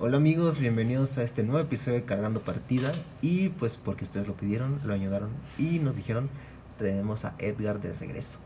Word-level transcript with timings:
Hola 0.00 0.18
amigos, 0.18 0.60
bienvenidos 0.60 1.18
a 1.18 1.24
este 1.24 1.42
nuevo 1.42 1.58
episodio 1.58 1.96
de 1.96 2.04
Cargando 2.04 2.40
Partida 2.42 2.92
y 3.20 3.48
pues 3.48 3.76
porque 3.76 4.04
ustedes 4.04 4.28
lo 4.28 4.34
pidieron, 4.34 4.80
lo 4.84 4.94
añadiron 4.94 5.30
y 5.58 5.80
nos 5.80 5.96
dijeron 5.96 6.30
tenemos 6.78 7.24
a 7.24 7.34
Edgar 7.40 7.80
de 7.80 7.92
regreso. 7.94 8.38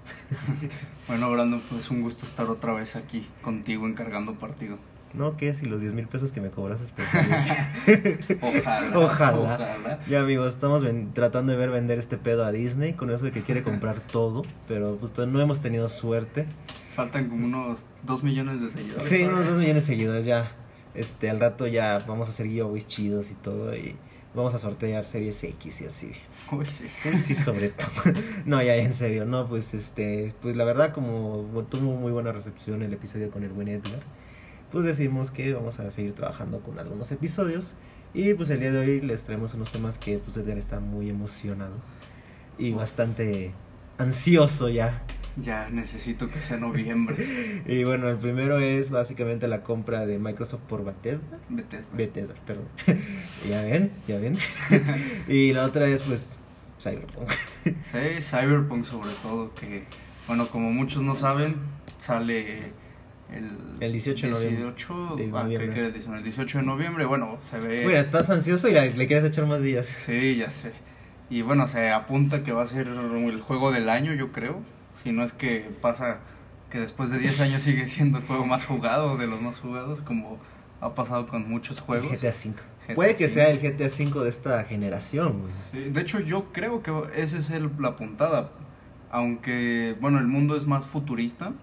bueno 1.09 1.31
Brandon, 1.31 1.61
pues 1.69 1.91
un 1.91 2.01
gusto 2.01 2.25
estar 2.25 2.49
otra 2.49 2.73
vez 2.73 2.97
aquí 2.97 3.29
contigo 3.43 3.87
encargando 3.87 4.33
partido. 4.37 4.79
No, 5.13 5.37
¿qué? 5.37 5.53
Si 5.53 5.67
los 5.67 5.83
10 5.83 5.93
mil 5.93 6.07
pesos 6.07 6.33
que 6.33 6.41
me 6.41 6.49
cobras 6.49 6.81
es 6.81 6.91
ojalá, 8.41 9.39
ojalá, 9.39 10.01
Ya 10.09 10.23
amigos, 10.23 10.55
estamos 10.55 10.83
tratando 11.13 11.53
de 11.53 11.59
ver 11.59 11.69
vender 11.69 11.99
este 11.99 12.17
pedo 12.17 12.47
a 12.47 12.51
Disney 12.51 12.95
con 12.95 13.11
eso 13.11 13.27
de 13.27 13.31
que 13.33 13.43
quiere 13.43 13.63
comprar 13.63 14.01
todo, 14.11 14.43
pero 14.69 14.97
pues 14.97 15.13
no 15.19 15.39
hemos 15.39 15.61
tenido 15.61 15.91
suerte. 15.91 16.47
Faltan 16.95 17.29
como 17.29 17.45
unos 17.45 17.85
2 18.05 18.23
millones 18.23 18.63
de 18.63 18.71
seguidores. 18.71 19.03
Sí, 19.03 19.23
unos 19.25 19.45
2 19.45 19.59
millones 19.59 19.87
de 19.87 19.93
seguidores 19.95 20.25
ya. 20.25 20.51
Este, 20.95 21.31
al 21.31 21.41
rato 21.41 21.67
ya 21.67 22.05
vamos 22.07 22.29
a 22.29 22.31
hacer 22.31 22.47
giveaways 22.47 22.87
chidos 22.87 23.31
y 23.31 23.35
todo 23.35 23.75
y 23.75 23.97
vamos 24.35 24.55
a 24.55 24.59
sortear 24.59 25.05
series 25.07 25.43
X 25.43 25.81
y 25.81 25.85
así. 25.87 26.13
Uy, 26.51 26.65
sí. 26.65 26.87
sí, 27.19 27.35
sobre 27.35 27.71
todo. 27.71 27.91
no, 28.45 28.63
ya 28.63 28.77
en 28.77 28.93
serio, 28.93 29.25
no, 29.25 29.49
pues 29.49 29.75
este, 29.75 30.35
pues 30.43 30.57
la 30.57 30.65
verdad 30.65 30.93
como 30.93 31.47
tuvo 31.71 31.95
muy 31.97 32.13
buena 32.13 32.33
recepción 32.33 32.83
el 32.83 32.93
episodio 32.93 33.31
con 33.31 33.43
el 33.43 33.51
buen 33.51 33.69
Edgar, 33.69 34.01
pues 34.71 34.85
decimos 34.85 35.31
que 35.31 35.53
vamos 35.53 35.79
a 35.81 35.91
seguir 35.91 36.15
trabajando 36.15 36.61
con 36.61 36.79
algunos 36.79 37.11
episodios 37.13 37.75
y 38.15 38.35
pues 38.35 38.51
el 38.51 38.61
día 38.61 38.73
de 38.73 38.79
hoy 38.79 39.01
les 39.01 39.23
traemos 39.23 39.55
unos 39.55 39.71
temas 39.73 39.99
que 39.99 40.19
pues 40.19 40.37
Edgar 40.37 40.59
está 40.59 40.81
muy 40.81 41.09
emocionado 41.09 41.75
y 42.59 42.73
bastante 42.73 43.53
ansioso 44.03 44.69
ya 44.69 45.03
ya 45.37 45.69
necesito 45.71 46.29
que 46.29 46.41
sea 46.41 46.57
noviembre. 46.57 47.63
y 47.67 47.85
bueno, 47.85 48.09
el 48.09 48.17
primero 48.19 48.59
es 48.59 48.91
básicamente 48.91 49.49
la 49.49 49.63
compra 49.63 50.07
de 50.07 50.19
Microsoft 50.19 50.63
por 50.69 50.85
Bethesda. 50.85 51.39
Bethesda. 51.49 51.97
Bethesda, 51.97 52.35
perdón. 52.47 52.69
ya 53.49 53.63
ven, 53.63 53.93
ya 54.07 54.19
ven. 54.19 54.37
y 55.29 55.53
la 55.53 55.65
otra 55.65 55.87
es 55.89 56.03
pues 56.03 56.35
Cyberpunk. 56.81 57.31
sí, 57.65 58.21
Cyberpunk 58.21 58.85
sobre 58.85 59.13
todo, 59.23 59.55
que 59.55 59.85
bueno, 60.27 60.49
como 60.49 60.71
muchos 60.71 61.03
no 61.03 61.15
saben, 61.15 61.57
sale 61.99 62.73
el, 63.33 63.77
el 63.81 63.93
18 63.93 64.27
de 64.27 64.33
noviembre. 64.33 64.65
18, 64.65 65.17
de 65.17 65.25
ah, 65.25 65.43
noviembre. 65.43 65.87
el 65.87 66.23
18 66.23 66.59
de 66.59 66.65
noviembre, 66.65 67.05
bueno, 67.07 67.39
se 67.43 67.59
ve... 67.59 67.87
Mira, 67.87 68.01
estás 68.01 68.29
ansioso 68.31 68.69
y 68.69 68.73
le 68.73 69.07
quieres 69.07 69.25
echar 69.25 69.47
más 69.47 69.63
días. 69.63 69.87
Sí, 69.87 70.37
ya 70.37 70.51
sé. 70.51 70.73
Y 71.33 71.41
bueno, 71.41 71.67
se 71.67 71.91
apunta 71.91 72.45
que 72.45 72.53
va 72.53 72.63
a 72.63 72.67
ser 72.67 72.89
el 72.89 73.41
juego 73.41 73.73
del 73.73 73.89
año, 73.89 74.13
yo 74.13 74.33
creo. 74.33 74.61
Si 75.03 75.13
no 75.13 75.25
es 75.25 75.33
que 75.33 75.61
pasa 75.81 76.19
que 76.69 76.79
después 76.79 77.09
de 77.09 77.19
10 77.19 77.41
años 77.41 77.63
sigue 77.63 77.89
siendo 77.89 78.19
el 78.19 78.25
juego 78.25 78.45
más 78.45 78.67
jugado, 78.67 79.17
de 79.17 79.27
los 79.27 79.41
más 79.41 79.59
jugados, 79.59 80.03
como 80.03 80.37
ha 80.83 80.95
pasado 80.95 81.27
con 81.27 81.49
muchos 81.49 81.81
juegos. 81.81 82.13
GTA 82.13 82.35
V. 82.35 82.95
Puede 82.95 83.15
que 83.15 83.31
sea 83.31 83.49
el 83.49 83.61
GTA 83.61 83.87
V 83.87 84.25
de 84.25 84.29
esta 84.29 84.63
generación. 84.65 85.45
de 85.73 85.99
hecho, 86.03 86.21
yo 86.21 86.53
creo 86.53 86.83
que 86.83 86.93
esa 87.15 87.39
es 87.39 87.49
el, 87.49 87.71
la 87.79 87.97
puntada. 87.97 88.51
Aunque, 89.11 89.97
bueno, 90.03 90.19
el 90.19 90.27
mundo 90.27 90.55
es 90.55 90.67
más 90.67 90.87
futurista. 90.87 91.55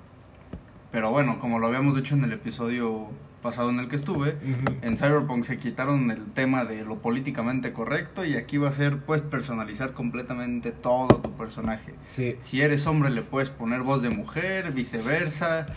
Pero 0.92 1.11
bueno, 1.11 1.38
como 1.39 1.59
lo 1.59 1.67
habíamos 1.67 1.95
dicho 1.95 2.16
en 2.16 2.23
el 2.23 2.33
episodio 2.33 3.09
pasado 3.42 3.70
en 3.70 3.80
el 3.80 3.90
que 3.90 3.95
estuve, 3.95 4.38
en 4.82 4.98
Cyberpunk 4.98 5.44
se 5.44 5.58
quitaron 5.58 6.12
el 6.12 6.26
tema 6.32 6.66
de 6.66 6.84
lo 6.84 6.98
políticamente 6.98 7.73
correcto 7.73 8.26
y 8.26 8.36
aquí 8.36 8.58
va 8.58 8.70
a 8.70 8.73
ser 8.73 9.00
puedes 9.00 9.23
personalizar 9.23 9.94
completamente 9.94 10.72
todo 10.72 11.18
tu 11.18 11.32
personaje. 11.38 11.94
Si 12.08 12.62
eres 12.62 12.86
hombre 12.88 13.10
le 13.10 13.22
puedes 13.22 13.50
poner 13.50 13.82
voz 13.82 14.02
de 14.02 14.10
mujer, 14.10 14.72
viceversa. 14.72 15.67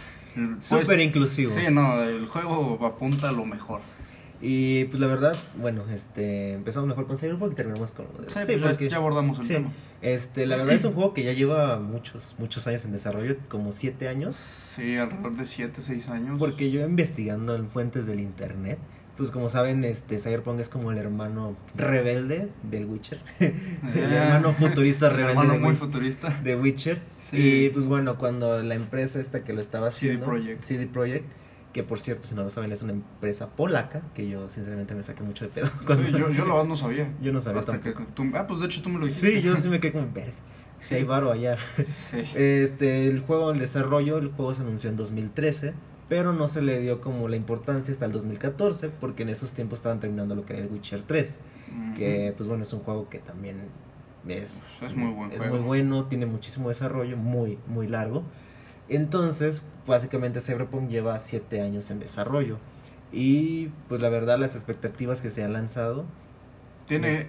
Súper 0.60 1.00
inclusivo. 1.00 1.52
Sí, 1.52 1.62
no, 1.70 2.02
el 2.02 2.26
juego 2.26 2.84
apunta 2.86 3.28
a 3.28 3.32
lo 3.32 3.44
mejor. 3.44 3.80
Y 4.44 4.86
pues 4.86 5.00
la 5.00 5.06
verdad, 5.06 5.36
bueno, 5.56 5.84
este 5.94 6.54
empezamos 6.54 6.88
mejor 6.88 7.06
con 7.06 7.16
Cyberpunk 7.16 7.52
y 7.52 7.54
terminamos 7.54 7.92
con 7.92 8.06
lo 8.12 8.24
de... 8.24 8.28
Sí, 8.28 8.58
pues 8.60 8.78
ya, 8.90 8.96
abordamos 8.96 9.38
el 9.38 9.46
tema. 9.46 9.72
Este, 10.02 10.46
la 10.46 10.56
verdad 10.56 10.74
es 10.74 10.84
un 10.84 10.92
juego 10.94 11.14
que 11.14 11.22
ya 11.22 11.32
lleva 11.32 11.78
muchos, 11.78 12.34
muchos 12.38 12.66
años 12.66 12.84
en 12.84 12.90
desarrollo, 12.90 13.36
como 13.48 13.70
siete 13.70 14.08
años. 14.08 14.34
Sí, 14.34 14.96
alrededor 14.96 15.36
de 15.36 15.46
siete, 15.46 15.80
seis 15.80 16.08
años. 16.08 16.40
Porque 16.40 16.72
yo 16.72 16.84
investigando 16.84 17.54
en 17.54 17.68
fuentes 17.68 18.08
del 18.08 18.18
internet, 18.18 18.78
pues 19.16 19.30
como 19.30 19.48
saben, 19.48 19.84
este 19.84 20.18
Cyberpunk 20.18 20.58
es 20.58 20.68
como 20.68 20.90
el 20.90 20.98
hermano 20.98 21.56
rebelde 21.76 22.48
del 22.64 22.86
Witcher. 22.86 23.20
el 23.38 23.54
ah. 23.94 24.24
hermano 24.24 24.54
futurista 24.54 25.08
rebelde. 25.10 25.40
hermano 25.40 25.58
muy 25.60 25.74
futurista. 25.76 26.40
De 26.42 26.56
Witcher. 26.56 27.00
Y 27.30 27.68
pues 27.68 27.84
bueno, 27.84 28.18
cuando 28.18 28.60
la 28.60 28.74
empresa 28.74 29.20
esta 29.20 29.44
que 29.44 29.52
lo 29.52 29.60
estaba 29.60 29.86
haciendo, 29.86 30.26
CD 30.26 30.32
Projekt, 30.32 30.64
CD 30.64 30.86
Projekt 30.88 31.41
que 31.72 31.82
por 31.82 32.00
cierto, 32.00 32.26
si 32.26 32.34
no 32.34 32.42
lo 32.42 32.50
saben, 32.50 32.70
es 32.72 32.82
una 32.82 32.92
empresa 32.92 33.48
polaca, 33.48 34.02
que 34.14 34.28
yo 34.28 34.48
sinceramente 34.50 34.94
me 34.94 35.02
saqué 35.02 35.22
mucho 35.22 35.44
de 35.44 35.50
pedo. 35.50 35.66
Sí, 35.66 36.12
yo, 36.12 36.30
yo 36.30 36.44
la 36.44 36.64
no 36.64 36.76
sabía. 36.76 37.10
Yo 37.22 37.32
no 37.32 37.40
sabía 37.40 37.60
Hasta 37.60 37.80
que 37.80 37.94
ah, 38.34 38.46
pues 38.46 38.60
de 38.60 38.66
hecho 38.66 38.82
tú 38.82 38.90
me 38.90 38.98
lo 38.98 39.06
dijiste. 39.06 39.32
Sí, 39.32 39.42
yo 39.42 39.56
sí 39.56 39.68
me 39.68 39.80
quedé 39.80 39.92
como, 39.92 40.12
ver, 40.12 40.32
si 40.80 40.96
hay 40.96 41.04
varo 41.04 41.30
allá. 41.30 41.56
Sí. 41.76 42.22
Este, 42.34 43.08
el 43.08 43.20
juego, 43.20 43.52
el 43.52 43.58
desarrollo, 43.58 44.18
el 44.18 44.28
juego 44.28 44.54
se 44.54 44.62
anunció 44.62 44.90
en 44.90 44.96
2013, 44.96 45.72
pero 46.08 46.32
no 46.32 46.48
se 46.48 46.60
le 46.60 46.80
dio 46.80 47.00
como 47.00 47.28
la 47.28 47.36
importancia 47.36 47.92
hasta 47.92 48.04
el 48.04 48.12
2014, 48.12 48.90
porque 48.90 49.22
en 49.22 49.30
esos 49.30 49.52
tiempos 49.52 49.78
estaban 49.78 50.00
terminando 50.00 50.34
lo 50.34 50.44
que 50.44 50.54
era 50.54 50.62
el 50.62 50.70
Witcher 50.70 51.02
3, 51.02 51.38
que 51.96 52.34
pues 52.36 52.48
bueno, 52.48 52.64
es 52.64 52.72
un 52.72 52.80
juego 52.80 53.08
que 53.08 53.18
también 53.18 53.56
es, 54.28 54.60
es 54.80 54.94
muy 54.94 55.10
buen 55.12 55.32
Es 55.32 55.46
muy 55.48 55.58
bueno, 55.58 56.04
tiene 56.04 56.26
muchísimo 56.26 56.68
desarrollo, 56.68 57.16
muy, 57.16 57.58
muy 57.66 57.88
largo. 57.88 58.24
Entonces, 58.96 59.62
básicamente 59.86 60.40
Cyberpunk 60.40 60.88
lleva 60.88 61.18
7 61.18 61.60
años 61.60 61.90
en 61.90 62.00
desarrollo. 62.00 62.58
Y 63.12 63.68
pues 63.88 64.00
la 64.00 64.08
verdad 64.08 64.38
las 64.38 64.54
expectativas 64.54 65.20
que 65.20 65.30
se 65.30 65.42
han 65.44 65.52
lanzado... 65.52 66.04
Tiene 66.86 67.28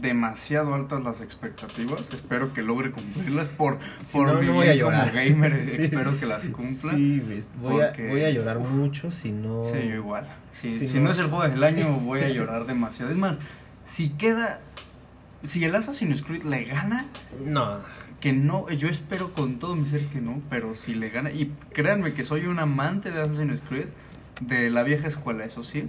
demasiado 0.00 0.74
altas 0.74 1.02
las 1.02 1.20
expectativas. 1.20 2.02
Espero 2.12 2.52
que 2.52 2.62
logre 2.62 2.90
cumplirlas 2.90 3.48
por, 3.48 3.78
por 4.12 4.44
no, 4.44 4.52
voy 4.52 4.68
a 4.68 4.74
llorar. 4.74 5.10
como 5.10 5.14
gamer. 5.14 5.52
Espero 5.54 6.18
que 6.18 6.26
las 6.26 6.46
cumpla. 6.46 6.92
Sí, 6.92 7.22
voy, 7.60 7.80
a, 7.80 7.92
voy 8.08 8.24
a 8.24 8.30
llorar 8.30 8.58
mucho 8.58 9.10
si 9.10 9.32
no... 9.32 9.64
Sí, 9.64 9.88
yo 9.88 9.94
igual. 9.94 10.26
si, 10.52 10.70
no... 11.00 11.10
es 11.10 11.18
el 11.18 11.26
juego 11.26 11.48
del 11.48 11.62
año 11.62 11.98
voy 12.00 12.20
a 12.20 12.28
llorar 12.30 12.66
demasiado. 12.66 13.10
Es 13.10 13.16
más, 13.16 13.38
si 13.84 14.10
queda... 14.10 14.60
Si 15.42 15.64
el 15.64 15.74
Assassin's 15.74 16.22
Creed 16.22 16.44
le 16.44 16.64
gana... 16.64 17.06
No 17.44 17.80
que 18.20 18.32
no, 18.32 18.70
yo 18.70 18.88
espero 18.88 19.34
con 19.34 19.58
todo 19.58 19.76
mi 19.76 19.86
ser 19.86 20.06
que 20.06 20.20
no, 20.20 20.40
pero 20.48 20.74
si 20.74 20.94
le 20.94 21.10
gana, 21.10 21.30
y 21.30 21.52
créanme 21.72 22.14
que 22.14 22.24
soy 22.24 22.46
un 22.46 22.58
amante 22.58 23.10
de 23.10 23.20
Assassin's 23.20 23.60
Creed, 23.60 23.88
de 24.40 24.70
la 24.70 24.82
vieja 24.82 25.08
escuela, 25.08 25.44
eso 25.44 25.62
sí, 25.62 25.86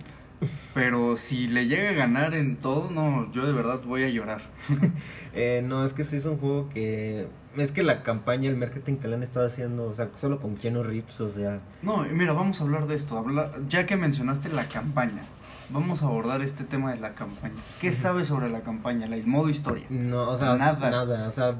pero 0.73 1.17
si 1.17 1.47
le 1.47 1.67
llega 1.67 1.89
a 1.89 1.93
ganar 1.93 2.33
en 2.33 2.57
todo, 2.57 2.91
no, 2.91 3.31
yo 3.31 3.45
de 3.45 3.53
verdad 3.53 3.81
voy 3.83 4.03
a 4.03 4.09
llorar. 4.09 4.41
eh, 5.33 5.63
no, 5.65 5.83
es 5.83 5.93
que 5.93 6.03
sí 6.03 6.17
es 6.17 6.25
un 6.25 6.37
juego 6.37 6.69
que... 6.69 7.27
Es 7.55 7.71
que 7.71 7.81
la 7.81 8.03
campaña, 8.03 8.49
el 8.49 8.55
marketing 8.55 8.97
que 8.97 9.07
le 9.07 9.15
han 9.15 9.23
estado 9.23 9.47
haciendo, 9.47 9.85
o 9.85 9.95
sea, 9.95 10.09
solo 10.15 10.39
con 10.39 10.55
Keanu 10.55 10.83
Reeves, 10.83 11.19
o 11.21 11.27
sea... 11.27 11.59
No, 11.81 12.03
mira, 12.03 12.33
vamos 12.33 12.61
a 12.61 12.65
hablar 12.65 12.85
de 12.85 12.93
esto, 12.93 13.17
habla, 13.17 13.51
ya 13.67 13.87
que 13.87 13.97
mencionaste 13.97 14.49
la 14.49 14.67
campaña 14.67 15.23
vamos 15.69 16.01
a 16.01 16.05
abordar 16.05 16.41
este 16.41 16.63
tema 16.63 16.93
de 16.93 16.99
la 16.99 17.13
campaña. 17.13 17.55
¿Qué 17.79 17.91
sabes 17.91 18.27
sobre 18.27 18.49
la 18.49 18.61
campaña, 18.61 19.05
el 19.05 19.27
modo 19.27 19.49
historia? 19.49 19.85
No, 19.89 20.29
o 20.29 20.37
sea, 20.37 20.55
nada. 20.55 20.89
Nada, 20.89 21.27
o 21.27 21.31
sea, 21.31 21.55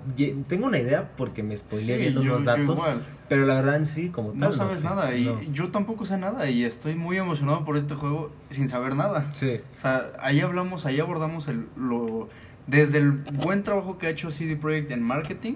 tengo 0.48 0.68
una 0.68 0.80
idea 0.80 1.12
porque 1.18 1.44
me 1.44 1.56
spoileé 1.56 1.98
viendo 1.98 2.24
los 2.24 2.44
datos. 2.44 2.80
Pero 3.30 3.46
la 3.46 3.56
verdad 3.56 3.76
en 3.76 3.86
sí, 3.86 4.10
como 4.10 4.30
tal. 4.30 4.40
No 4.40 4.52
sabes 4.54 4.84
nada, 4.84 5.14
y 5.16 5.50
yo 5.52 5.70
tampoco 5.70 6.06
sé 6.06 6.18
nada, 6.18 6.50
y 6.50 6.64
estoy 6.64 6.96
muy 6.96 7.18
emocionado 7.18 7.66
por 7.66 7.76
este 7.76 7.96
juego 7.96 8.32
sin 8.50 8.70
saber 8.70 8.96
nada. 8.96 9.30
Sí. 9.34 9.60
O 9.76 9.78
sea, 9.78 10.12
ahí 10.20 10.40
hablamos, 10.40 10.86
ahí 10.86 11.00
abordamos 11.00 11.48
el, 11.48 11.68
lo 11.76 12.30
desde 12.68 12.98
el 12.98 13.12
buen 13.12 13.64
trabajo 13.64 13.98
que 13.98 14.08
ha 14.08 14.10
hecho 14.10 14.30
CD 14.30 14.58
Projekt 14.58 14.92
en 14.92 15.02
marketing, 15.02 15.54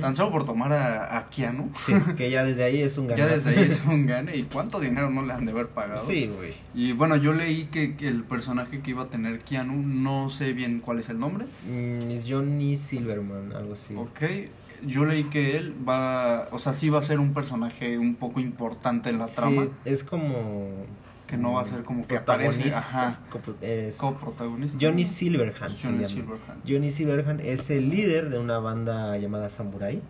tan 0.00 0.16
solo 0.16 0.32
por 0.32 0.46
tomar 0.46 0.72
a, 0.72 1.18
a, 1.18 1.28
Keanu. 1.28 1.70
Sí, 1.78 1.92
que 2.16 2.30
ya 2.30 2.42
desde 2.42 2.64
ahí 2.64 2.80
es 2.80 2.96
un 2.96 3.06
gane. 3.06 3.20
ya 3.22 3.28
desde 3.28 3.50
ahí 3.50 3.68
es 3.68 3.82
un 3.86 4.06
gane. 4.06 4.36
¿Y 4.36 4.44
cuánto 4.44 4.80
dinero 4.80 5.10
no 5.10 5.22
le 5.22 5.34
han 5.34 5.44
de 5.44 5.52
haber 5.52 5.68
pagado? 5.68 6.04
Sí, 6.04 6.30
güey. 6.34 6.54
Y 6.74 6.92
bueno, 6.92 7.16
yo 7.16 7.34
leí 7.34 7.66
que, 7.66 7.94
el 8.00 8.24
personaje 8.24 8.80
que 8.80 8.90
iba 8.90 9.04
a 9.04 9.08
tener 9.08 9.40
Keanu, 9.40 9.74
no 9.74 10.30
sé 10.30 10.54
bien 10.54 10.80
cuál 10.80 10.98
es 10.98 11.10
el 11.10 11.18
nombre. 11.18 11.46
Mm, 11.68 12.10
es 12.10 12.24
Johnny 12.28 12.76
Silverman, 12.76 13.52
algo 13.54 13.74
así. 13.74 13.94
Ok. 13.94 14.22
Yo 14.86 15.04
leí 15.04 15.24
que 15.24 15.56
él 15.56 15.74
va, 15.86 16.48
o 16.50 16.58
sea, 16.58 16.74
sí 16.74 16.90
va 16.90 16.98
a 16.98 17.02
ser 17.02 17.20
un 17.20 17.32
personaje 17.32 17.98
un 17.98 18.16
poco 18.16 18.40
importante 18.40 19.10
en 19.10 19.18
la 19.18 19.26
trama. 19.26 19.68
es 19.84 20.02
como 20.04 20.84
que 21.26 21.36
no 21.36 21.52
va 21.52 21.62
a 21.62 21.64
ser 21.64 21.84
como 21.84 22.06
que 22.06 22.16
aparece, 22.16 22.72
ajá, 22.72 23.18
es 23.60 23.96
coprotagonista. 23.96 24.78
Johnny 24.80 25.04
Silverhand 25.04 25.76
Johnny 25.76 26.06
Silverhand. 26.06 26.62
Johnny 26.68 26.90
Silverhand 26.90 27.40
es 27.40 27.70
el 27.70 27.88
líder 27.88 28.30
de 28.30 28.38
una 28.38 28.58
banda 28.58 29.16
llamada 29.16 29.48
Samurai 29.48 30.02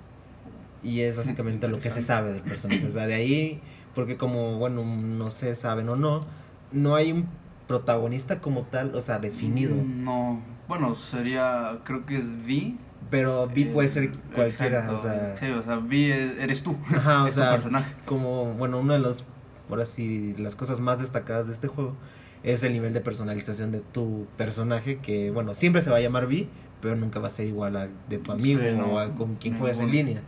y 0.83 1.01
es 1.01 1.17
básicamente 1.17 1.69
lo 1.69 1.81
que 1.81 1.91
se 1.91 2.03
sabe 2.03 2.33
del 2.33 2.43
personaje. 2.43 2.87
O 2.87 2.91
sea, 2.91 3.07
de 3.07 3.15
ahí, 3.15 3.61
porque 3.95 4.17
como, 4.17 4.59
bueno, 4.59 4.85
no 4.85 5.31
se 5.31 5.55
saben 5.55 5.89
o 5.89 5.97
no, 5.97 6.27
no 6.73 6.95
hay 6.95 7.13
un 7.13 7.27
protagonista 7.67 8.41
como 8.41 8.63
tal, 8.63 8.95
o 8.95 9.01
sea, 9.01 9.19
definido. 9.19 9.75
Mm, 9.75 10.05
no, 10.05 10.43
bueno, 10.69 10.95
sería, 10.95 11.79
creo 11.85 12.05
que 12.05 12.17
es 12.17 12.31
V. 12.31 12.75
Pero 13.11 13.45
V 13.45 13.71
puede 13.73 13.89
ser 13.89 14.13
cualquiera, 14.35 14.91
o 14.91 15.01
sea... 15.01 15.37
Sí, 15.37 15.47
o 15.51 15.63
sea, 15.63 15.79
V 15.79 16.43
eres 16.43 16.63
tú. 16.63 16.77
Ajá, 16.89 17.25
o 17.25 17.29
sea, 17.29 17.53
personaje. 17.53 17.95
como, 18.07 18.55
bueno, 18.55 18.79
uno 18.79 18.95
de 18.95 18.99
los 18.99 19.25
ahora 19.69 19.87
sí, 19.87 20.35
las 20.39 20.57
cosas 20.57 20.81
más 20.81 20.99
destacadas 20.99 21.47
de 21.47 21.55
este 21.55 21.69
juego 21.69 21.95
es 22.43 22.63
el 22.63 22.73
nivel 22.73 22.93
de 22.93 23.01
personalización 23.01 23.73
de 23.73 23.81
tu 23.81 24.27
personaje, 24.37 24.99
que 24.99 25.31
bueno, 25.31 25.55
siempre 25.55 25.83
se 25.83 25.91
va 25.91 25.97
a 25.97 26.01
llamar 26.01 26.27
Vi, 26.27 26.49
pero 26.81 26.97
nunca 26.97 27.19
va 27.19 27.29
a 27.29 27.31
ser 27.31 27.47
igual 27.47 27.77
al 27.77 27.91
de 28.09 28.19
tu 28.19 28.33
amigo 28.33 28.61
o 28.87 28.99
a 28.99 29.15
con 29.15 29.37
quien 29.37 29.59
juegues 29.59 29.81
en 29.81 29.91
línea. 29.91 30.23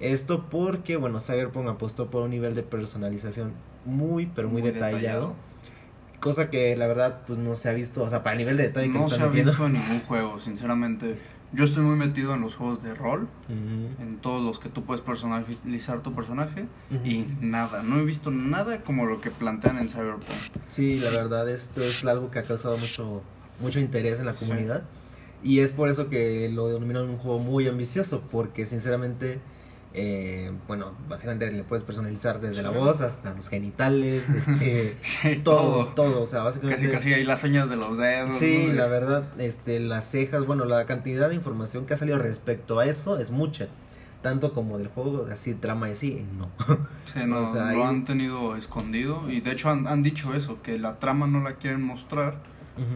Esto 0.00 0.46
porque, 0.50 0.96
bueno, 0.96 1.20
Cyberpunk 1.20 1.68
apostó 1.68 2.10
por 2.10 2.22
un 2.22 2.30
nivel 2.30 2.56
de 2.56 2.64
personalización 2.64 3.52
muy, 3.84 4.26
pero 4.26 4.48
muy, 4.48 4.62
detallado, 4.62 5.34
Cosa 6.20 6.48
que 6.48 6.74
la 6.74 6.86
verdad, 6.86 7.20
pues 7.26 7.38
no 7.38 7.54
se 7.54 7.68
ha 7.68 7.74
visto, 7.74 8.02
o 8.02 8.08
sea, 8.08 8.22
para 8.22 8.32
el 8.32 8.38
nivel 8.38 8.56
de 8.56 8.64
detalle 8.64 8.90
que 8.90 8.98
no 8.98 9.08
se 9.08 9.22
ha 9.22 9.26
visto 9.26 9.66
en 9.66 9.74
ningún 9.74 10.00
juego, 10.08 10.40
sinceramente. 10.40 11.18
Yo 11.54 11.64
estoy 11.64 11.84
muy 11.84 11.96
metido 11.96 12.34
en 12.34 12.40
los 12.40 12.56
juegos 12.56 12.82
de 12.82 12.94
rol, 12.94 13.28
en 13.48 14.18
todos 14.20 14.42
los 14.42 14.58
que 14.58 14.68
tú 14.68 14.82
puedes 14.84 15.02
personalizar 15.02 16.00
tu 16.00 16.12
personaje, 16.12 16.66
y 17.04 17.26
nada, 17.40 17.82
no 17.82 18.00
he 18.00 18.04
visto 18.04 18.30
nada 18.30 18.82
como 18.82 19.06
lo 19.06 19.20
que 19.20 19.30
plantean 19.30 19.78
en 19.78 19.88
Cyberpunk. 19.88 20.24
Sí, 20.68 20.98
la 20.98 21.10
verdad, 21.10 21.48
esto 21.48 21.82
es 21.82 22.04
algo 22.04 22.30
que 22.30 22.40
ha 22.40 22.42
causado 22.42 22.76
mucho, 22.76 23.22
mucho 23.60 23.78
interés 23.78 24.18
en 24.18 24.26
la 24.26 24.34
comunidad. 24.34 24.82
Y 25.44 25.60
es 25.60 25.70
por 25.70 25.90
eso 25.90 26.08
que 26.08 26.48
lo 26.48 26.68
denominan 26.68 27.04
un 27.04 27.18
juego 27.18 27.38
muy 27.38 27.68
ambicioso, 27.68 28.22
porque 28.30 28.66
sinceramente 28.66 29.40
eh, 29.96 30.50
bueno, 30.66 30.92
básicamente 31.08 31.50
le 31.52 31.62
puedes 31.62 31.84
personalizar 31.84 32.40
desde 32.40 32.62
la 32.62 32.70
voz 32.70 33.00
hasta 33.00 33.32
los 33.32 33.48
genitales, 33.48 34.28
este, 34.28 34.96
todo, 35.44 35.86
todo, 35.88 36.22
o 36.22 36.26
sea, 36.26 36.42
básicamente... 36.42 36.90
Casi, 36.90 36.92
casi 36.92 37.14
hay 37.14 37.22
las 37.22 37.44
uñas 37.44 37.70
de 37.70 37.76
los 37.76 37.96
dedos. 37.96 38.34
Sí, 38.34 38.72
la 38.72 38.86
verdad, 38.86 39.24
este, 39.38 39.78
las 39.78 40.10
cejas, 40.10 40.46
bueno, 40.46 40.64
la 40.64 40.84
cantidad 40.84 41.28
de 41.28 41.36
información 41.36 41.86
que 41.86 41.94
ha 41.94 41.96
salido 41.96 42.18
respecto 42.18 42.80
a 42.80 42.86
eso 42.86 43.18
es 43.18 43.30
mucha. 43.30 43.68
Tanto 44.20 44.52
como 44.52 44.78
del 44.78 44.88
juego, 44.88 45.28
así, 45.30 45.54
trama 45.54 45.90
y 45.90 45.92
así, 45.92 46.26
no. 46.36 46.48
Sí, 47.12 47.20
no, 47.24 47.52
lo 47.72 47.84
han 47.84 48.04
tenido 48.04 48.56
escondido 48.56 49.30
y 49.30 49.42
de 49.42 49.52
hecho 49.52 49.70
han, 49.70 49.86
han, 49.86 50.02
dicho 50.02 50.34
eso, 50.34 50.60
que 50.60 50.76
la 50.78 50.98
trama 50.98 51.28
no 51.28 51.40
la 51.40 51.54
quieren 51.56 51.82
mostrar 51.82 52.38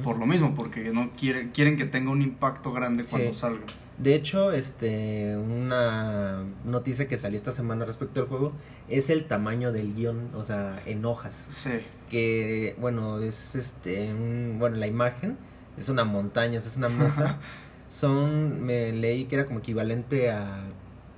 por 0.03 0.19
lo 0.19 0.27
mismo, 0.27 0.55
porque 0.57 0.91
no 0.93 1.11
quiere, 1.11 1.53
quieren 1.53 1.77
que 1.77 1.85
tenga 1.85 2.11
un 2.11 2.23
impacto 2.23 2.73
grande 2.73 3.05
cuando 3.05 3.33
salga. 3.35 3.65
De 3.99 4.15
hecho, 4.15 4.53
este, 4.53 5.37
una 5.37 6.45
noticia 6.65 7.09
que 7.09 7.17
salió 7.17 7.37
esta 7.37 7.51
semana 7.51 7.85
respecto 7.85 8.21
al 8.21 8.29
juego 8.29 8.53
es 8.89 9.11
el 9.11 9.25
tamaño 9.25 9.73
del 9.73 9.95
guion, 9.95 10.31
o 10.35 10.45
sea, 10.45 10.81
en 10.87 11.05
hojas. 11.05 11.35
Sí. 11.51 11.81
Que, 12.09 12.77
bueno, 12.79 13.19
es 13.19 13.57
este, 13.57 14.13
bueno, 14.57 14.77
la 14.77 14.87
imagen 14.87 15.37
es 15.77 15.89
una 15.89 16.05
montaña, 16.05 16.59
es 16.59 16.77
una 16.77 16.89
mesa. 16.89 17.39
Son, 17.91 18.63
me 18.65 18.93
leí 18.93 19.25
que 19.25 19.37
era 19.37 19.47
como 19.47 19.61
equivalente 19.61 20.31
a 20.31 20.63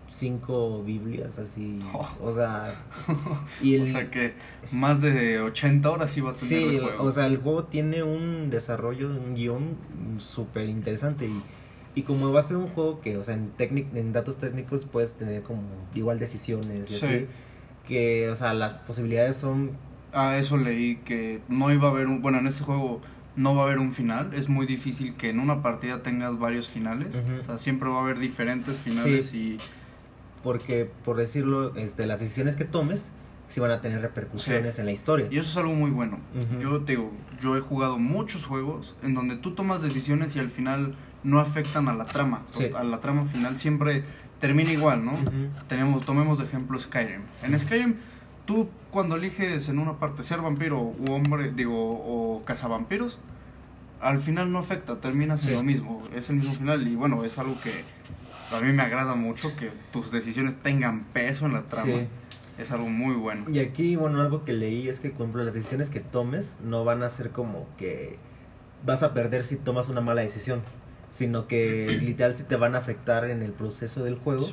cinco 0.09 0.83
Biblias, 0.83 1.39
así. 1.39 1.81
Oh. 1.93 2.09
O 2.23 2.35
sea. 2.35 2.75
Y 3.63 3.79
o 3.81 3.87
sea 3.87 4.11
que 4.11 4.35
más 4.71 5.01
de 5.01 5.41
80 5.41 5.91
horas 5.91 6.17
iba 6.17 6.31
a 6.31 6.35
tener 6.35 6.49
sí, 6.49 6.77
el 6.77 6.83
juego. 6.83 7.05
o 7.05 7.13
sea, 7.13 7.27
el 7.27 7.39
juego 7.39 7.65
tiene 7.65 8.03
un 8.03 8.51
desarrollo, 8.51 9.09
un 9.09 9.35
guion 9.35 9.77
súper 10.19 10.69
interesante 10.69 11.27
y 11.27 11.43
y 11.95 12.03
como 12.03 12.33
va 12.33 12.41
a 12.41 12.43
ser 12.43 12.57
un 12.57 12.69
juego 12.69 13.01
que, 13.01 13.17
o 13.17 13.25
sea, 13.25 13.35
en, 13.35 13.53
en 13.59 14.13
datos 14.13 14.39
técnicos 14.39 14.87
puedes 14.87 15.13
tener 15.15 15.43
como 15.43 15.63
igual 15.95 16.19
decisiones 16.19 16.91
y 16.91 16.97
así, 16.97 17.27
que, 17.87 18.29
o 18.31 18.37
sea, 18.37 18.55
las 18.55 18.75
posibilidades 18.75 19.37
son... 19.37 19.73
Ah, 20.13 20.37
eso 20.39 20.57
leí, 20.57 20.97
que 21.05 21.41
no 21.49 21.73
iba 21.73 21.89
a 21.89 21.91
haber 21.91 22.07
un... 22.07 22.21
Bueno, 22.21 22.39
en 22.39 22.47
este 22.47 22.65
juego 22.65 23.01
no 23.37 23.55
va 23.55 23.63
a 23.63 23.65
haber 23.67 23.79
un 23.79 23.93
final, 23.93 24.35
es 24.35 24.49
muy 24.49 24.67
difícil 24.67 25.15
que 25.15 25.31
en 25.31 25.39
una 25.41 25.63
partida 25.63 26.03
tengas 26.03 26.39
varios 26.39 26.69
finales, 26.69 27.17
o 27.41 27.43
sea, 27.45 27.59
siempre 27.59 27.89
va 27.89 28.01
a 28.01 28.03
haber 28.03 28.19
diferentes 28.19 28.77
finales 28.77 29.35
y... 29.35 29.59
Porque, 30.43 30.91
por 31.05 31.17
decirlo, 31.17 31.77
este, 31.77 32.07
las 32.07 32.21
decisiones 32.21 32.57
que 32.57 32.65
tomes 32.65 33.13
sí 33.49 33.61
van 33.61 33.73
a 33.73 33.81
tener 33.81 34.01
repercusiones 34.01 34.79
en 34.79 34.87
la 34.87 34.93
historia. 34.93 35.27
Y 35.31 35.39
eso 35.39 35.51
es 35.51 35.57
algo 35.57 35.75
muy 35.75 35.91
bueno. 35.91 36.19
Yo 36.61 36.81
te 36.81 36.93
digo, 36.93 37.11
yo 37.43 37.57
he 37.57 37.61
jugado 37.61 37.99
muchos 37.99 38.47
juegos 38.47 38.95
en 39.03 39.13
donde 39.13 39.37
tú 39.37 39.51
tomas 39.53 39.83
decisiones 39.83 40.37
y 40.37 40.39
al 40.39 40.49
final 40.49 40.95
no 41.23 41.41
afectan 41.41 41.89
a 41.89 41.95
la 41.95 42.05
trama. 42.05 42.43
A 42.77 42.85
la 42.85 43.01
trama 43.01 43.25
final 43.27 43.57
siempre 43.59 44.05
termina 44.41 44.73
igual, 44.73 45.05
¿no? 45.05 45.13
Tenemos, 45.69 46.05
tomemos 46.05 46.39
de 46.39 46.45
ejemplo 46.45 46.79
Skyrim. 46.79 47.23
En 47.43 47.59
Skyrim, 47.59 47.97
tú 48.47 48.69
cuando 48.91 49.17
eliges 49.17 49.69
en 49.69 49.79
una 49.79 49.99
parte 49.99 50.23
ser 50.23 50.41
vampiro 50.41 50.81
u 50.81 51.13
hombre, 51.13 51.53
digo, 51.53 51.75
o 51.75 52.43
cazavampiros, 52.45 53.19
al 54.01 54.19
final 54.21 54.51
no 54.51 54.59
afecta, 54.59 54.97
termina 54.97 55.37
siendo 55.37 55.61
lo 55.61 55.67
mismo, 55.67 56.03
es 56.15 56.31
el 56.31 56.37
mismo 56.37 56.55
final 56.55 56.89
y 56.89 56.97
bueno, 56.97 57.23
es 57.25 57.39
algo 57.39 57.61
que 57.61 57.85
a 58.51 58.61
mí 58.61 58.73
me 58.73 58.83
agrada 58.83 59.15
mucho, 59.15 59.55
que 59.57 59.71
tus 59.93 60.11
decisiones 60.11 60.57
tengan 60.57 61.05
peso 61.05 61.47
en 61.47 61.53
la 61.53 61.63
trama. 61.63 62.07
Es 62.59 62.71
algo 62.73 62.89
muy 62.89 63.15
bueno. 63.15 63.47
Y 63.51 63.61
aquí, 63.61 63.97
bueno, 63.97 64.21
algo 64.21 64.45
que 64.45 64.53
leí 64.53 64.89
es 64.89 65.01
que, 65.01 65.09
por 65.09 65.23
ejemplo, 65.23 65.45
las 65.45 65.55
decisiones 65.55 65.89
que 65.89 66.01
tomes 66.01 66.59
no 66.63 66.85
van 66.85 67.03
a 67.03 67.09
ser 67.09 67.31
como 67.31 67.67
que 67.79 68.19
vas 68.85 69.03
a 69.03 69.15
perder 69.15 69.45
si 69.45 69.57
tomas 69.57 69.89
una 69.89 70.03
mala 70.03 70.21
decisión 70.21 70.61
sino 71.11 71.47
que 71.47 71.99
literal 72.03 72.35
sí 72.35 72.45
te 72.45 72.57
van 72.57 72.75
a 72.75 72.79
afectar 72.79 73.25
en 73.25 73.43
el 73.43 73.53
proceso 73.53 74.03
del 74.05 74.17
juego 74.17 74.49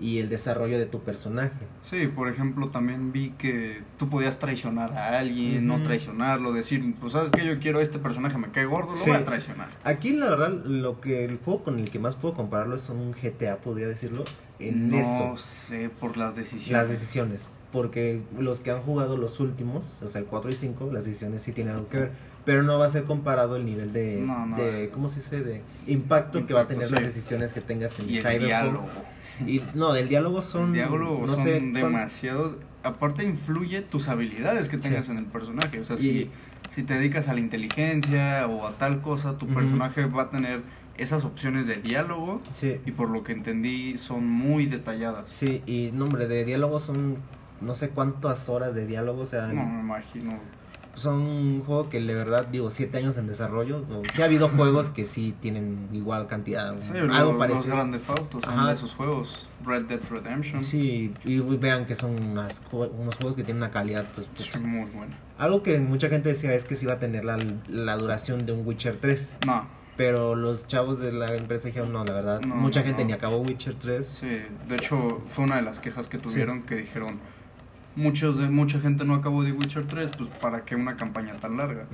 y 0.00 0.18
el 0.18 0.28
desarrollo 0.28 0.78
de 0.78 0.86
tu 0.86 1.00
personaje. 1.00 1.66
Sí, 1.80 2.08
por 2.08 2.28
ejemplo, 2.28 2.70
también 2.70 3.12
vi 3.12 3.30
que 3.30 3.82
tú 3.98 4.08
podías 4.08 4.38
traicionar 4.38 4.92
a 4.92 5.18
alguien, 5.18 5.66
no 5.66 5.82
traicionarlo, 5.82 6.52
decir, 6.52 6.94
pues 7.00 7.12
sabes 7.12 7.30
que 7.30 7.46
yo 7.46 7.60
quiero 7.60 7.80
este 7.80 7.98
personaje, 7.98 8.36
me 8.36 8.50
cae 8.50 8.64
gordo, 8.64 8.92
lo 8.92 9.04
voy 9.04 9.16
a 9.16 9.24
traicionar. 9.24 9.68
Aquí 9.84 10.12
la 10.12 10.28
verdad, 10.28 10.50
lo 10.64 11.00
que 11.00 11.24
el 11.24 11.38
juego 11.38 11.62
con 11.62 11.78
el 11.78 11.90
que 11.90 12.00
más 12.00 12.16
puedo 12.16 12.34
compararlo 12.34 12.74
es 12.74 12.88
un 12.88 13.12
GTA, 13.12 13.58
podría 13.58 13.86
decirlo, 13.86 14.24
en 14.58 14.88
no 14.88 14.98
eso. 14.98 15.28
No 15.28 15.36
sé, 15.36 15.88
por 15.88 16.16
las 16.16 16.34
decisiones. 16.34 16.82
Las 16.82 16.88
decisiones, 16.88 17.48
porque 17.70 18.22
los 18.36 18.60
que 18.60 18.72
han 18.72 18.82
jugado 18.82 19.16
los 19.16 19.38
últimos, 19.38 20.00
o 20.02 20.08
sea, 20.08 20.20
el 20.20 20.26
4 20.26 20.50
y 20.50 20.54
5, 20.54 20.90
las 20.92 21.04
decisiones 21.04 21.42
sí 21.42 21.52
tienen 21.52 21.74
algo 21.74 21.88
que 21.88 21.98
ver 21.98 22.10
pero 22.44 22.62
no 22.62 22.78
va 22.78 22.86
a 22.86 22.88
ser 22.88 23.04
comparado 23.04 23.56
el 23.56 23.64
nivel 23.64 23.92
de, 23.92 24.26
de 24.56 24.90
¿cómo 24.90 25.08
se 25.08 25.20
dice? 25.20 25.40
de 25.42 25.62
impacto, 25.86 26.46
que 26.46 26.54
va 26.54 26.62
a 26.62 26.66
tener 26.66 26.90
las 26.90 27.02
decisiones 27.04 27.52
que 27.52 27.60
tengas 27.60 27.98
en 27.98 28.10
y 28.10 28.18
el 28.18 28.38
diálogo. 28.38 28.88
Y 29.46 29.62
no, 29.74 29.92
del 29.92 30.08
diálogo 30.08 30.42
son 30.42 30.72
diálogo 30.72 31.26
no 31.26 31.36
son 31.36 31.44
sé, 31.44 31.60
demasiados, 31.60 32.56
aparte 32.82 33.24
influye 33.24 33.80
tus 33.82 34.08
habilidades 34.08 34.68
que 34.68 34.78
tengas 34.78 35.08
en 35.08 35.18
el 35.18 35.26
personaje, 35.26 35.80
o 35.80 35.84
sea, 35.84 35.96
si 35.96 36.30
si 36.72 36.84
te 36.84 36.94
dedicas 36.94 37.28
a 37.28 37.34
la 37.34 37.40
inteligencia 37.40 38.46
o 38.46 38.66
a 38.66 38.78
tal 38.78 39.02
cosa, 39.02 39.36
tu 39.36 39.46
personaje 39.46 40.06
va 40.06 40.22
a 40.22 40.30
tener 40.30 40.62
esas 40.96 41.24
opciones 41.24 41.66
de 41.66 41.76
diálogo 41.76 42.40
sí. 42.52 42.80
y 42.86 42.92
por 42.92 43.10
lo 43.10 43.24
que 43.24 43.32
entendí 43.32 43.98
son 43.98 44.26
muy 44.26 44.64
detalladas. 44.66 45.28
Sí, 45.28 45.62
y 45.66 45.90
nombre 45.92 46.28
de 46.28 46.46
diálogo 46.46 46.80
son 46.80 47.18
no 47.60 47.74
sé 47.74 47.90
cuántas 47.90 48.48
horas 48.48 48.74
de 48.74 48.86
diálogo, 48.86 49.22
o 49.22 49.26
sea, 49.26 49.48
no 49.48 49.66
me 49.66 49.80
imagino 49.80 50.38
son 50.94 51.20
un 51.22 51.64
juego 51.64 51.88
que 51.88 52.00
de 52.00 52.14
verdad 52.14 52.46
digo 52.46 52.70
siete 52.70 52.98
años 52.98 53.16
en 53.16 53.26
desarrollo 53.26 53.84
sí 54.14 54.22
ha 54.22 54.26
habido 54.26 54.48
juegos 54.48 54.90
que 54.90 55.04
sí 55.04 55.34
tienen 55.40 55.88
igual 55.92 56.26
cantidad 56.26 56.74
sí, 56.78 56.92
algo 56.96 57.38
parecido 57.38 57.66
los 57.66 57.74
grandes 57.74 58.08
autos 58.08 58.42
son 58.44 58.66
de 58.66 58.72
esos 58.72 58.92
juegos 58.94 59.48
Red 59.64 59.84
Dead 59.84 60.00
Redemption. 60.10 60.62
Sí 60.62 61.14
y 61.24 61.40
vean 61.40 61.86
que 61.86 61.94
son 61.94 62.16
unos 62.16 62.60
juegos 63.16 63.36
que 63.36 63.44
tienen 63.44 63.62
una 63.62 63.70
calidad 63.70 64.06
pues, 64.14 64.28
pues 64.34 64.60
muy 64.60 64.88
buena. 64.90 65.16
Algo 65.38 65.62
que 65.62 65.78
mucha 65.80 66.08
gente 66.08 66.30
decía 66.30 66.54
es 66.54 66.64
que 66.64 66.74
sí 66.74 66.84
iba 66.84 66.94
a 66.94 66.98
tener 66.98 67.24
la, 67.24 67.38
la 67.68 67.96
duración 67.96 68.46
de 68.46 68.52
un 68.52 68.66
Witcher 68.66 68.98
3 69.00 69.36
no. 69.46 69.82
Pero 69.96 70.34
los 70.34 70.66
chavos 70.66 70.98
de 71.00 71.12
la 71.12 71.34
empresa 71.36 71.68
dijeron 71.68 71.92
no 71.92 72.04
la 72.04 72.12
verdad 72.12 72.42
mucha 72.42 72.82
gente 72.82 73.04
ni 73.04 73.12
acabó 73.12 73.38
Witcher 73.38 73.74
3 73.74 74.06
sí 74.06 74.42
de 74.68 74.74
hecho 74.74 75.22
fue 75.26 75.44
una 75.44 75.56
de 75.56 75.62
las 75.62 75.80
quejas 75.80 76.08
que 76.08 76.18
tuvieron 76.18 76.62
que 76.62 76.76
dijeron 76.76 77.20
muchos 77.96 78.38
de 78.38 78.48
mucha 78.48 78.80
gente 78.80 79.04
no 79.04 79.14
acabó 79.14 79.42
de 79.42 79.52
Witcher 79.52 79.86
3, 79.86 80.10
pues 80.16 80.30
para 80.40 80.64
qué 80.64 80.76
una 80.76 80.96
campaña 80.96 81.38
tan 81.40 81.56
larga. 81.56 81.86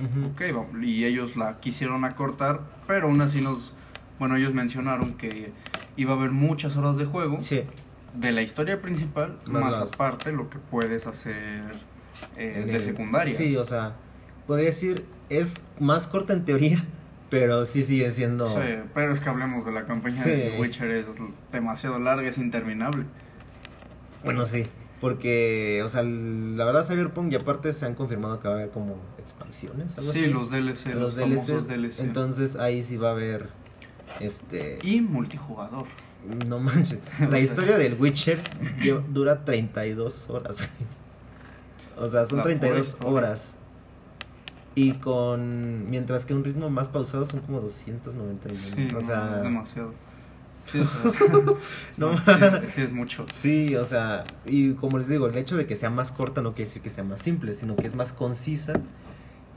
y 0.81 1.05
ellos 1.05 1.35
la 1.35 1.59
quisieron 1.59 2.05
acortar, 2.05 2.61
pero 2.87 3.07
aún 3.07 3.21
así 3.21 3.41
nos 3.41 3.73
bueno, 4.19 4.35
ellos 4.35 4.53
mencionaron 4.53 5.13
que 5.13 5.53
iba 5.95 6.13
a 6.13 6.17
haber 6.17 6.31
muchas 6.31 6.75
horas 6.75 6.97
de 6.97 7.05
juego 7.05 7.41
sí. 7.41 7.63
de 8.13 8.31
la 8.33 8.41
historia 8.41 8.81
principal, 8.81 9.39
más, 9.45 9.75
aparte 9.75 10.33
lo 10.33 10.49
que 10.49 10.59
puedes 10.59 11.07
hacer 11.07 11.79
eh, 12.35 12.65
de 12.69 12.81
secundaria. 12.81 13.33
Sí, 13.33 13.55
o 13.55 13.63
sea, 13.63 13.95
podría 14.45 14.67
decir 14.67 15.05
es 15.29 15.61
más 15.79 16.07
corta 16.07 16.33
en 16.33 16.43
teoría, 16.43 16.83
pero 17.29 17.65
sí 17.65 17.81
sigue 17.81 18.11
siendo 18.11 18.49
Sí, 18.49 18.75
pero 18.93 19.13
es 19.13 19.21
que 19.21 19.29
hablemos 19.29 19.65
de 19.65 19.71
la 19.71 19.85
campaña 19.85 20.21
de 20.23 20.57
Witcher 20.59 20.91
es 20.91 21.05
demasiado 21.51 21.97
larga, 21.97 22.27
es 22.27 22.37
interminable. 22.37 23.05
Bueno, 24.23 24.45
sí. 24.45 24.67
Porque, 24.99 25.81
o 25.85 25.89
sea, 25.89 26.03
la 26.03 26.65
verdad 26.65 26.85
Cyberpunk 26.85 27.31
y 27.31 27.35
aparte 27.35 27.71
se 27.73 27.85
han 27.85 27.95
confirmado 27.95 28.39
que 28.39 28.47
va 28.47 28.55
a 28.55 28.57
haber 28.57 28.69
como 28.69 28.97
expansiones. 29.17 29.97
¿algo 29.97 30.11
sí, 30.11 30.27
los 30.27 30.51
DLC, 30.51 30.93
los, 30.93 31.15
DLC, 31.15 31.99
Entonces 31.99 32.57
ahí 32.57 32.83
sí 32.83 32.97
va 32.97 33.09
a 33.09 33.11
haber 33.11 33.49
este... 34.19 34.79
Y 34.83 34.99
multijugador. 35.01 35.85
No 36.47 36.59
manches. 36.59 36.99
La 37.29 37.39
historia 37.39 37.77
del 37.77 37.99
Witcher 37.99 38.41
dura 39.09 39.45
32 39.45 40.29
horas. 40.29 40.69
o 41.97 42.09
sea, 42.09 42.25
son 42.25 42.43
32 42.43 42.97
horas. 43.03 43.55
Y 44.75 44.93
con... 44.93 45.89
Mientras 45.89 46.25
que 46.25 46.33
un 46.33 46.43
ritmo 46.43 46.69
más 46.69 46.89
pausado 46.89 47.25
son 47.25 47.39
como 47.39 47.61
291. 47.61 48.55
Sí, 48.55 48.95
o 48.95 49.01
sea, 49.01 49.37
es 49.37 49.43
demasiado. 49.43 49.93
Sí, 50.71 50.79
o 50.79 50.85
sea, 50.87 51.11
No, 51.97 52.17
sí, 52.17 52.67
sí 52.67 52.81
es 52.81 52.91
mucho. 52.91 53.25
Sí, 53.33 53.75
o 53.75 53.85
sea, 53.85 54.25
y 54.45 54.73
como 54.73 54.97
les 54.97 55.07
digo, 55.09 55.27
el 55.27 55.37
hecho 55.37 55.55
de 55.57 55.65
que 55.65 55.75
sea 55.75 55.89
más 55.89 56.11
corta 56.11 56.41
no 56.41 56.53
quiere 56.53 56.67
decir 56.69 56.81
que 56.81 56.89
sea 56.89 57.03
más 57.03 57.21
simple, 57.21 57.53
sino 57.53 57.75
que 57.75 57.87
es 57.87 57.95
más 57.95 58.13
concisa 58.13 58.73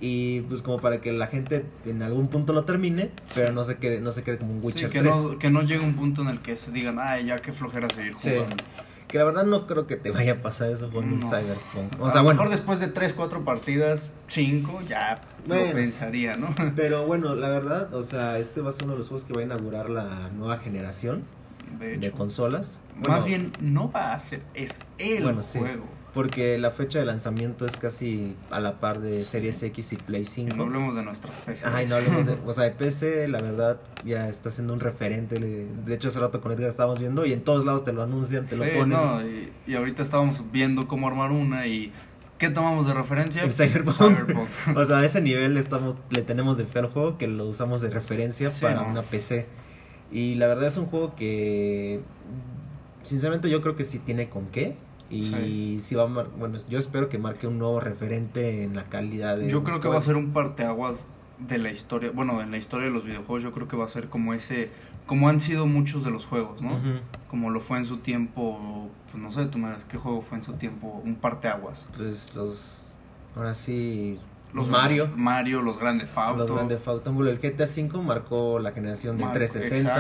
y 0.00 0.40
pues 0.42 0.62
como 0.62 0.80
para 0.80 1.00
que 1.00 1.12
la 1.12 1.28
gente 1.28 1.64
en 1.86 2.02
algún 2.02 2.26
punto 2.28 2.52
lo 2.52 2.64
termine, 2.64 3.10
pero 3.34 3.52
no 3.52 3.62
se 3.64 3.76
quede, 3.76 4.00
no 4.00 4.10
se 4.12 4.22
quede 4.24 4.38
como 4.38 4.52
un 4.52 4.60
Sí, 4.60 4.66
Witcher 4.66 4.90
que, 4.90 5.00
3. 5.00 5.14
no, 5.14 5.38
que 5.38 5.50
no 5.50 5.62
llegue 5.62 5.84
un 5.84 5.94
punto 5.94 6.22
en 6.22 6.28
el 6.28 6.40
que 6.40 6.56
se 6.56 6.72
digan, 6.72 6.98
ay, 6.98 7.26
ya 7.26 7.38
qué 7.38 7.52
flojera 7.52 7.88
seguir 7.88 8.14
Sí. 8.14 8.30
jugando. 8.34 8.56
Que 9.12 9.18
la 9.18 9.24
verdad 9.24 9.44
no 9.44 9.66
creo 9.66 9.86
que 9.86 9.96
te 9.96 10.10
vaya 10.10 10.32
a 10.32 10.36
pasar 10.36 10.70
eso 10.70 10.90
con 10.90 11.04
un 11.04 11.20
No. 11.20 11.28
Cyberpunk. 11.28 12.00
O 12.00 12.06
a 12.06 12.10
sea, 12.10 12.20
lo 12.22 12.24
bueno, 12.24 12.40
mejor 12.40 12.48
después 12.48 12.80
de 12.80 12.88
3, 12.88 13.12
4 13.12 13.44
partidas, 13.44 14.08
5, 14.28 14.80
ya 14.88 15.20
Bueno, 15.46 15.66
lo 15.66 15.72
pensaría, 15.74 16.36
¿no? 16.38 16.54
pero 16.76 17.04
bueno, 17.04 17.34
la 17.34 17.50
verdad, 17.50 17.92
o 17.94 18.04
sea, 18.04 18.38
este 18.38 18.62
va 18.62 18.70
a 18.70 18.72
ser 18.72 18.84
uno 18.84 18.94
de 18.94 19.00
los 19.00 19.08
juegos 19.08 19.24
que 19.26 19.34
va 19.34 19.42
a 19.42 19.44
inaugurar 19.44 19.90
la 19.90 20.30
nueva 20.30 20.56
generación 20.56 21.24
De 21.78 22.10
consolas. 22.10 22.80
Más 23.06 23.26
bien, 23.26 23.52
no 23.60 23.92
va 23.92 24.14
a 24.14 24.18
ser, 24.18 24.40
es 24.54 24.78
el 24.96 25.24
Bueno, 25.24 25.42
sí. 25.42 25.60
Porque 26.14 26.58
la 26.58 26.70
fecha 26.70 26.98
de 26.98 27.06
lanzamiento 27.06 27.64
es 27.64 27.76
casi 27.78 28.36
a 28.50 28.60
la 28.60 28.80
par 28.80 29.00
de 29.00 29.24
Series 29.24 29.62
X 29.62 29.94
y 29.94 29.96
Play 29.96 30.22
Y 30.22 30.26
5. 30.26 30.56
no 30.56 30.64
hablemos 30.64 30.94
de 30.94 31.02
nuestras 31.02 31.34
PCs. 31.38 31.64
Ajá, 31.64 31.82
y 31.82 31.86
no 31.86 31.94
hablemos 31.96 32.26
de, 32.26 32.32
o 32.46 32.52
sea, 32.52 32.64
de 32.64 32.70
PC, 32.72 33.28
la 33.28 33.40
verdad, 33.40 33.80
ya 34.04 34.28
está 34.28 34.50
siendo 34.50 34.74
un 34.74 34.80
referente. 34.80 35.38
De 35.38 35.94
hecho, 35.94 36.08
hace 36.08 36.20
rato 36.20 36.42
con 36.42 36.52
Edgar 36.52 36.68
estábamos 36.68 36.98
viendo 36.98 37.24
y 37.24 37.32
en 37.32 37.42
todos 37.42 37.64
lados 37.64 37.82
te 37.84 37.94
lo 37.94 38.02
anuncian, 38.02 38.44
te 38.44 38.56
Sí, 38.56 38.62
lo 38.62 38.64
ponen. 38.78 38.90
no, 38.90 39.22
y, 39.26 39.50
y 39.66 39.74
ahorita 39.74 40.02
estábamos 40.02 40.42
viendo 40.52 40.86
cómo 40.86 41.08
armar 41.08 41.30
una 41.32 41.66
y 41.66 41.92
¿qué 42.36 42.50
tomamos 42.50 42.86
de 42.86 42.92
referencia? 42.92 43.42
El 43.42 43.54
Cyberpunk. 43.54 43.96
Cyberpunk. 43.96 44.48
O 44.76 44.84
sea, 44.84 44.98
a 44.98 45.04
ese 45.06 45.22
nivel 45.22 45.56
estamos, 45.56 45.96
le 46.10 46.20
tenemos 46.20 46.58
de 46.58 46.66
fe 46.66 46.80
al 46.80 46.86
juego 46.90 47.16
que 47.16 47.26
lo 47.26 47.46
usamos 47.46 47.80
de 47.80 47.88
referencia 47.88 48.50
Sí, 48.50 48.60
para 48.60 48.82
no. 48.82 48.88
una 48.88 49.02
PC. 49.02 49.46
Y 50.10 50.34
la 50.34 50.46
verdad 50.46 50.66
es 50.66 50.76
un 50.76 50.84
juego 50.86 51.14
que, 51.16 52.00
sinceramente, 53.02 53.48
yo 53.48 53.62
creo 53.62 53.76
que 53.76 53.84
sí 53.84 53.98
tiene 53.98 54.28
con 54.28 54.46
qué. 54.48 54.76
Y 55.12 55.22
Sí. 55.24 55.80
sí 55.82 55.94
va 55.94 56.04
a 56.04 56.08
mar- 56.08 56.30
bueno, 56.38 56.58
yo 56.68 56.78
espero 56.78 57.08
que 57.08 57.18
marque 57.18 57.46
un 57.46 57.58
nuevo 57.58 57.80
referente 57.80 58.62
en 58.64 58.74
la 58.74 58.84
calidad 58.84 59.36
de. 59.36 59.50
Yo 59.50 59.62
creo 59.62 59.80
que 59.80 59.88
va 59.88 59.98
a 59.98 60.02
ser 60.02 60.16
un 60.16 60.32
parteaguas 60.32 61.06
de 61.38 61.58
la 61.58 61.70
historia, 61.70 62.10
bueno, 62.14 62.40
en 62.40 62.50
la 62.50 62.56
historia 62.56 62.86
de 62.86 62.92
los 62.92 63.04
videojuegos 63.04 63.42
yo 63.42 63.52
creo 63.52 63.66
que 63.68 63.76
va 63.76 63.84
a 63.84 63.88
ser 63.88 64.08
como 64.08 64.32
ese, 64.32 64.70
como 65.06 65.28
han 65.28 65.40
sido 65.40 65.66
muchos 65.66 66.04
de 66.04 66.10
los 66.12 66.24
juegos, 66.24 66.62
¿no? 66.62 66.78
Como 67.28 67.50
lo 67.50 67.60
fue 67.60 67.78
en 67.78 67.84
su 67.84 67.98
tiempo, 67.98 68.88
pues 69.10 69.22
no 69.22 69.30
sé, 69.32 69.46
tú 69.46 69.58
me 69.58 69.68
dirás, 69.68 69.84
¿qué 69.84 69.98
juego 69.98 70.22
fue 70.22 70.38
en 70.38 70.44
su 70.44 70.52
tiempo? 70.54 71.02
Un 71.04 71.16
parteaguas. 71.16 71.88
Pues 71.96 72.34
los. 72.36 72.86
Ahora 73.36 73.54
sí. 73.54 74.18
Los 74.52 74.68
Mario. 74.68 75.08
Mario, 75.16 75.62
los 75.62 75.78
Grande 75.78 76.06
Auto. 76.14 76.36
Los 76.38 76.50
Grand 76.50 76.68
Theft 76.68 76.86
Auto. 76.88 77.10
El 77.26 77.38
GTA 77.38 77.64
V 77.64 78.02
marcó 78.02 78.58
la 78.58 78.72
generación 78.72 79.16
del 79.16 79.24
Marcó, 79.26 79.38
360, 79.38 79.90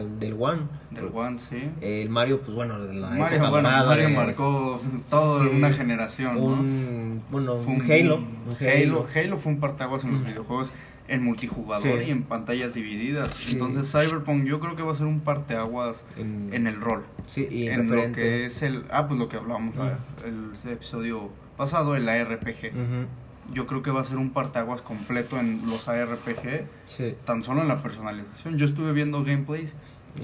exacto. 0.00 0.08
del 0.18 0.36
One. 0.38 0.62
Del 0.90 1.10
One, 1.12 1.38
sí. 1.38 1.70
El 1.80 2.10
Mario, 2.10 2.40
pues 2.40 2.52
bueno, 2.52 2.78
la 2.78 3.10
Mario, 3.10 3.26
época 3.36 3.50
bueno, 3.50 3.68
dorada 3.68 3.86
Mario 3.86 4.08
de- 4.08 4.14
marcó 4.16 4.80
toda 5.08 5.44
Sí. 5.44 5.50
una 5.56 5.72
generación, 5.72 6.34
¿no? 6.36 6.42
un, 6.44 7.22
bueno, 7.30 7.58
Fue 7.58 7.74
un 7.74 7.82
Halo. 7.82 8.16
un 8.16 8.56
Halo. 8.60 9.06
Halo 9.14 9.36
fue 9.38 9.52
un 9.52 9.60
parteaguas 9.60 10.02
en 10.04 10.12
los 10.12 10.24
videojuegos 10.24 10.72
en 11.06 11.24
multijugador 11.24 11.98
Sí. 12.00 12.04
y 12.06 12.10
en 12.10 12.22
pantallas 12.24 12.72
divididas. 12.74 13.32
Sí. 13.32 13.52
Entonces 13.52 13.90
Cyberpunk 13.90 14.44
yo 14.44 14.60
creo 14.60 14.76
que 14.76 14.82
va 14.82 14.92
a 14.92 14.94
ser 14.94 15.06
un 15.06 15.20
parteaguas 15.20 16.04
En, 16.16 16.50
en 16.52 16.66
el 16.68 16.80
rol. 16.80 17.04
sí, 17.26 17.48
y 17.50 17.66
en 17.68 17.78
lo 17.88 17.94
referente. 17.94 18.20
que 18.20 18.46
es 18.46 18.62
el... 18.62 18.84
Ah, 18.90 19.06
pues 19.08 19.18
lo 19.18 19.28
que 19.28 19.36
hablábamos 19.36 19.74
la- 19.76 19.98
el 20.24 20.50
episodio 20.70 21.30
pasado, 21.56 21.96
el 21.96 22.08
ARPG. 22.08 22.70
Ujú, 22.74 23.06
Yo 23.52 23.66
creo 23.66 23.82
que 23.82 23.90
va 23.90 24.00
a 24.00 24.04
ser 24.04 24.16
un 24.16 24.30
parteaguas 24.30 24.82
completo 24.82 25.38
en 25.38 25.62
los 25.68 25.88
ARPG, 25.88 26.66
sí. 26.86 27.14
tan 27.24 27.42
solo 27.42 27.62
en 27.62 27.68
la 27.68 27.82
personalización. 27.82 28.58
Yo 28.58 28.66
estuve 28.66 28.92
viendo 28.92 29.24
gameplays. 29.24 29.72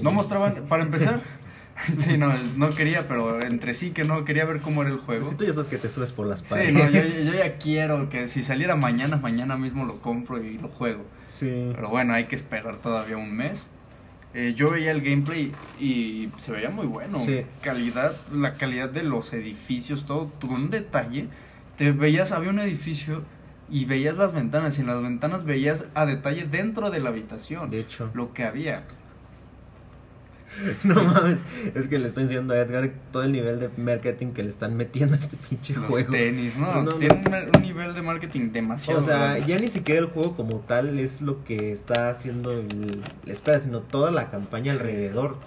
No 0.01 0.11
mostraban, 0.11 0.65
para 0.67 0.83
empezar... 0.83 1.21
sí, 1.97 2.17
no, 2.17 2.33
no 2.55 2.71
quería, 2.71 3.07
pero 3.07 3.39
entre 3.41 3.73
sí 3.75 3.91
que 3.91 4.03
no, 4.03 4.25
quería 4.25 4.45
ver 4.45 4.61
cómo 4.61 4.81
era 4.81 4.91
el 4.91 4.97
juego. 4.97 5.29
Si 5.29 5.35
tú 5.35 5.45
ya 5.45 5.53
sabes 5.53 5.67
que 5.67 5.77
te 5.77 5.89
subes 5.89 6.11
por 6.11 6.25
las 6.25 6.39
Sí, 6.39 6.45
paredes. 6.49 6.73
no, 6.73 6.89
yo, 6.89 7.31
yo 7.31 7.37
ya 7.37 7.57
quiero 7.57 8.09
que 8.09 8.27
si 8.27 8.41
saliera 8.41 8.75
mañana, 8.75 9.17
mañana 9.17 9.57
mismo 9.57 9.85
lo 9.85 9.99
compro 10.01 10.41
y 10.43 10.57
lo 10.57 10.69
juego. 10.69 11.05
Sí. 11.27 11.71
Pero 11.75 11.89
bueno, 11.89 12.13
hay 12.13 12.25
que 12.25 12.35
esperar 12.35 12.77
todavía 12.77 13.17
un 13.17 13.31
mes. 13.35 13.67
Eh, 14.33 14.53
yo 14.55 14.69
veía 14.71 14.91
el 14.91 15.01
gameplay 15.01 15.53
y 15.79 16.29
se 16.37 16.51
veía 16.51 16.69
muy 16.69 16.85
bueno. 16.87 17.19
Sí. 17.19 17.45
Calidad, 17.61 18.15
la 18.31 18.55
calidad 18.55 18.89
de 18.89 19.03
los 19.03 19.31
edificios, 19.33 20.05
todo, 20.05 20.31
un 20.49 20.69
detalle. 20.69 21.27
Te 21.77 21.91
veías, 21.91 22.31
había 22.31 22.49
un 22.49 22.59
edificio 22.59 23.23
y 23.69 23.85
veías 23.85 24.17
las 24.17 24.33
ventanas 24.33 24.77
y 24.77 24.81
en 24.81 24.87
las 24.87 25.01
ventanas 25.01 25.43
veías 25.45 25.85
a 25.93 26.05
detalle 26.05 26.45
dentro 26.49 26.89
de 26.89 26.99
la 26.99 27.09
habitación 27.09 27.69
De 27.69 27.79
hecho. 27.81 28.09
lo 28.13 28.33
que 28.33 28.43
había. 28.43 28.83
No 30.83 31.03
mames. 31.03 31.43
Es 31.75 31.87
que 31.87 31.99
le 31.99 32.07
estoy 32.07 32.23
diciendo 32.23 32.53
a 32.53 32.57
Edgar 32.57 32.89
todo 33.11 33.23
el 33.23 33.31
nivel 33.31 33.59
de 33.59 33.69
marketing 33.77 34.27
que 34.27 34.41
le 34.43 34.49
están 34.49 34.75
metiendo 34.75 35.15
a 35.15 35.19
este 35.19 35.37
pinche 35.37 35.73
Los 35.75 35.85
juego. 35.85 36.11
tenis, 36.11 36.55
¿no? 36.57 36.81
No, 36.83 36.95
Tiene 36.95 37.15
un, 37.27 37.55
un 37.57 37.61
nivel 37.61 37.93
de 37.93 38.01
marketing 38.01 38.51
demasiado. 38.51 38.99
O 38.99 39.03
sea, 39.03 39.33
grande. 39.33 39.45
ya 39.45 39.59
ni 39.59 39.69
siquiera 39.69 39.99
el 40.01 40.07
juego 40.07 40.35
como 40.35 40.59
tal 40.61 40.97
es 40.99 41.21
lo 41.21 41.43
que 41.43 41.71
está 41.73 42.09
haciendo 42.09 42.53
el, 42.53 43.03
espera, 43.27 43.59
sino 43.59 43.81
toda 43.81 44.09
la 44.09 44.31
campaña 44.31 44.71
Sí. 44.73 44.79
alrededor. 44.79 45.37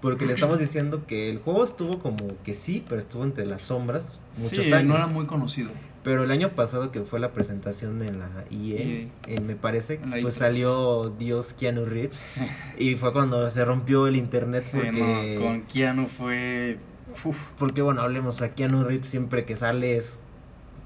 Porque 0.00 0.26
le 0.26 0.32
estamos 0.32 0.58
diciendo 0.60 1.06
que 1.06 1.28
el 1.28 1.38
juego 1.38 1.64
estuvo 1.64 1.98
como 1.98 2.18
que 2.44 2.54
sí, 2.54 2.84
pero 2.88 3.00
estuvo 3.00 3.24
entre 3.24 3.46
las 3.46 3.62
sombras 3.62 4.18
muchos 4.36 4.64
sí, 4.64 4.72
años. 4.72 4.88
no 4.90 4.96
era 4.96 5.06
muy 5.08 5.26
conocido. 5.26 5.70
Pero 6.04 6.22
el 6.22 6.30
año 6.30 6.50
pasado 6.50 6.92
que 6.92 7.02
fue 7.02 7.18
la 7.18 7.32
presentación 7.32 8.00
en 8.02 8.20
la 8.20 8.28
EA. 8.50 9.08
eh, 9.26 9.40
me 9.44 9.56
parece, 9.56 9.98
la 10.06 10.18
pues 10.22 10.36
E3. 10.36 10.38
salió 10.38 11.10
Dios 11.18 11.52
Keanu 11.52 11.84
Reeves 11.84 12.22
y 12.78 12.94
fue 12.94 13.12
cuando 13.12 13.50
se 13.50 13.64
rompió 13.64 14.06
el 14.06 14.14
internet 14.16 14.64
Sí, 14.70 14.70
porque, 14.76 15.36
no, 15.38 15.44
con 15.44 15.62
Keanu 15.62 16.06
fue... 16.06 16.78
uf. 17.24 17.36
porque 17.58 17.82
bueno, 17.82 18.02
hablemos 18.02 18.40
a 18.40 18.54
Keanu 18.54 18.84
Reeves 18.84 19.08
siempre 19.08 19.44
que 19.44 19.56
sale 19.56 19.96
es, 19.96 20.22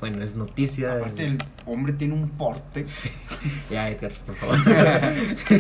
bueno, 0.03 0.25
es 0.25 0.35
noticia. 0.35 0.95
Aparte, 0.97 1.27
el 1.27 1.39
hombre 1.65 1.93
tiene 1.93 2.15
un 2.15 2.29
porte. 2.31 2.85
Ya, 3.71 3.89
Edgar, 3.89 4.13
por 4.27 4.35
favor. 4.37 4.57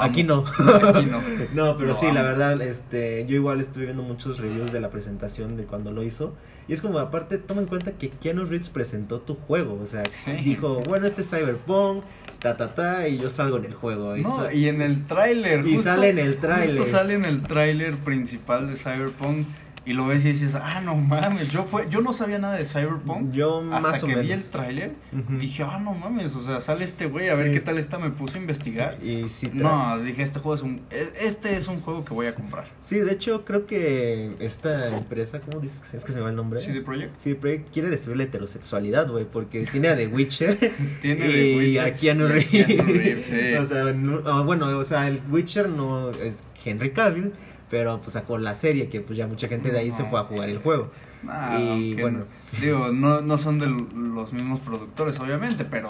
Aquí 0.00 0.22
no. 0.24 0.44
Aquí 0.46 1.06
no. 1.06 1.22
No, 1.54 1.76
pero 1.76 1.90
Lo 1.90 1.94
sí, 1.94 2.06
la 2.06 2.20
amo. 2.20 2.28
verdad, 2.30 2.62
este, 2.62 3.24
yo 3.26 3.36
igual 3.36 3.60
estuve 3.60 3.84
viendo 3.84 4.02
muchos 4.02 4.38
reviews 4.38 4.72
de 4.72 4.80
la 4.80 4.90
presentación 4.90 5.56
de 5.56 5.64
cuando 5.64 5.92
lo 5.92 6.02
hizo. 6.02 6.34
Y 6.68 6.72
es 6.72 6.80
como, 6.80 6.98
aparte, 6.98 7.38
toma 7.38 7.60
en 7.62 7.66
cuenta 7.66 7.92
que 7.92 8.08
Keanu 8.10 8.44
Reeves 8.44 8.68
presentó 8.70 9.20
tu 9.20 9.34
juego. 9.34 9.78
O 9.82 9.86
sea, 9.86 10.04
Sí. 10.10 10.32
dijo, 10.44 10.82
bueno, 10.86 11.06
este 11.06 11.22
es 11.22 11.30
Cyberpunk, 11.30 12.04
ta, 12.40 12.56
ta, 12.56 12.74
ta, 12.74 13.08
y 13.08 13.18
yo 13.18 13.28
salgo 13.30 13.58
en 13.58 13.66
el 13.66 13.74
juego. 13.74 14.16
Y 14.16 14.22
No, 14.22 14.50
y 14.50 14.68
en 14.68 14.80
el 14.82 15.06
tráiler. 15.06 15.66
Y 15.66 15.74
justo- 15.74 15.82
sale 15.90 16.08
en 16.10 16.18
el 16.20 16.36
tráiler. 16.38 16.76
Justo 16.78 16.90
sale 16.96 17.14
en 17.14 17.24
el 17.24 17.42
tráiler 17.42 17.96
principal 17.98 18.68
de 18.68 18.76
Cyberpunk. 18.76 19.46
Y 19.84 19.94
lo 19.94 20.06
ves 20.06 20.24
y 20.24 20.28
dices, 20.28 20.54
ah, 20.54 20.80
no 20.80 20.94
mames. 20.94 21.48
Yo, 21.50 21.64
fue, 21.64 21.88
yo 21.90 22.00
no 22.02 22.12
sabía 22.12 22.38
nada 22.38 22.54
de 22.54 22.64
Cyberpunk. 22.64 23.32
yo 23.32 23.64
Hasta 23.72 23.88
más 23.90 24.02
o 24.02 24.06
que 24.06 24.12
menos. 24.12 24.26
vi 24.26 24.32
el 24.32 24.44
tráiler, 24.44 24.92
Ujú. 25.12 25.38
dije, 25.38 25.64
ah, 25.64 25.80
no 25.82 25.92
mames. 25.92 26.36
O 26.36 26.40
sea, 26.40 26.60
sale 26.60 26.84
este 26.84 27.06
güey, 27.06 27.28
a 27.30 27.34
ver 27.34 27.52
qué 27.52 27.58
tal 27.58 27.78
está. 27.78 27.98
Me 27.98 28.10
puse 28.10 28.38
a 28.38 28.40
investigar. 28.40 28.98
Y 29.02 29.24
tra- 29.24 29.52
No, 29.54 29.98
dije, 29.98 30.22
este 30.22 30.38
juego 30.38 30.54
es 30.54 30.62
un. 30.62 30.82
es- 30.90 31.12
Este 31.20 31.56
es 31.56 31.66
un 31.66 31.80
juego 31.80 32.04
que 32.04 32.14
voy 32.14 32.26
a 32.26 32.34
comprar. 32.36 32.66
sí, 32.82 32.96
de 32.98 33.10
hecho, 33.12 33.44
creo 33.44 33.66
que 33.66 34.36
esta 34.38 34.88
empresa, 34.96 35.40
¿cómo 35.40 35.58
dices? 35.60 35.92
Es 35.94 36.04
que 36.04 36.12
se 36.12 36.18
me 36.18 36.24
va 36.24 36.30
el 36.30 36.36
nombre. 36.36 36.60
CD 36.60 36.80
Projekt. 36.82 37.18
Sí, 37.18 37.34
Projekt 37.34 37.72
quiere 37.72 37.90
destruir 37.90 38.18
la 38.18 38.24
heterosexualidad, 38.24 39.08
güey, 39.10 39.24
porque 39.24 39.66
tiene 39.72 39.88
a 39.88 39.96
The 39.96 40.06
Witcher 40.06 40.58
Tiene 41.02 41.26
y 41.28 41.32
de 41.32 41.58
Witcher 41.58 41.84
a 41.86 41.96
Keanu 41.96 42.24
y 42.24 42.26
a 42.26 42.32
Reeves. 42.34 42.66
Keanu 42.66 42.92
Reeves, 42.92 43.26
sí. 43.26 43.54
o 43.58 43.66
sea, 43.66 43.92
no- 43.92 44.22
ah, 44.26 44.42
bueno, 44.42 44.66
o 44.78 44.84
sea, 44.84 45.08
el 45.08 45.20
Witcher 45.30 45.68
no 45.68 46.10
es 46.10 46.44
Henry 46.64 46.90
Cavill, 46.92 47.32
pero 47.72 47.98
pues 48.02 48.12
sacó 48.12 48.36
la 48.36 48.52
serie 48.52 48.90
que 48.90 49.00
pues 49.00 49.16
ya 49.16 49.26
mucha 49.26 49.48
gente 49.48 49.70
de 49.70 49.78
ahí 49.78 49.90
se 49.90 50.04
fue 50.04 50.20
a 50.20 50.24
jugar 50.24 50.50
el 50.50 50.58
juego. 50.58 50.90
Ah, 51.26 51.56
Y 51.58 51.94
bueno. 51.94 52.18
no- 52.18 52.60
digo, 52.60 52.92
no, 52.92 53.22
no 53.22 53.38
son 53.38 53.58
de 53.58 53.66
los 53.66 54.34
mismos 54.34 54.60
productores, 54.60 55.18
obviamente, 55.20 55.64
pero 55.64 55.88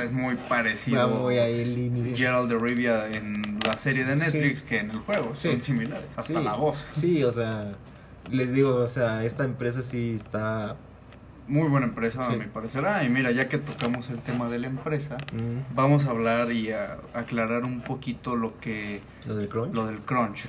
es 0.00 0.12
muy 0.12 0.36
parecido. 0.48 1.08
Muy 1.08 1.38
ahí 1.38 1.64
línea. 1.64 2.16
Gerald 2.16 2.48
de 2.52 2.56
Rivia 2.56 3.08
en 3.08 3.58
la 3.66 3.76
serie 3.76 4.04
de 4.04 4.14
Netflix 4.14 4.62
que 4.62 4.78
en 4.78 4.92
el 4.92 4.98
juego, 5.00 5.34
Sí. 5.34 5.50
son 5.50 5.60
similares, 5.60 6.08
hasta 6.16 6.22
Sí, 6.38 6.44
la 6.44 6.54
voz. 6.54 6.86
Sí, 6.92 7.24
o 7.24 7.32
sea, 7.32 7.72
les 8.30 8.52
digo, 8.52 8.76
o 8.76 8.86
sea, 8.86 9.24
esta 9.24 9.42
empresa 9.42 9.82
sí 9.82 10.12
está 10.14 10.76
Muy 11.48 11.68
buena 11.68 11.86
empresa, 11.86 12.22
Sí. 12.30 12.36
a 12.36 12.38
mi 12.38 12.46
parecer. 12.46 12.84
Ah, 12.86 13.04
y 13.04 13.10
mira, 13.10 13.30
ya 13.32 13.50
que 13.50 13.58
tocamos 13.58 14.08
el 14.08 14.20
tema 14.20 14.48
de 14.48 14.58
la 14.60 14.66
empresa, 14.68 15.18
mm, 15.34 15.74
vamos 15.74 16.06
a 16.06 16.10
hablar 16.10 16.52
y 16.52 16.70
a 16.70 16.96
aclarar 17.12 17.64
un 17.64 17.82
poquito 17.82 18.34
lo 18.34 18.58
que 18.60 19.02
lo 19.26 19.36
del 19.36 19.48
crunch. 19.50 19.74
lo 19.74 19.86
del 19.86 19.98
crunch. 19.98 20.44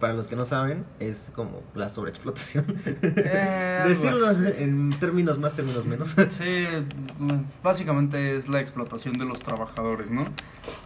Para 0.00 0.12
los 0.12 0.26
que 0.26 0.36
no 0.36 0.44
saben, 0.44 0.84
es 1.00 1.30
como 1.34 1.62
la 1.74 1.88
sobreexplotación. 1.88 2.66
Eh, 3.02 3.84
Decirlo 3.88 4.30
en 4.30 4.90
términos 4.98 5.38
más, 5.38 5.54
términos 5.54 5.86
menos. 5.86 6.16
Sí, 6.30 6.66
básicamente 7.62 8.36
es 8.36 8.48
la 8.48 8.60
explotación 8.60 9.16
de 9.16 9.24
los 9.24 9.40
trabajadores, 9.40 10.10
¿no? 10.10 10.26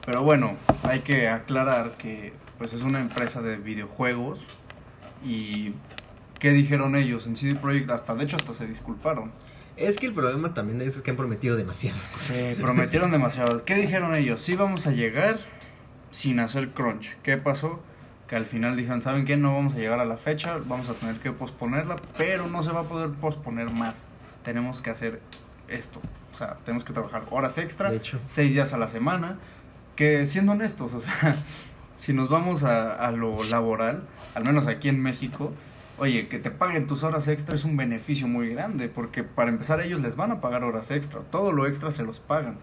Pero 0.07 0.23
bueno, 0.23 0.57
hay 0.83 1.01
que 1.01 1.29
aclarar 1.29 1.97
que 1.97 2.33
pues 2.59 2.73
es 2.73 2.83
una 2.83 3.01
empresa 3.01 3.43
de 3.43 3.57
videojuegos 3.57 4.41
y 5.25 5.75
¿qué 6.39 6.51
dijeron 6.51 6.95
ellos 6.95 7.27
en 7.27 7.37
CD 7.37 7.55
Projekt? 7.55 7.91
Hasta 7.91 8.15
de 8.15 8.25
hecho 8.25 8.37
hasta 8.37 8.55
se 8.55 8.67
disculparon. 8.67 9.33
Es 9.77 9.97
que 9.97 10.07
el 10.07 10.13
problema 10.13 10.53
también 10.53 10.79
de 10.79 10.87
eso 10.87 10.99
es 10.99 11.03
que 11.03 11.11
han 11.11 11.17
prometido 11.17 11.57
demasiadas 11.57 12.09
cosas. 12.09 12.37
Se 12.37 12.55
prometieron 12.61 13.11
demasiado. 13.11 13.65
¿Qué 13.65 13.75
dijeron 13.77 14.15
ellos? 14.15 14.41
Sí 14.41 14.55
vamos 14.55 14.87
a 14.87 14.93
llegar 14.93 15.39
sin 16.11 16.39
hacer 16.41 16.71
crunch. 16.71 17.17
¿Qué 17.23 17.37
pasó? 17.39 17.81
Que 18.31 18.37
al 18.37 18.47
final 18.47 18.77
dijeron, 18.77 19.03
¿saben 19.03 19.25
qué? 19.25 19.37
No 19.37 19.57
vamos 19.57 19.75
a 19.75 19.79
llegar 19.79 19.99
a 19.99 20.05
la 20.05 20.17
fecha, 20.17 20.59
vamos 20.65 20.89
a 20.89 20.95
tener 20.95 21.17
que 21.17 21.33
posponerla, 21.33 22.01
pero 22.17 22.47
no 22.47 22.63
se 22.63 22.71
va 22.71 22.83
a 22.83 22.85
poder 22.85 23.11
posponer 23.11 23.71
más. 23.71 24.07
Tenemos 24.45 24.81
que 24.81 24.91
hacer 24.91 25.21
esto. 25.67 26.01
O 26.33 26.37
sea, 26.37 26.55
tenemos 26.65 26.85
que 26.85 26.93
trabajar 26.93 27.25
horas 27.33 27.59
extra, 27.59 27.93
hecho. 27.93 28.21
seis 28.27 28.53
días 28.53 28.73
a 28.73 28.79
la 28.79 28.87
semana, 28.87 29.39
que 29.97 30.25
siendo 30.27 30.53
honestos, 30.53 30.93
o 30.95 31.01
sea, 31.01 31.39
si 31.97 32.13
nos 32.13 32.29
vamos 32.29 32.63
a, 32.63 33.05
a 33.05 33.11
lo 33.11 33.43
laboral, 33.43 34.05
al 34.37 34.45
menos 34.45 34.69
aquí 34.69 34.89
en 34.89 35.03
México, 35.03 35.53
oye, 35.99 36.29
que 36.29 36.39
te 36.39 36.53
paguen 36.53 36.87
tus 36.87 37.03
horas 37.03 37.27
extra 37.27 37.57
es 37.57 37.65
un 37.65 37.77
beneficio 37.77 38.29
muy 38.29 38.51
grande, 38.51 38.89
porque 38.89 39.25
para 39.25 39.51
empezar 39.51 39.81
ellos 39.81 40.01
les 40.03 40.15
van 40.15 40.31
a 40.31 40.41
pagar 40.41 40.63
horas 40.63 40.93
extra, 40.93 41.23
todo 41.23 41.51
lo 41.51 41.67
extra 41.67 41.91
se 41.91 42.05
los 42.05 42.21
pagan. 42.21 42.59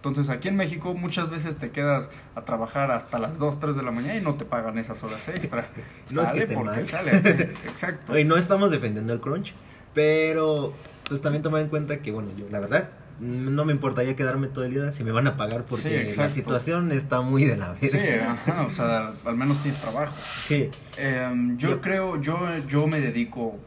Entonces 0.00 0.30
aquí 0.30 0.48
en 0.48 0.56
México 0.56 0.94
muchas 0.94 1.28
veces 1.30 1.56
te 1.58 1.70
quedas 1.70 2.08
a 2.34 2.42
trabajar 2.46 2.90
hasta 2.90 3.18
las 3.18 3.38
2, 3.38 3.58
3 3.58 3.76
de 3.76 3.82
la 3.82 3.90
mañana 3.90 4.16
y 4.16 4.22
no 4.22 4.34
te 4.36 4.46
pagan 4.46 4.78
esas 4.78 5.02
horas 5.02 5.20
extra. 5.28 5.68
No 6.10 6.22
es 6.22 6.32
que 6.32 6.40
sale 6.42 6.54
porque 6.54 6.70
mal. 6.76 6.84
sale. 6.86 7.10
Exacto. 7.68 8.12
Oye, 8.14 8.24
no 8.24 8.36
estamos 8.36 8.70
defendiendo 8.70 9.12
el 9.12 9.20
crunch, 9.20 9.52
pero 9.94 10.72
pues 11.08 11.20
también 11.20 11.42
tomar 11.42 11.60
en 11.60 11.68
cuenta 11.68 11.98
que, 12.00 12.12
bueno, 12.12 12.30
yo 12.36 12.46
la 12.50 12.60
verdad 12.60 12.88
no 13.20 13.66
me 13.66 13.72
importaría 13.74 14.16
quedarme 14.16 14.46
todo 14.46 14.64
el 14.64 14.72
día 14.72 14.92
si 14.92 15.04
me 15.04 15.12
van 15.12 15.26
a 15.26 15.36
pagar 15.36 15.60
Sí, 15.60 15.66
porque 15.68 16.14
la 16.16 16.30
situación 16.30 16.90
está 16.90 17.20
muy 17.20 17.44
de 17.44 17.58
la 17.58 17.76
Sí, 17.78 17.90
verga. 17.92 18.32
ajá, 18.32 18.62
o 18.62 18.70
sea, 18.70 19.12
al 19.26 19.36
menos 19.36 19.60
tienes 19.60 19.78
trabajo. 19.78 20.14
Sí, 20.40 20.70
Em, 20.96 21.58
yo 21.58 21.68
Yo- 21.72 21.80
creo, 21.82 22.18
yo, 22.22 22.38
yo 22.66 22.86
me 22.86 22.98
dedico 23.00 23.58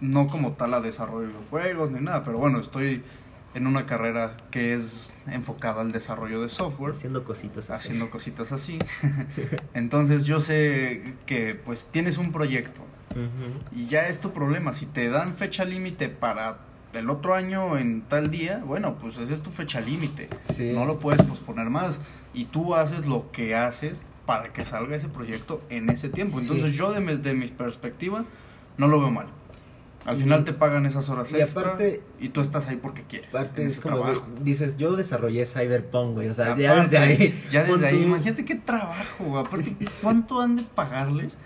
no 0.00 0.28
como 0.28 0.52
tal 0.52 0.72
a 0.72 0.80
desarrollo 0.80 1.28
de 1.28 1.34
juegos 1.50 1.90
ni 1.90 2.00
nada, 2.00 2.24
pero 2.24 2.38
bueno, 2.38 2.58
estoy 2.58 3.02
en 3.56 3.66
una 3.66 3.86
carrera 3.86 4.36
que 4.50 4.74
es 4.74 5.10
enfocada 5.26 5.80
al 5.80 5.90
desarrollo 5.90 6.42
de 6.42 6.50
software, 6.50 6.92
haciendo 6.92 7.24
cositas 7.24 7.70
así. 7.70 7.88
haciendo 7.88 8.10
cositas 8.10 8.52
así. 8.52 8.78
Entonces 9.74 10.26
yo 10.26 10.40
sé 10.40 11.14
que 11.24 11.54
pues 11.54 11.86
tienes 11.90 12.18
un 12.18 12.32
proyecto 12.32 12.82
y 13.72 13.86
ya 13.86 14.08
es 14.08 14.20
tu 14.20 14.32
problema. 14.32 14.74
Si 14.74 14.84
te 14.84 15.08
dan 15.08 15.34
fecha 15.34 15.64
límite 15.64 16.10
para 16.10 16.58
el 16.92 17.08
otro 17.08 17.34
año 17.34 17.78
en 17.78 18.02
tal 18.02 18.30
día, 18.30 18.62
bueno, 18.64 18.96
pues 18.96 19.16
esa 19.16 19.32
es 19.32 19.42
tu 19.42 19.50
fecha 19.50 19.80
límite. 19.80 20.28
Sí. 20.52 20.72
No 20.74 20.84
lo 20.84 20.98
puedes 20.98 21.22
posponer 21.22 21.70
más. 21.70 22.00
Y 22.34 22.44
tú 22.44 22.74
haces 22.74 23.06
lo 23.06 23.32
que 23.32 23.54
haces 23.54 24.02
para 24.26 24.52
que 24.52 24.66
salga 24.66 24.96
ese 24.96 25.08
proyecto 25.08 25.62
en 25.70 25.88
ese 25.88 26.10
tiempo. 26.10 26.40
Sí. 26.40 26.46
Entonces 26.46 26.76
yo 26.76 26.92
de 26.92 27.00
mi, 27.00 27.16
de 27.16 27.32
mi 27.32 27.48
perspectiva 27.48 28.24
no 28.76 28.88
lo 28.88 29.00
veo 29.00 29.10
mal. 29.10 29.28
Al 30.06 30.16
final 30.16 30.44
te 30.44 30.52
pagan 30.52 30.86
esas 30.86 31.08
horas 31.08 31.32
y 31.32 31.40
extra 31.40 31.62
aparte- 31.62 32.00
y 32.20 32.28
tú 32.28 32.40
estás 32.40 32.68
ahí 32.68 32.76
porque 32.76 33.02
quieres. 33.02 33.34
Aparte 33.34 33.66
es 33.66 33.80
como, 33.80 33.96
trabajo. 34.02 34.26
dices, 34.40 34.76
yo 34.76 34.94
desarrollé 34.96 35.44
Cyberpunk, 35.46 36.14
güey, 36.14 36.28
o 36.28 36.34
sea, 36.34 36.56
ya 36.56 36.82
desde 36.82 36.98
ahí. 36.98 37.44
Ya 37.50 37.64
desde 37.64 37.86
ahí, 37.88 38.02
imagínate 38.04 38.44
qué 38.44 38.54
trabajo, 38.54 39.24
güey. 39.24 39.44
Aparte, 39.44 39.76
¿cuánto 40.02 40.40
han 40.40 40.56
de 40.56 40.62
pagarles 40.62 41.38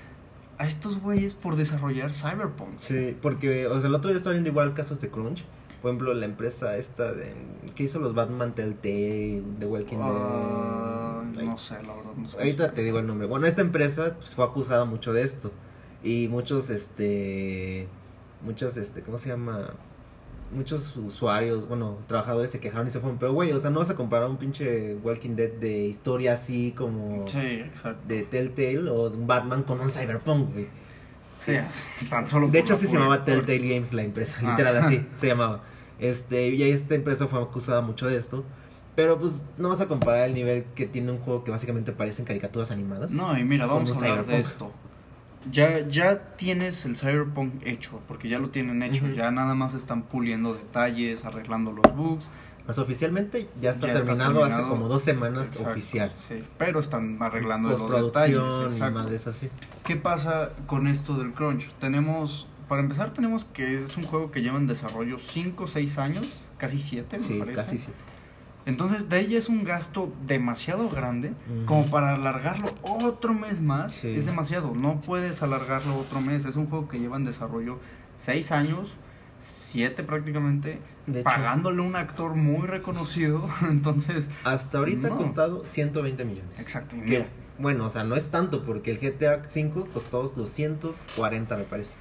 a 0.58 0.66
estos 0.68 1.00
güeyes 1.00 1.32
por 1.32 1.56
desarrollar 1.56 2.12
Cyberpunk? 2.12 2.78
Sí, 2.78 3.16
porque, 3.22 3.66
o 3.66 3.80
sea, 3.80 3.88
el 3.88 3.94
otro 3.94 4.10
día 4.10 4.18
estaba 4.18 4.34
viendo 4.34 4.50
igual 4.50 4.74
casos 4.74 5.00
de 5.00 5.08
crunch. 5.08 5.42
Por 5.80 5.90
ejemplo, 5.92 6.12
la 6.12 6.26
empresa 6.26 6.76
esta 6.76 7.14
de, 7.14 7.32
que 7.74 7.84
hizo 7.84 7.98
los 8.00 8.14
Batman 8.14 8.54
Telltale, 8.54 9.42
The 9.58 9.64
Walking 9.64 9.96
Ah, 10.02 11.22
Dead. 11.34 11.44
no 11.44 11.56
sé, 11.56 11.74
la 11.82 11.94
verdad, 11.94 12.12
no 12.14 12.28
sé. 12.28 12.36
Ahorita 12.36 12.72
te 12.72 12.82
digo 12.82 12.98
el 12.98 13.06
nombre. 13.06 13.26
Bueno, 13.26 13.46
esta 13.46 13.62
empresa 13.62 14.16
pues, 14.18 14.34
fue 14.34 14.44
acusada 14.44 14.84
mucho 14.84 15.14
de 15.14 15.22
esto. 15.22 15.50
Y 16.04 16.28
muchos, 16.28 16.68
este. 16.68 17.88
Muchos, 18.42 18.76
este. 18.76 19.02
¿Cómo 19.02 19.18
se 19.18 19.28
llama? 19.30 19.70
Muchos 20.52 20.96
usuarios, 20.96 21.68
bueno, 21.68 21.98
trabajadores 22.08 22.50
se 22.50 22.58
quejaron 22.58 22.88
y 22.88 22.90
se 22.90 22.98
fueron. 22.98 23.18
Pero, 23.18 23.32
güey, 23.32 23.52
o 23.52 23.60
sea, 23.60 23.70
no 23.70 23.78
vas 23.78 23.90
a 23.90 23.94
comparar 23.94 24.28
un 24.28 24.36
pinche 24.36 24.96
Walking 24.96 25.36
Dead 25.36 25.50
de 25.52 25.84
historia 25.84 26.32
así 26.32 26.72
como. 26.76 27.26
Sí, 27.28 27.38
exacto. 27.38 28.00
De 28.08 28.22
Telltale 28.24 28.88
o 28.90 29.10
un 29.10 29.26
Batman 29.26 29.62
con 29.62 29.80
un 29.80 29.90
Cyberpunk, 29.90 30.52
güey. 30.52 30.66
Sí, 31.46 31.52
tan 32.10 32.28
solo 32.28 32.48
De 32.48 32.58
hecho, 32.58 32.74
sí 32.74 32.86
se 32.86 32.94
llamaba 32.94 33.16
historia. 33.16 33.44
Telltale 33.44 33.74
Games 33.74 33.92
la 33.92 34.02
empresa, 34.02 34.38
Ah. 34.42 34.50
literal 34.50 34.76
así 34.76 35.06
se 35.14 35.26
llamaba. 35.28 35.62
Este, 36.00 36.48
y 36.48 36.62
esta 36.64 36.94
empresa 36.96 37.28
fue 37.28 37.40
acusada 37.40 37.80
mucho 37.80 38.08
de 38.08 38.16
esto. 38.16 38.44
Pero 38.96 39.18
pues 39.20 39.42
no 39.56 39.68
vas 39.68 39.80
a 39.80 39.86
comparar 39.86 40.26
el 40.28 40.34
nivel 40.34 40.64
que 40.74 40.84
tiene 40.84 41.12
un 41.12 41.18
juego 41.18 41.44
que 41.44 41.50
básicamente 41.52 41.92
parecen 41.92 42.24
caricaturas 42.24 42.72
animadas. 42.72 43.12
No, 43.12 43.38
y 43.38 43.44
mira, 43.44 43.66
vamos 43.66 43.90
a 43.92 43.94
hablar 43.94 44.26
de 44.26 44.40
esto. 44.40 44.72
Ya, 45.50 45.88
ya 45.88 46.34
tienes 46.36 46.84
el 46.84 46.96
Cyberpunk 46.96 47.66
hecho, 47.66 48.00
porque 48.06 48.28
ya 48.28 48.38
lo 48.38 48.50
tienen 48.50 48.82
hecho. 48.82 49.06
Ya 49.08 49.30
nada 49.30 49.54
más 49.54 49.74
están 49.74 50.02
puliendo 50.02 50.54
detalles, 50.54 51.24
arreglando 51.24 51.72
los 51.72 51.96
bugs. 51.96 52.26
Pues 52.66 52.78
oficialmente 52.78 53.48
ya 53.60 53.70
está, 53.70 53.86
Ya 53.88 53.94
está 53.94 54.04
terminado, 54.04 54.44
hace 54.44 54.62
como 54.62 54.86
dos 54.86 55.02
semanas 55.02 55.48
Exacto, 55.48 55.70
oficial. 55.72 56.12
Sí, 56.28 56.44
pero 56.58 56.78
están 56.78 57.16
arreglando 57.20 57.70
los 57.70 58.04
detalles. 58.04 58.76
Y 58.76 58.80
madres 58.80 59.26
así. 59.26 59.48
¿Qué 59.84 59.96
pasa 59.96 60.50
con 60.66 60.86
esto 60.86 61.16
del 61.16 61.32
crunch? 61.32 61.70
Tenemos, 61.80 62.46
para 62.68 62.82
empezar, 62.82 63.12
tenemos 63.12 63.44
que 63.46 63.82
es 63.82 63.96
un 63.96 64.04
juego 64.04 64.30
que 64.30 64.42
lleva 64.42 64.58
en 64.58 64.66
desarrollo 64.68 65.18
5 65.18 65.64
o 65.64 65.66
6 65.66 65.98
años, 65.98 66.26
casi 66.58 66.78
7, 66.78 67.16
me 67.16 67.22
Sí, 67.22 67.34
parece. 67.38 67.56
casi 67.56 67.78
siete. 67.78 67.98
Entonces, 68.66 69.08
de 69.08 69.16
ahí 69.16 69.36
es 69.36 69.48
un 69.48 69.64
gasto 69.64 70.12
demasiado 70.26 70.88
grande 70.90 71.32
como 71.66 71.86
para 71.90 72.14
alargarlo 72.14 72.70
otro 72.82 73.32
mes 73.34 73.60
más. 73.60 73.92
Sí. 73.92 74.08
Es 74.14 74.26
demasiado, 74.26 74.74
no 74.74 75.00
puedes 75.00 75.42
alargarlo 75.42 75.96
otro 75.98 76.20
mes. 76.20 76.44
Es 76.44 76.56
un 76.56 76.66
juego 76.68 76.88
que 76.88 76.98
lleva 76.98 77.16
en 77.16 77.24
desarrollo 77.24 77.78
6 78.18 78.52
años, 78.52 78.92
7 79.38 80.02
prácticamente, 80.04 80.78
De 81.06 81.22
pagándole 81.22 81.82
a 81.82 81.86
un 81.86 81.96
actor 81.96 82.34
muy 82.34 82.66
reconocido. 82.66 83.48
Entonces, 83.62 84.28
hasta 84.44 84.78
ahorita 84.78 85.08
No. 85.08 85.14
ha 85.14 85.18
costado 85.18 85.64
120 85.64 86.24
millones. 86.24 86.60
exacto. 86.60 86.96
Que, 86.96 87.02
mira, 87.02 87.26
bueno, 87.58 87.86
o 87.86 87.88
sea, 87.88 88.04
no 88.04 88.14
es 88.14 88.28
tanto 88.30 88.62
porque 88.64 88.90
el 88.92 88.98
GTA 88.98 89.42
5 89.48 89.88
costó 89.92 90.22
240, 90.28 91.56
me 91.56 91.64
parece. 91.64 91.96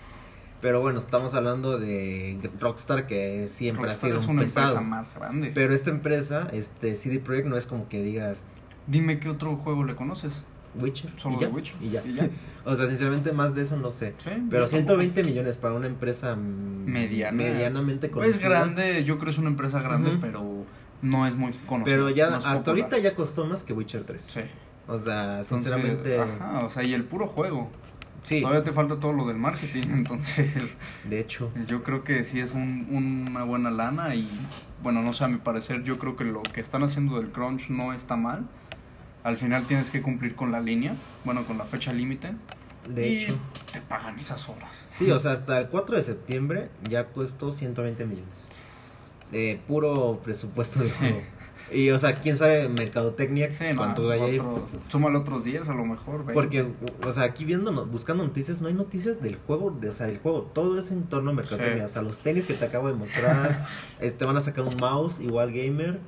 Pero 0.62 0.82
bueno, 0.82 1.00
estamos 1.00 1.34
hablando 1.36 1.80
de 1.80 2.38
Rockstar 2.60 3.08
que 3.08 3.48
siempre 3.48 3.86
Rockstar 3.86 4.12
ha 4.12 4.16
es 4.16 4.22
sido 4.22 4.32
una 4.34 4.42
un 4.42 4.46
pesado. 4.48 4.68
empresa 4.74 4.82
más 4.90 5.16
grande. 5.16 5.52
Pero 5.54 5.74
esta 5.74 5.90
empresa, 5.90 6.48
este 6.52 6.96
CD 6.96 7.20
Projekt 7.20 7.48
no 7.48 7.56
es 7.58 7.66
como 7.66 7.88
que 7.88 8.02
digas 8.04 8.46
Dime 8.88 9.20
qué 9.20 9.30
otro 9.30 9.56
juego 9.58 9.84
le 9.84 9.96
conoces. 9.96 10.44
Witcher 10.80 11.10
Solo 11.16 11.38
y 11.38 11.40
de 11.40 11.48
Witcher. 11.48 11.76
y 11.82 11.90
ya. 11.90 12.04
Y 12.06 12.14
ya. 12.14 12.30
o 12.66 12.76
sea, 12.76 12.88
sinceramente 12.88 13.32
más 13.32 13.56
de 13.56 13.62
eso 13.64 13.78
no 13.78 13.90
sé. 13.92 14.14
Sí, 14.18 14.30
Pero 14.50 14.64
yo 14.66 14.68
120 14.68 15.24
millones 15.24 15.58
para 15.58 15.74
una 15.74 15.88
empresa 15.88 16.36
Mediana. 16.36 17.32
medianamente 17.32 18.08
tampoco. 18.08 18.26
Es 18.26 18.38
conocida. 18.38 18.50
grande, 18.66 19.04
yo 19.04 19.16
creo 19.16 19.26
que 19.26 19.32
es 19.32 19.38
una 19.38 19.50
empresa 19.50 19.82
grande, 19.82 20.18
pero 20.22 20.66
no 21.02 21.26
es 21.26 21.36
muy 21.36 21.54
conocida. 21.66 21.96
Pero 21.96 22.10
ya 22.10 22.30
no 22.30 22.38
es 22.38 22.46
hasta 22.46 22.66
popular. 22.72 22.82
ahorita 22.92 22.98
ya 23.00 23.16
costó 23.16 23.46
más 23.46 23.64
que 23.64 23.74
Witcher 23.74 24.04
3. 24.04 24.22
Sí. 24.22 24.42
O 24.88 25.00
sea, 25.00 25.24
Entonces, 25.40 25.48
sinceramente 25.48 26.20
Ajá, 26.20 26.66
o 26.66 26.70
sea, 26.70 26.84
y 26.84 26.94
el 26.94 27.04
puro 27.04 27.28
juego. 27.28 27.70
Sí, 28.24 28.42
Todavía 28.42 28.64
te 28.64 28.72
falta 28.74 29.00
todo 29.00 29.14
lo 29.14 29.28
del 29.28 29.38
marketing, 29.38 29.88
entonces 29.94 30.54
de 31.10 31.20
hecho. 31.20 31.52
yo 31.68 31.84
creo 31.84 32.04
que 32.04 32.24
sí 32.24 32.40
es 32.40 32.54
un, 32.54 32.88
una 32.92 33.44
buena 33.44 33.72
lana 33.72 34.16
y 34.16 34.28
bueno, 34.84 35.02
no 35.02 35.14
sé, 35.14 35.24
a 35.24 35.28
mi 35.28 35.38
parecer 35.38 35.84
yo 35.84 35.98
creo 36.00 36.16
que 36.16 36.24
lo 36.24 36.42
que 36.44 36.62
están 36.62 36.84
haciendo 36.84 37.18
del 37.20 37.32
crunch 37.32 37.70
no 37.70 37.94
está 37.94 38.16
mal. 38.16 38.48
Al 39.24 39.36
final 39.38 39.66
tienes 39.66 39.90
que 39.92 40.02
cumplir 40.02 40.36
con 40.36 40.52
la 40.52 40.62
línea, 40.62 40.96
bueno, 41.26 41.46
con 41.46 41.58
la 41.58 41.66
fecha 41.66 41.92
límite. 41.92 42.34
De 42.88 43.08
y 43.08 43.24
hecho. 43.26 43.36
te 43.74 43.82
pagan 43.82 44.18
esas 44.18 44.48
horas. 44.48 44.86
Sí, 44.90 45.12
o 45.12 45.20
sea, 45.20 45.34
hasta 45.34 45.58
el 45.60 45.68
4 45.68 45.98
de 45.98 46.04
septiembre 46.04 46.70
ya 46.90 47.08
costó 47.08 47.52
120 47.52 48.06
millones. 48.06 48.50
De 49.32 49.60
puro 49.68 50.22
presupuesto 50.24 50.80
de 50.80 50.86
Sí. 50.90 50.96
juego. 50.98 51.22
Y, 51.72 51.90
o 51.92 52.00
sea, 52.00 52.20
quién 52.22 52.36
sabe 52.38 52.68
mercadotecnia 52.70 53.52
Sí, 53.52 53.66
no, 53.72 53.78
cuánto 53.78 54.10
hay 54.10 54.20
ahí. 54.22 54.40
otro, 54.40 54.68
súmale 54.88 55.18
otros 55.18 55.44
días 55.44 55.70
a 55.70 55.74
lo 55.74 55.86
mejor. 55.86 56.26
Porque, 56.34 56.66
o 57.06 57.12
sea, 57.12 57.24
aquí 57.24 57.46
viendo, 57.46 57.72
no- 57.72 57.86
buscando 57.86 58.24
noticias, 58.24 58.60
no 58.62 58.68
hay 58.68 58.74
noticias 58.74 59.22
del 59.22 59.36
juego, 59.36 59.72
de, 59.80 59.90
o 59.90 59.94
sea, 59.94 60.08
del 60.08 60.20
juego, 60.20 60.50
todo 60.54 60.80
es 60.80 60.92
en 60.92 61.04
torno 61.04 61.32
a 61.32 61.34
mercadotecnia. 61.34 61.84
Sí. 61.86 61.90
O 61.90 61.94
sea, 61.94 62.02
los 62.02 62.20
tenis 62.20 62.46
que 62.46 62.54
te 62.56 62.66
acabo 62.66 62.88
de 62.88 62.94
mostrar, 62.96 63.68
este, 64.00 64.26
van 64.26 64.38
a 64.38 64.42
sacar 64.42 64.64
un 64.66 64.78
mouse, 64.78 65.20
igual 65.20 65.52
gamer, 65.52 66.00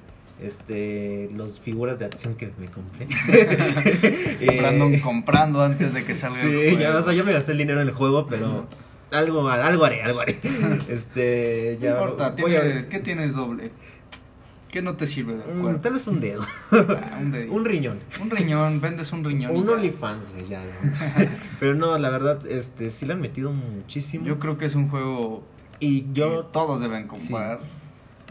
este, 0.41 1.29
los 1.35 1.59
figuras 1.59 1.99
de 1.99 2.05
acción 2.05 2.35
que 2.35 2.51
me 2.57 2.67
compré. 2.67 3.07
Eh, 4.43 5.01
comprando 5.03 5.61
antes 5.61 5.93
de 5.93 6.03
que 6.03 6.15
salga 6.15 6.41
el 6.41 6.49
Sí, 6.49 6.55
juego. 6.71 6.79
ya, 6.79 6.97
o 6.97 7.01
sea, 7.03 7.13
yo 7.13 7.23
me 7.23 7.31
gasté 7.33 7.51
el 7.51 7.59
dinero 7.59 7.81
en 7.81 7.87
el 7.87 7.93
juego, 7.93 8.25
pero 8.27 8.65
algo, 9.11 9.47
algo 9.49 9.85
haré, 9.85 10.01
algo 10.01 10.19
haré. 10.21 10.39
Este, 10.89 11.77
No 11.79 11.85
ya. 11.85 11.91
importa, 11.91 12.35
voy 12.39 12.55
a- 12.55 12.89
¿qué 12.89 12.99
tienes 12.99 13.35
doble? 13.35 13.71
¿Qué 14.71 14.81
no 14.81 14.95
te 14.95 15.05
sirve 15.05 15.33
del 15.35 15.57
Mm, 15.57 15.61
cuerpo? 15.61 15.81
tal 15.81 15.93
vez 15.93 16.07
un 16.07 16.19
dedo, 16.21 16.41
Ah, 16.71 17.19
un, 17.21 17.65
riñón. 17.65 17.99
Un 18.21 18.29
riñón, 18.29 18.79
vendes 18.79 19.11
un 19.11 19.23
riñón. 19.23 19.55
Un. 19.55 19.67
OnlyFans, 19.69 20.31
güey, 20.31 20.47
ya. 20.47 20.63
¿no? 20.63 20.91
Pero 21.59 21.75
no, 21.75 21.97
la 21.97 22.09
verdad, 22.09 22.45
este, 22.47 22.89
sí 22.89 23.05
le 23.05 23.13
han 23.13 23.21
metido 23.21 23.51
muchísimo. 23.51 24.25
Yo 24.25 24.39
creo 24.39 24.57
que 24.57 24.65
es 24.65 24.75
un 24.75 24.89
juego 24.89 25.43
y 25.79 26.01
que 26.03 26.13
yo, 26.13 26.45
todos 26.45 26.79
deben 26.79 27.07
comprar. 27.07 27.59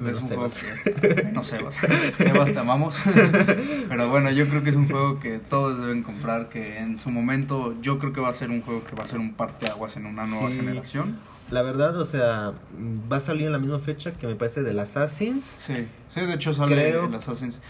Menos 0.00 0.16
es 0.16 0.22
un 0.22 0.29
Sebas. 0.31 0.61
juego 0.62 1.00
que... 1.14 1.24
Menos 1.24 1.46
Sebas. 1.46 1.74
Sebas, 2.16 2.53
te 2.55 2.59
amamos. 2.59 2.96
Pero 3.90 4.09
bueno, 4.09 4.31
yo 4.31 4.48
creo 4.48 4.62
que 4.62 4.70
es 4.70 4.76
un 4.76 4.88
juego 4.88 5.20
que 5.20 5.38
todos 5.40 5.79
deben 5.79 6.03
comprar, 6.03 6.48
que 6.48 6.79
en 6.79 6.98
su 6.98 7.11
momento 7.11 7.74
yo 7.83 7.98
creo 7.98 8.14
que 8.14 8.20
va 8.22 8.31
a 8.31 8.33
ser 8.33 8.48
un 8.48 8.62
juego 8.62 8.83
que 8.85 8.96
va 8.96 9.05
a 9.05 9.07
ser 9.07 9.18
un 9.18 9.35
parteaguas 9.35 9.98
en 9.98 10.07
una 10.07 10.24
nueva 10.24 10.48
Sí. 10.48 10.57
generación. 10.57 11.18
La 11.50 11.62
verdad, 11.62 11.98
o 11.98 12.04
sea, 12.04 12.52
va 13.10 13.16
a 13.16 13.20
salir 13.20 13.46
en 13.46 13.52
la 13.52 13.58
misma 13.58 13.78
fecha 13.78 14.12
que 14.12 14.26
me 14.26 14.34
parece 14.36 14.62
del 14.62 14.78
Assassins. 14.78 15.44
Sí, 15.58 15.88
sí, 16.14 16.20
de 16.20 16.34
hecho 16.34 16.52
sale 16.52 16.74
Creo- 16.74 17.06
el 17.06 17.14
Assassin's. 17.14 17.60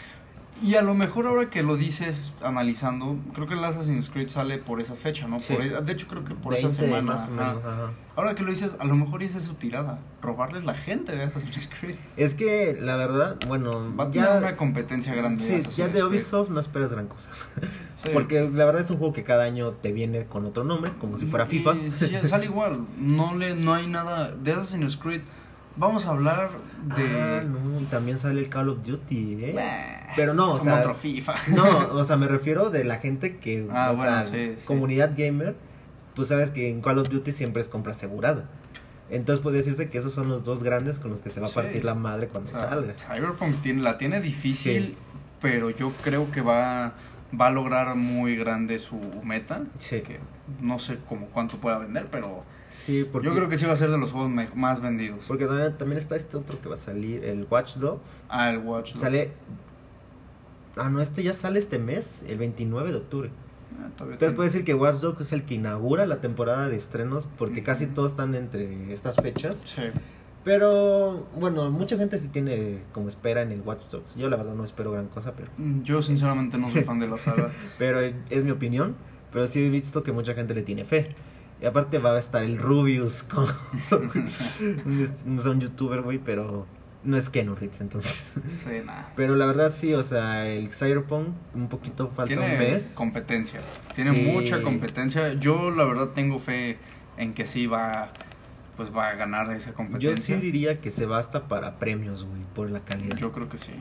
Y 0.63 0.75
a 0.75 0.83
lo 0.83 0.95
mejor 0.95 1.27
ahora 1.27 1.49
que 1.49 1.63
lo 1.63 1.77
dices 1.77 2.35
analizando, 2.43 3.17
creo 3.35 3.47
que 3.47 3.55
el 3.55 3.65
Assassin's 3.65 4.11
Creed 4.11 4.29
sale 4.29 4.59
por 4.59 4.81
esa 4.81 4.95
fecha, 4.95 5.27
¿no? 5.27 5.41
Sí. 5.41 5.55
Por, 5.55 5.65
e- 5.65 5.81
de 5.81 5.93
hecho, 5.93 6.07
creo 6.07 6.25
que 6.25 6.35
por 6.35 6.53
20 6.53 6.69
esa 6.69 6.77
semana. 6.83 7.13
más 7.13 7.29
o 7.29 7.31
menos, 7.31 7.65
ajá. 7.65 7.91
Ahora 8.17 8.35
que 8.35 8.43
lo 8.43 8.51
dices, 8.51 8.77
a 8.79 8.85
lo 8.85 8.95
mejor 8.95 9.23
esa 9.23 9.39
es 9.39 9.45
su 9.45 9.55
tirada. 9.55 10.01
Robarles 10.21 10.65
la 10.65 10.75
gente 10.75 11.17
de 11.17 11.23
Assassin's 11.23 11.71
Creed. 11.81 11.97
Es 12.19 12.35
que 12.35 12.77
la 12.79 12.97
verdad, 12.97 13.37
bueno, 13.49 13.95
Va 13.99 14.05
a 14.05 14.11
tener 14.11 14.29
ya, 14.29 14.39
una 14.39 14.57
competencia 14.57 15.15
grande. 15.15 15.43
sí, 15.43 15.63
ya 15.77 15.87
de 15.87 15.93
Creed. 15.93 16.05
Ubisoft 16.05 16.51
no 16.51 16.61
esperas 16.61 16.93
gran 16.93 17.09
cosa. 17.09 17.31
Sí. 18.01 18.09
Porque 18.15 18.41
la 18.51 18.65
verdad 18.65 18.81
es 18.81 18.91
un 18.91 18.97
juego 18.97 19.13
que 19.13 19.25
cada 19.25 19.45
año 19.45 19.73
te 19.73 19.93
viene 19.93 20.25
con 20.25 20.47
otro 20.47 20.65
nombre, 20.65 20.91
como 20.99 21.19
si 21.19 21.27
fuera 21.27 21.45
FIFA. 21.45 21.75
Y 21.77 21.91
sí, 21.91 22.11
sale 22.25 22.47
igual. 22.47 22.87
No, 22.99 23.35
le, 23.37 23.55
no 23.55 23.75
hay 23.75 23.87
nada 23.89 24.31
de 24.35 24.53
Assassin's 24.53 24.97
Creed. 24.97 25.21
Vamos 25.77 26.07
a 26.07 26.11
hablar 26.11 26.51
de. 26.97 27.21
Ah, 27.21 27.43
no, 27.45 27.87
también 27.89 28.19
sale 28.19 28.41
el 28.41 28.49
Call 28.49 28.69
of 28.69 28.83
Duty, 28.85 29.45
¿eh? 29.45 29.57
Pero 30.17 30.35
no, 30.35 30.49
es 30.49 30.55
o 30.55 30.59
como 30.59 30.71
sea, 30.71 30.81
otro 30.81 30.95
FIFA. 30.95 31.35
No, 31.49 31.89
o 31.93 32.05
sea, 32.05 32.17
me 32.17 32.29
refiero 32.29 32.71
de 32.71 32.85
la 32.85 32.99
gente 32.99 33.37
que, 33.39 33.67
Ah, 33.73 33.93
o 33.93 33.97
bueno, 33.97 34.23
sea, 34.23 34.25
sí, 34.25 34.55
sí. 34.59 34.67
comunidad 34.67 35.13
gamer, 35.17 35.55
pues 36.15 36.29
sabes 36.29 36.51
que 36.51 36.69
en 36.69 36.83
Call 36.83 36.99
of 36.99 37.09
Duty 37.09 37.33
siempre 37.33 37.63
es 37.63 37.69
compra 37.69 37.93
asegurada. 37.93 38.49
Entonces 39.11 39.43
puede 39.43 39.59
decirse 39.59 39.91
que 39.91 39.99
esos 39.99 40.13
son 40.13 40.29
los 40.29 40.45
dos 40.45 40.63
grandes 40.63 41.01
con 41.01 41.11
los 41.11 41.21
que 41.23 41.31
se 41.31 41.41
va 41.41 41.49
a 41.49 41.51
partir 41.51 41.81
sí. 41.81 41.87
la 41.87 41.95
madre 41.95 42.27
O 42.27 42.29
cuando 42.31 42.51
sea, 42.51 42.69
salga. 42.69 42.95
Cyberpunk 42.95 43.61
tiene, 43.61 43.83
la 43.83 43.99
tiene 43.99 44.21
difícil, 44.21 44.97
pero 45.41 45.71
yo 45.71 45.93
creo 46.05 46.31
que 46.31 46.41
va, 46.43 46.95
va 47.39 47.47
a 47.47 47.51
lograr 47.51 47.97
muy 47.97 48.37
grande 48.37 48.79
su 48.79 48.97
meta. 49.25 49.63
Sí. 49.79 50.03
Que 50.03 50.21
no 50.61 50.79
sé 50.79 50.99
cómo 51.09 51.27
cuánto 51.27 51.59
pueda 51.59 51.79
vender, 51.79 52.07
pero 52.11 52.45
Sí, 52.71 53.07
porque, 53.11 53.27
yo 53.29 53.35
creo 53.35 53.49
que 53.49 53.57
sí 53.59 53.67
va 53.67 53.73
a 53.73 53.77
ser 53.77 53.91
de 53.91 53.99
los 53.99 54.13
juegos 54.13 54.31
más 54.55 54.81
vendidos. 54.81 55.25
porque 55.27 55.47
también, 55.47 55.77
también 55.77 55.99
está 55.99 56.15
este 56.17 56.37
otro 56.37 56.61
que 56.63 56.69
va 56.69 56.75
a 56.75 56.79
salir, 56.79 57.25
el 57.25 57.47
Watch 57.51 57.75
Dogs. 57.77 58.01
Ah, 58.29 58.49
el 58.51 58.59
Watch 58.59 58.91
Dogs. 58.93 59.01
Sale... 59.01 59.33
Ah, 60.77 60.89
no, 60.89 61.01
este 61.01 61.23
ya 61.23 61.35
sale 61.35 61.59
este 61.59 61.79
mes, 61.79 62.25
el 62.29 62.39
29 62.39 62.93
de 62.93 62.97
octubre. 62.99 63.31
Ah, 63.83 63.87
Entonces 63.89 64.33
puede 64.35 64.49
decir 64.49 64.65
que 64.65 64.75
Watch 64.75 64.99
Dogs 65.01 65.21
es 65.23 65.33
el 65.33 65.43
que 65.45 65.55
inaugura 65.55 66.07
la 66.07 66.21
temporada 66.21 66.69
de 66.69 66.77
estrenos, 66.77 67.29
porque 67.37 67.63
casi 67.63 67.87
todos 67.87 68.13
están 68.13 68.35
entre 68.37 68.93
estas 68.93 69.17
fechas. 69.17 69.63
Sí. 69.67 69.83
Pero, 70.45 71.27
bueno, 71.39 71.71
mucha 71.71 71.99
gente 71.99 72.19
sí 72.19 72.29
tiene 72.29 72.83
como 72.93 73.09
espera 73.09 73.43
en 73.43 73.53
el 73.53 73.61
Watch 73.61 73.83
Dogs. 73.91 74.15
Yo 74.15 74.31
la 74.31 74.37
verdad 74.37 74.55
no 74.55 74.65
espero 74.65 74.93
gran 74.93 75.09
cosa, 75.09 75.35
pero, 75.37 75.51
Mm, 75.59 75.83
Yo 75.83 76.01
sinceramente 76.03 76.57
no 76.57 76.71
soy 76.71 76.83
fan 76.83 76.99
de 76.99 77.09
la 77.09 77.19
saga. 77.19 77.51
pero 77.79 78.01
es 78.01 78.45
mi 78.45 78.51
opinión. 78.53 78.95
Pero 79.33 79.47
sí 79.47 79.65
he 79.65 79.71
visto 79.71 80.03
que 80.03 80.13
mucha 80.13 80.35
gente 80.35 80.55
le 80.55 80.63
tiene 80.63 80.85
fe. 80.85 81.15
Y 81.63 81.67
aparte 81.67 81.99
va 81.99 82.13
a 82.15 82.19
estar 82.19 82.43
el 82.43 82.59
Rubius, 82.59 83.23
como 83.25 83.47
no 85.27 85.41
es 85.41 85.47
un 85.47 85.61
youtuber, 85.61 86.01
güey, 86.03 86.19
pero 86.19 86.67
no 87.05 87.17
es 87.17 87.29
Keanu 87.29 87.55
Reeves, 87.55 87.81
entonces. 87.81 88.33
sí, 88.65 88.71
nada. 88.85 89.13
Pero 89.17 89.35
la 89.37 89.47
verdad 89.47 89.71
sí, 89.71 89.93
o 89.95 90.05
sea, 90.05 90.47
el 90.49 90.73
Cyberpunk 90.73 91.29
un 91.55 91.69
poquito 91.69 92.09
falta 92.09 92.29
Tiene 92.35 92.53
un 92.55 92.59
mes. 92.59 92.95
competencia. 92.97 93.61
Tiene 93.95 94.13
Sí. 94.15 94.31
mucha 94.33 94.63
competencia. 94.63 95.35
Yo 95.35 95.71
la 95.71 95.85
verdad 95.85 96.09
tengo 96.15 96.39
fe 96.39 96.79
en 97.17 97.35
que 97.35 97.47
sí 97.47 97.67
va 97.67 98.09
pues 98.77 98.91
va 98.97 99.09
a 99.09 99.15
ganar 99.15 99.53
esa 99.55 99.71
Yo 99.71 99.77
competencia. 99.77 100.37
sí 100.37 100.41
diría 100.41 100.81
que 100.81 100.91
se 100.91 101.05
va 101.05 101.19
hasta 101.19 101.49
para 101.49 101.79
premios, 101.79 102.25
güey, 102.25 102.41
por 102.55 102.71
la 102.71 102.81
calidad. 102.81 103.15
Yo 103.19 103.31
creo 103.33 103.51
que 103.51 103.59
sí. 103.59 103.73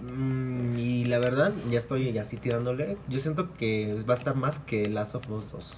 Mm, 0.00 0.78
y 0.78 1.04
la 1.06 1.18
verdad, 1.18 1.52
ya 1.70 1.78
estoy 1.78 2.16
así 2.18 2.36
tirándole. 2.36 2.96
Yo 3.08 3.18
siento 3.18 3.52
que 3.54 4.00
va 4.08 4.14
a 4.14 4.16
estar 4.16 4.36
más 4.36 4.60
que 4.60 4.88
Last 4.88 5.16
of 5.16 5.28
Us 5.28 5.50
2. 5.50 5.76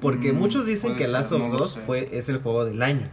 Porque 0.00 0.32
Mm, 0.32 0.36
muchos 0.38 0.66
dicen 0.66 0.96
que 0.96 1.08
Last 1.08 1.32
of 1.32 1.40
no 1.40 1.56
Us 1.56 1.78
fue, 1.86 2.08
es 2.12 2.28
el 2.28 2.38
juego 2.38 2.64
del 2.64 2.82
año. 2.82 3.08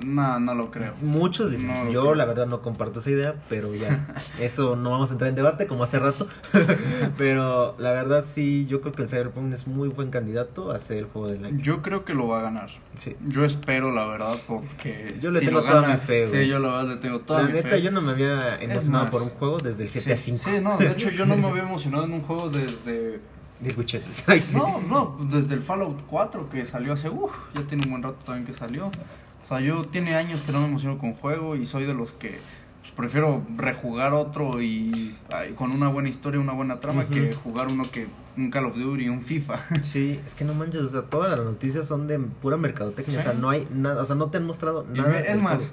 No, 0.00 0.38
no 0.38 0.54
lo 0.54 0.70
creo. 0.70 0.94
Muchos 1.02 1.50
dicen. 1.50 1.66
No 1.66 1.90
Yo 1.90 2.02
creo. 2.02 2.14
la 2.14 2.24
verdad 2.24 2.46
no 2.46 2.62
comparto 2.62 3.00
esa 3.00 3.10
idea, 3.10 3.34
pero 3.48 3.74
ya. 3.74 4.06
eso 4.38 4.76
no 4.76 4.90
vamos 4.90 5.10
a 5.10 5.14
entrar 5.14 5.28
en 5.28 5.34
debate 5.34 5.66
como 5.66 5.82
hace 5.82 5.98
rato. 5.98 6.28
pero 7.16 7.74
la 7.78 7.90
verdad 7.92 8.22
sí, 8.24 8.66
yo 8.66 8.80
creo 8.80 8.92
que 8.92 9.02
el 9.02 9.08
Cyberpunk 9.08 9.52
es 9.52 9.66
muy 9.66 9.88
buen 9.88 10.10
candidato 10.10 10.70
a 10.70 10.78
ser 10.78 10.98
el 10.98 11.04
juego 11.06 11.28
del 11.28 11.44
año. 11.44 11.58
Yo 11.60 11.82
creo 11.82 12.04
que 12.04 12.14
lo 12.14 12.28
va 12.28 12.40
a 12.40 12.42
ganar. 12.42 12.70
Sí. 12.96 13.16
Yo 13.26 13.44
espero, 13.44 13.90
la 13.92 14.06
verdad, 14.06 14.36
porque. 14.46 15.16
Yo 15.20 15.30
le 15.30 15.40
si 15.40 15.46
tengo 15.46 15.62
toda 15.62 15.80
gana- 15.80 15.94
mi 15.94 16.00
fe, 16.00 16.26
güey. 16.28 16.44
Sí, 16.44 16.48
yo 16.48 16.58
la 16.60 16.68
verdad 16.68 16.88
le 16.94 16.96
tengo 16.98 17.20
toda 17.20 17.42
La 17.42 17.48
mi 17.48 17.54
neta, 17.54 17.70
fe. 17.70 17.82
yo 17.82 17.90
no 17.90 18.00
me 18.00 18.12
había 18.12 18.56
emocionado 18.60 19.04
más, 19.04 19.10
por 19.12 19.22
un 19.22 19.30
juego 19.30 19.58
desde 19.58 19.84
el 19.84 19.90
GTA 19.90 20.16
sí, 20.16 20.30
V. 20.32 20.38
sí, 20.38 20.50
no, 20.62 20.76
de 20.76 20.90
hecho 20.92 21.10
yo 21.10 21.26
no 21.26 21.36
me 21.36 21.48
había 21.48 21.62
emocionado 21.64 22.04
en 22.04 22.12
un 22.12 22.22
juego 22.22 22.50
desde. 22.50 23.20
De 23.60 23.72
Witcher. 23.72 24.02
Ay, 24.26 24.40
sí. 24.40 24.56
No, 24.56 24.80
no, 24.80 25.16
desde 25.30 25.54
el 25.54 25.62
Fallout 25.62 26.00
4 26.08 26.48
que 26.50 26.64
salió 26.64 26.92
hace. 26.92 27.08
Uff, 27.08 27.32
ya 27.54 27.62
tiene 27.62 27.84
un 27.84 27.90
buen 27.90 28.02
rato 28.02 28.18
también 28.24 28.46
que 28.46 28.52
salió. 28.52 28.86
O 28.86 29.46
sea, 29.48 29.60
yo 29.60 29.84
tiene 29.86 30.14
años 30.14 30.40
que 30.42 30.52
no 30.52 30.60
me 30.60 30.66
emociono 30.68 30.98
con 30.98 31.14
juego 31.14 31.56
y 31.56 31.66
soy 31.66 31.84
de 31.86 31.94
los 31.94 32.12
que 32.12 32.38
pues, 32.82 32.92
prefiero 32.94 33.42
rejugar 33.56 34.12
otro 34.12 34.60
y 34.60 35.16
ay, 35.30 35.52
con 35.54 35.72
una 35.72 35.88
buena 35.88 36.08
historia, 36.08 36.38
una 36.40 36.52
buena 36.52 36.80
trama, 36.80 37.06
que 37.06 37.32
jugar 37.32 37.68
uno 37.68 37.84
que 37.90 38.06
un 38.36 38.50
Call 38.50 38.66
of 38.66 38.76
Duty, 38.76 39.08
un 39.08 39.22
FIFA. 39.22 39.64
Sí, 39.82 40.20
es 40.26 40.34
que 40.34 40.44
no 40.44 40.54
manches, 40.54 40.82
o 40.82 40.88
sea, 40.90 41.02
todas 41.02 41.30
las 41.36 41.44
noticias 41.46 41.86
son 41.88 42.06
de 42.06 42.18
pura 42.18 42.56
mercadotecnia, 42.56 43.14
Sí. 43.22 43.26
o 43.26 43.30
sea, 43.30 43.32
no 43.40 43.48
hay 43.50 43.66
nada, 43.74 44.02
o 44.02 44.04
sea, 44.04 44.14
no 44.16 44.28
te 44.30 44.36
han 44.36 44.44
mostrado 44.46 44.86
nada. 44.94 45.08
me- 45.08 45.20
es 45.26 45.40
más, 45.40 45.56
juego. 45.56 45.72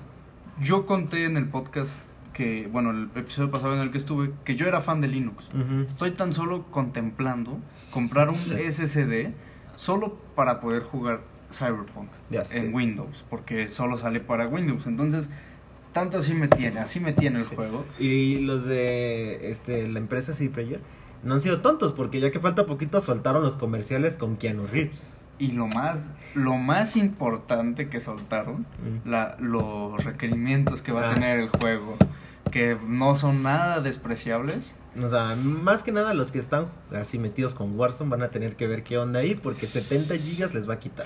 yo 0.62 0.86
conté 0.86 1.26
en 1.26 1.36
el 1.38 1.48
podcast 1.50 1.93
que, 2.36 2.67
bueno, 2.69 2.91
el 2.91 3.10
episodio 3.15 3.50
pasado 3.50 3.74
en 3.76 3.80
el 3.82 3.91
que 3.91 3.98
estuve, 3.98 4.32
que 4.43 4.56
yo 4.58 4.67
era 4.67 4.82
fan 4.82 5.00
de 5.00 5.08
Linux. 5.08 5.48
Estoy 5.88 6.12
tan 6.12 6.34
solo 6.34 6.65
contemplando 6.69 7.60
comprar 7.91 8.28
un 8.30 8.36
Sí. 8.36 8.54
SSD 8.60 9.32
solo 9.78 10.17
para 10.36 10.60
poder 10.60 10.84
jugar 10.84 11.21
Cyberpunk 11.52 12.10
Ya 12.30 12.43
sé. 12.43 12.58
en 12.60 12.76
Windows, 12.76 13.24
porque 13.30 13.69
solo 13.69 13.98
sale 13.98 14.19
para 14.19 14.48
Windows. 14.48 14.86
Entonces, 14.86 15.30
tanto 15.93 16.17
así 16.17 16.34
me 16.34 16.50
tiene, 16.50 16.80
así 16.82 17.00
me 17.00 17.13
tiene 17.13 17.39
el 17.39 17.45
Sí. 17.45 17.56
juego. 17.56 17.86
Y 18.00 18.39
los 18.39 18.65
de 18.65 19.50
este 19.50 19.88
la 19.88 20.00
empresa 20.00 20.34
CD 20.34 20.50
Projekt 20.50 20.82
no 21.24 21.36
han 21.36 21.41
sido 21.41 21.62
tontos, 21.62 21.93
porque 21.93 22.19
ya 22.19 22.32
que 22.32 22.39
falta 22.41 22.65
poquito 22.65 23.00
soltaron 23.00 23.43
los 23.43 23.56
comerciales 23.56 24.17
con 24.17 24.36
Keanu 24.36 24.67
Reeves. 24.67 25.02
Y 25.39 25.54
lo 25.54 25.67
más, 25.67 26.10
lo 26.34 26.56
más 26.58 26.98
importante 26.98 27.88
que 27.89 28.02
soltaron, 28.02 28.65
Mm. 29.06 29.10
la, 29.10 29.38
los 29.39 30.04
requerimientos 30.04 30.82
que 30.82 30.91
va 30.91 31.04
a 31.08 31.12
Ah, 31.12 31.13
tener 31.13 31.39
el 31.39 31.50
juego, 31.50 31.98
que 32.51 32.77
no 32.88 33.15
son 33.15 33.43
nada 33.43 33.81
despreciables. 33.81 34.75
O 35.01 35.10
sea, 35.10 35.36
más 35.36 35.84
que 35.84 35.91
nada 35.91 36.13
los 36.13 36.31
que 36.31 36.39
están 36.39 36.67
así 36.93 37.19
metidos 37.19 37.53
con 37.55 37.77
Warzone 37.77 38.10
van 38.10 38.23
a 38.23 38.29
tener 38.29 38.55
que 38.55 38.67
ver 38.67 38.84
qué 38.84 38.97
onda 38.97 39.19
ahí, 39.19 39.36
porque 39.36 39.67
70 39.67 40.15
gigas 40.17 40.53
les 40.53 40.69
va 40.69 40.75
a 40.75 40.79
quitar. 40.79 41.05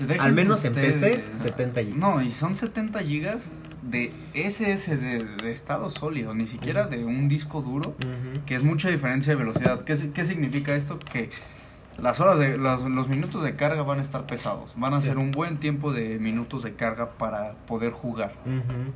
Dejen 0.00 0.20
Al 0.20 0.32
menos 0.32 0.64
en. 0.64 0.72
PC, 0.74 1.24
70 1.42 1.80
gigas. 1.82 1.96
No, 1.98 2.22
y 2.22 2.30
son 2.30 2.54
70 2.54 3.00
gigas 3.00 3.50
de 3.82 4.12
SSD 4.34 5.24
de 5.42 5.52
estado 5.52 5.90
sólido, 5.90 6.34
ni 6.34 6.46
siquiera 6.46 6.86
de 6.86 7.04
un 7.04 7.28
disco 7.28 7.62
duro, 7.62 7.90
Ujú. 7.90 8.44
que 8.46 8.54
es 8.54 8.62
mucha 8.62 8.88
diferencia 8.90 9.32
de 9.32 9.36
velocidad. 9.38 9.82
¿Qué, 9.84 9.96
qué 10.14 10.24
significa 10.24 10.74
esto? 10.74 10.98
Que 10.98 11.30
las 11.98 12.20
horas 12.20 12.38
de 12.38 12.56
los, 12.56 12.82
los 12.82 13.08
minutos 13.08 13.42
de 13.42 13.56
carga 13.56 13.82
van 13.82 13.98
a 13.98 14.02
estar 14.02 14.24
pesados, 14.26 14.74
van 14.76 14.94
a 14.94 14.98
Sí. 15.00 15.06
ser 15.08 15.18
un 15.18 15.32
buen 15.32 15.58
tiempo 15.58 15.92
de 15.92 16.18
minutos 16.18 16.62
de 16.62 16.74
carga 16.74 17.10
para 17.18 17.54
poder 17.66 17.92
jugar. 17.92 18.34
Ujú. 18.46 18.92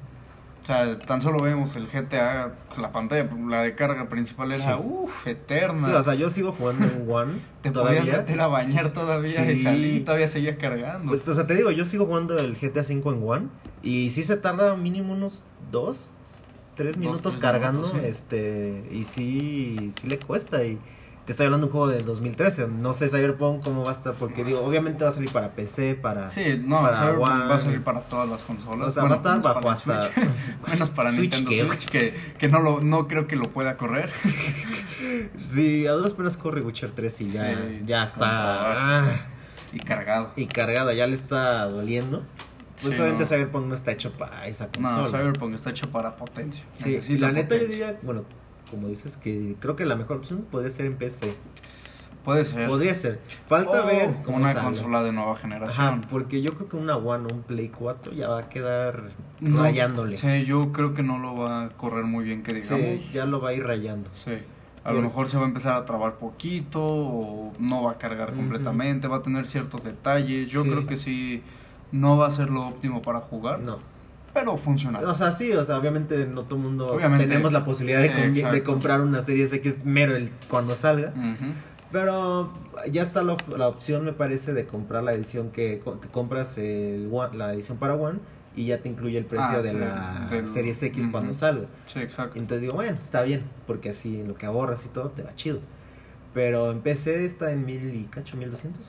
O 0.63 0.65
sea, 0.65 0.97
tan 1.01 1.21
solo 1.21 1.43
vemos 1.43 1.75
el 1.75 1.89
GTA, 1.89 2.53
la 2.79 2.93
pantalla, 2.93 3.29
la 3.49 3.63
de 3.63 3.75
carga 3.75 4.09
principal 4.09 4.53
era, 4.53 4.77
Sí. 4.77 4.83
uff, 4.85 5.27
eterna. 5.27 5.85
Sí, 5.89 5.93
o 5.93 6.03
sea, 6.05 6.15
yo 6.15 6.31
sigo 6.31 6.53
jugando 6.53 6.87
en 6.87 7.11
One 7.11 7.33
Te 7.63 7.73
podías 7.73 8.05
meter 8.05 8.41
a 8.41 8.47
bañar 8.47 8.93
todavía 8.93 9.51
y 9.51 9.57
salir 9.57 9.95
y 9.97 10.01
todavía 10.01 10.29
seguía 10.29 10.57
cargando. 10.59 11.09
Pues, 11.11 11.27
o 11.27 11.35
sea, 11.35 11.47
te 11.49 11.57
digo, 11.57 11.73
yo 11.73 11.85
sigo 11.85 12.07
jugando 12.07 12.39
el 12.39 12.55
GTA 12.57 12.83
V 12.83 12.93
en 12.93 13.23
One 13.29 13.49
y 13.83 14.11
sí 14.11 14.23
se 14.23 14.37
tarda 14.37 14.77
mínimo 14.77 15.13
unos 15.15 15.43
dos, 15.73 16.11
tres 16.77 16.93
Dos, 16.95 16.99
minutos 16.99 17.23
tres 17.23 17.39
cargando, 17.39 17.81
minutos, 17.89 18.01
sí. 18.03 18.09
este, 18.09 18.85
y 18.93 19.03
sí, 19.05 19.93
sí 20.01 20.07
le 20.07 20.19
cuesta 20.21 20.63
y 20.63 20.79
te 21.25 21.33
estoy 21.33 21.47
hablando 21.47 21.67
de 21.69 21.73
un 21.73 21.79
juego 21.79 21.89
del 21.93 22.05
2013, 22.05 22.67
no 22.69 22.93
sé 22.95 23.09
Cyberpunk 23.09 23.63
cómo 23.63 23.85
va 23.85 23.91
a 23.91 23.95
estar, 23.95 24.15
porque 24.15 24.43
digo, 24.45 24.61
obviamente 24.61 25.05
va 25.05 25.11
a 25.11 25.13
salir 25.13 25.31
para 25.31 25.53
PC, 25.53 25.95
para... 25.95 26.29
Sí, 26.29 26.61
no, 26.65 26.83
para 26.83 26.97
Cyberpunk 26.99 27.23
One. 27.31 27.45
va 27.47 27.55
a 27.55 27.59
salir 27.61 27.85
para 27.85 28.01
todas 28.03 28.29
las 28.29 28.43
consolas. 28.43 28.89
O 28.89 28.91
sea, 28.91 29.05
va 29.05 29.11
a 29.13 29.15
estar 29.15 29.41
bajo 29.41 29.71
hasta... 29.71 30.13
Switch. 30.13 30.29
menos 30.69 30.91
para 30.91 31.11
Switch, 31.15 31.35
Nintendo. 31.37 31.73
Switch, 31.75 31.89
que, 31.89 32.15
que 32.39 32.49
no, 32.49 32.59
lo, 32.61 32.81
no 32.81 33.07
creo 33.07 33.27
que 33.29 33.37
lo 33.37 33.51
pueda 33.51 33.77
correr. 33.77 34.11
Sí, 35.37 35.87
a 35.87 35.93
duras 35.93 36.15
penas 36.15 36.37
corre 36.37 36.61
Witcher 36.61 36.93
3 36.93 37.21
y 37.23 37.31
ya, 37.33 37.55
Sí, 37.55 37.83
ya 37.85 38.05
está... 38.05 39.01
ah, 39.03 39.27
y 39.73 39.81
cargado. 39.81 40.33
y 40.37 40.47
cargada, 40.47 40.93
ya 40.95 41.07
le 41.07 41.15
está 41.15 41.65
doliendo. 41.65 42.25
Pues 42.81 42.95
Sí, 42.95 43.01
obviamente 43.01 43.25
no. 43.25 43.29
Cyberpunk 43.29 43.67
no 43.67 43.75
está 43.75 43.93
hecho 43.93 44.13
para 44.13 44.47
esa 44.47 44.69
consola. 44.69 44.97
No, 44.97 45.07
Cyberpunk 45.07 45.55
está 45.55 45.71
hecho 45.71 45.91
para 45.91 46.15
potencia. 46.17 46.63
Sí, 46.75 47.01
la 47.19 47.33
neta 47.33 47.55
yo 47.55 47.63
potencia. 47.63 47.87
diría, 47.89 48.01
bueno, 48.03 48.25
como 48.73 48.89
dices, 48.89 49.17
que 49.17 49.55
creo 49.61 49.77
que 49.77 49.85
la 49.87 49.95
mejor 49.95 50.17
opción 50.17 50.45
podría 50.51 50.71
ser 50.73 50.87
en 50.87 50.97
PC. 50.97 51.35
Puede 52.25 52.45
ser. 52.45 52.69
Podría 52.69 52.95
ser. 52.95 53.21
Falta 53.49 53.83
ver 53.85 54.15
cómo 54.25 54.39
una 54.39 54.53
sale. 54.53 54.65
consola 54.65 55.03
de 55.03 55.13
nueva 55.13 55.37
generación. 55.37 55.87
Ajá, 55.87 56.01
porque 56.09 56.41
yo 56.41 56.55
creo 56.55 56.69
que 56.69 56.77
una 56.77 56.97
One 56.97 57.27
o 57.31 57.35
un 57.35 57.43
Play 57.43 57.69
4 57.69 58.13
ya 58.13 58.29
va 58.29 58.39
a 58.39 58.49
quedar 58.49 59.11
No, 59.41 59.63
rayándole. 59.63 60.17
Sí, 60.17 60.27
Sí, 60.29 60.45
yo 60.47 60.73
creo 60.73 60.95
que 60.95 61.03
no 61.03 61.19
lo 61.19 61.35
va 61.37 61.65
a 61.65 61.69
correr 61.71 62.05
muy 62.05 62.25
bien, 62.25 62.43
que 62.45 62.55
digamos. 62.55 63.11
ya 63.13 63.27
lo 63.27 63.41
va 63.41 63.51
a 63.51 63.55
ir 63.55 63.65
rayando. 63.65 64.09
Sí. 64.15 64.33
A 64.85 64.93
lo 64.93 65.01
mejor 65.03 65.29
se 65.29 65.37
va 65.37 65.45
a 65.45 65.47
empezar 65.49 65.75
a 65.75 65.85
trabar 65.85 66.15
poquito 66.15 66.81
o 66.83 67.53
no 67.59 67.83
va 67.85 67.93
a 67.93 67.99
cargar 67.99 68.35
completamente, 68.35 69.07
va 69.09 69.19
a 69.19 69.23
tener 69.23 69.47
ciertos 69.47 69.85
detalles. 69.85 70.49
Yo 70.49 70.63
Sí. 70.63 70.71
creo 70.71 70.87
que 70.87 70.97
sí, 70.97 71.43
no 71.93 72.17
va 72.17 72.27
a 72.29 72.31
ser 72.31 72.51
lo 72.51 72.67
óptimo 72.67 73.03
para 73.03 73.21
jugar. 73.21 73.61
No. 73.61 73.79
Pero 74.35 74.57
funcional. 74.57 75.05
O 75.05 75.15
sea, 75.15 75.33
sí, 75.33 75.53
o 75.53 75.65
sea, 75.65 75.79
obviamente 75.79 76.27
no 76.27 76.43
todo 76.45 76.57
el 76.57 76.63
mundo 76.65 76.87
Obviamente. 76.95 77.27
tenemos 77.27 77.53
la 77.53 77.65
posibilidad 77.65 78.01
de, 78.01 78.35
Sí, 78.35 78.61
comprar 78.63 79.01
una 79.01 79.21
serie 79.23 79.45
X 79.45 79.85
mero 79.85 80.17
el, 80.17 80.31
cuando 80.49 80.75
salga. 80.75 81.13
Pero 81.91 82.51
ya 82.91 83.03
está 83.03 83.23
la, 83.23 83.37
la 83.57 83.69
opción, 83.69 84.05
me 84.05 84.13
parece, 84.15 84.55
de 84.55 84.65
comprar 84.67 85.03
la 85.05 85.13
edición 85.13 85.51
que 85.51 85.83
te 86.01 86.09
compras 86.09 86.57
el 86.57 87.09
One- 87.13 87.37
la 87.37 87.53
edición 87.53 87.77
para 87.77 87.95
One 87.95 88.19
y 88.57 88.67
ya 88.67 88.79
te 88.79 88.89
incluye 88.89 89.19
el 89.19 89.27
precio 89.27 89.47
Ah, 89.51 89.63
de 89.63 89.71
sí, 89.73 89.77
la 89.77 90.29
del- 90.31 90.49
Series 90.49 90.83
X 90.83 91.07
cuando 91.11 91.35
salga. 91.35 91.67
Sí, 91.93 91.99
exacto. 92.01 92.39
Entonces 92.39 92.63
digo, 92.63 92.73
bueno, 92.75 92.97
está 92.99 93.23
bien, 93.23 93.43
porque 93.67 93.91
así 93.91 94.21
en 94.21 94.29
lo 94.29 94.35
que 94.35 94.47
ahorras 94.47 94.87
y 94.87 94.89
todo 94.89 95.11
te 95.11 95.23
va 95.23 95.35
chido. 95.35 95.61
Pero 96.33 96.71
en 96.71 96.81
PC 96.81 97.27
está 97.27 97.53
en 97.53 97.67
mil 97.67 97.95
y 97.95 98.05
cacho, 98.05 98.39
mil 98.39 98.51
doscientos. 98.51 98.87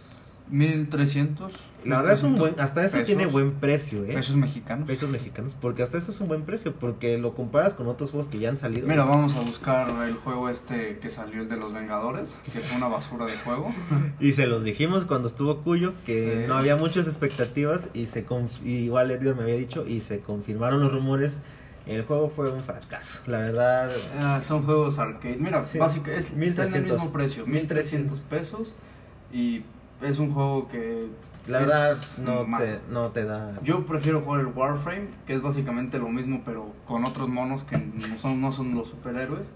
1300. 0.50 1.52
La 1.86 1.98
verdad 1.98 2.14
es 2.14 2.24
un 2.24 2.38
buen, 2.38 2.58
hasta 2.60 2.82
eso 2.86 2.94
pesos. 2.94 3.06
tiene 3.08 3.26
buen 3.26 3.52
precio, 3.54 4.06
eh. 4.06 4.14
Pesos 4.14 4.38
mexicanos. 4.38 4.88
Pesos 4.88 5.10
mexicanos, 5.10 5.54
porque 5.60 5.84
hasta 5.84 5.98
eso 5.98 6.12
es 6.12 6.22
un 6.22 6.30
buen 6.30 6.44
precio, 6.44 6.74
porque 6.76 7.18
lo 7.18 7.34
comparas 7.36 7.74
con 7.74 7.88
otros 7.88 8.12
juegos 8.12 8.30
que 8.30 8.40
ya 8.40 8.48
han 8.50 8.56
salido. 8.58 8.88
Mira, 8.88 9.04
vamos 9.04 9.36
a 9.36 9.42
buscar 9.42 9.90
el 10.08 10.16
juego 10.16 10.48
este 10.50 11.00
que 11.00 11.10
salió, 11.10 11.42
el 11.42 11.50
de 11.50 11.58
los 11.58 11.74
Vengadores, 11.74 12.38
que 12.46 12.52
fue 12.60 12.78
una 12.78 12.88
basura 12.88 13.26
de 13.26 13.36
juego. 13.38 13.72
Y 14.20 14.32
se 14.34 14.46
los 14.48 14.64
dijimos 14.64 15.04
cuando 15.06 15.28
estuvo 15.28 15.58
Cuyo 15.62 15.94
que 16.06 16.46
no 16.48 16.54
había 16.54 16.78
muchas 16.78 17.08
expectativas 17.08 17.90
y 17.94 18.06
se 18.06 18.26
y 18.64 18.72
igual 18.76 19.12
Edgar 19.12 19.36
me 19.36 19.44
había 19.44 19.56
dicho 19.56 19.86
y 19.86 20.00
se 20.00 20.20
confirmaron 20.20 20.80
los 20.82 20.94
rumores. 20.94 21.40
El 21.86 22.06
juego 22.06 22.30
fue 22.30 22.50
un 22.50 22.64
fracaso, 22.64 23.22
la 23.28 23.40
verdad. 23.40 23.92
Ah, 24.22 24.40
son 24.42 24.64
juegos 24.64 25.00
arcade. 25.00 25.36
Mira, 25.38 25.66
Sí. 25.66 25.80
básica, 25.80 26.14
es, 26.14 26.28
está 26.28 26.34
en 26.36 26.36
el 26.36 26.40
1300. 26.40 26.94
mismo 26.98 27.12
precio, 27.12 27.46
1300 27.46 28.20
pesos. 28.20 28.74
Y 29.34 29.64
es 30.04 30.20
un 30.20 30.34
juego 30.34 30.68
que. 30.68 31.08
La 31.48 31.60
verdad 31.60 31.98
no 32.24 32.46
mal. 32.46 32.64
te, 32.64 32.80
no 32.90 33.10
te 33.10 33.26
da. 33.26 33.60
Yo 33.64 33.86
prefiero 33.86 34.22
jugar 34.22 34.40
el 34.42 34.48
Warframe, 34.48 35.08
que 35.28 35.34
es 35.36 35.42
básicamente 35.42 36.00
lo 36.00 36.08
mismo, 36.08 36.42
pero 36.46 36.72
con 36.88 37.04
otros 37.04 37.28
monos 37.28 37.64
que 37.66 37.78
no 37.78 38.18
son, 38.22 38.40
no 38.40 38.54
son 38.54 38.74
los 38.76 38.88
superhéroes. 38.90 39.48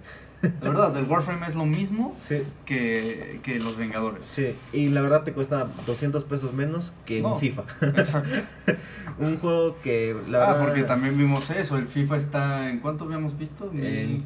La 0.62 0.70
verdad, 0.70 0.96
el 0.98 1.06
Warframe 1.06 1.48
es 1.48 1.56
lo 1.56 1.66
mismo 1.66 2.16
Sí, 2.22 2.44
que, 2.66 3.40
que 3.42 3.60
los 3.60 3.76
Vengadores. 3.76 4.24
sí. 4.26 4.54
Y 4.72 4.90
la 4.90 5.02
verdad 5.02 5.24
te 5.24 5.34
cuesta 5.34 5.70
200 5.88 6.26
pesos 6.26 6.54
menos 6.54 6.94
que 7.06 7.22
No. 7.22 7.34
un 7.36 7.40
FIFA. 7.40 7.64
Exacto. 7.96 8.38
un 9.18 9.38
juego 9.40 9.78
que 9.82 10.14
la 10.30 10.44
ah, 10.44 10.52
verdad. 10.54 10.66
porque 10.66 10.84
también 10.84 11.18
vimos 11.18 11.50
eso. 11.50 11.78
El 11.78 11.88
FIFA 11.88 12.18
está 12.18 12.70
en 12.70 12.82
cuánto 12.82 13.06
habíamos 13.06 13.36
visto? 13.38 13.72
En 13.74 14.26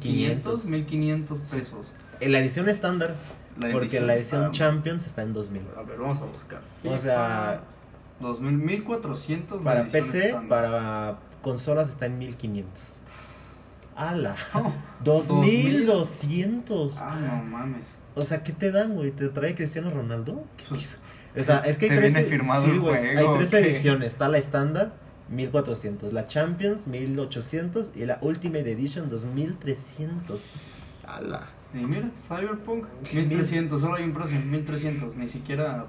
500. 0.62 0.64
1500 0.66 1.38
pesos. 1.38 1.86
En 2.20 2.32
la 2.32 2.40
edición 2.40 2.68
estándar, 2.68 3.14
La 3.60 3.70
porque 3.72 4.00
la 4.00 4.14
edición 4.16 4.44
está- 4.46 4.52
Champions 4.52 5.06
está 5.06 5.22
en 5.22 5.32
2000. 5.32 5.62
A 5.76 5.82
ver, 5.82 5.98
vamos 5.98 6.18
a 6.20 6.24
buscar. 6.24 6.60
O 6.84 6.96
sea, 6.98 7.60
2000, 8.20 8.52
1400 8.58 9.58
la 9.58 9.64
para 9.64 9.84
PC, 9.86 10.26
estándar. 10.28 10.48
para 10.48 11.18
consolas 11.42 11.88
está 11.90 12.06
en 12.06 12.18
1500. 12.18 12.82
¡Hala! 13.96 14.34
Oh, 14.54 14.72
2200. 15.04 16.98
Ah, 16.98 17.16
no 17.20 17.42
mames. 17.44 17.86
O 18.14 18.22
sea, 18.22 18.42
¿qué 18.42 18.52
te 18.52 18.70
dan, 18.70 18.94
güey? 18.94 19.10
¿Te 19.10 19.28
trae 19.28 19.54
Cristiano 19.54 19.90
Ronaldo? 19.90 20.44
¿Qué 20.56 20.64
Pues? 20.68 20.96
O 21.36 21.42
sea, 21.42 21.58
es 21.60 21.78
que 21.78 21.86
hay 21.90 21.96
tres, 21.96 22.12
viene 22.12 22.28
firmado 22.28 22.64
sí, 22.64 22.70
el 22.72 22.80
güey, 22.80 22.94
juego, 23.14 23.18
Hay 23.32 23.38
tres 23.38 23.48
¿o 23.48 23.50
qué? 23.56 23.70
ediciones. 23.70 24.08
Está 24.08 24.28
la 24.28 24.36
estándar, 24.38 24.92
1400. 25.30 26.12
La 26.12 26.26
Champions, 26.26 26.86
1800. 26.86 27.92
Y 27.94 28.04
la 28.04 28.18
Ultimate 28.20 28.70
Edition, 28.70 29.08
2300. 29.08 30.42
¡Hala! 31.06 31.46
Y 31.74 31.78
mira, 31.78 32.08
Cyberpunk 32.16 32.84
1300, 33.12 33.80
solo 33.80 33.94
hay 33.94 34.04
un 34.04 34.12
precio, 34.12 34.38
1300, 34.38 35.16
ni 35.16 35.26
siquiera 35.28 35.86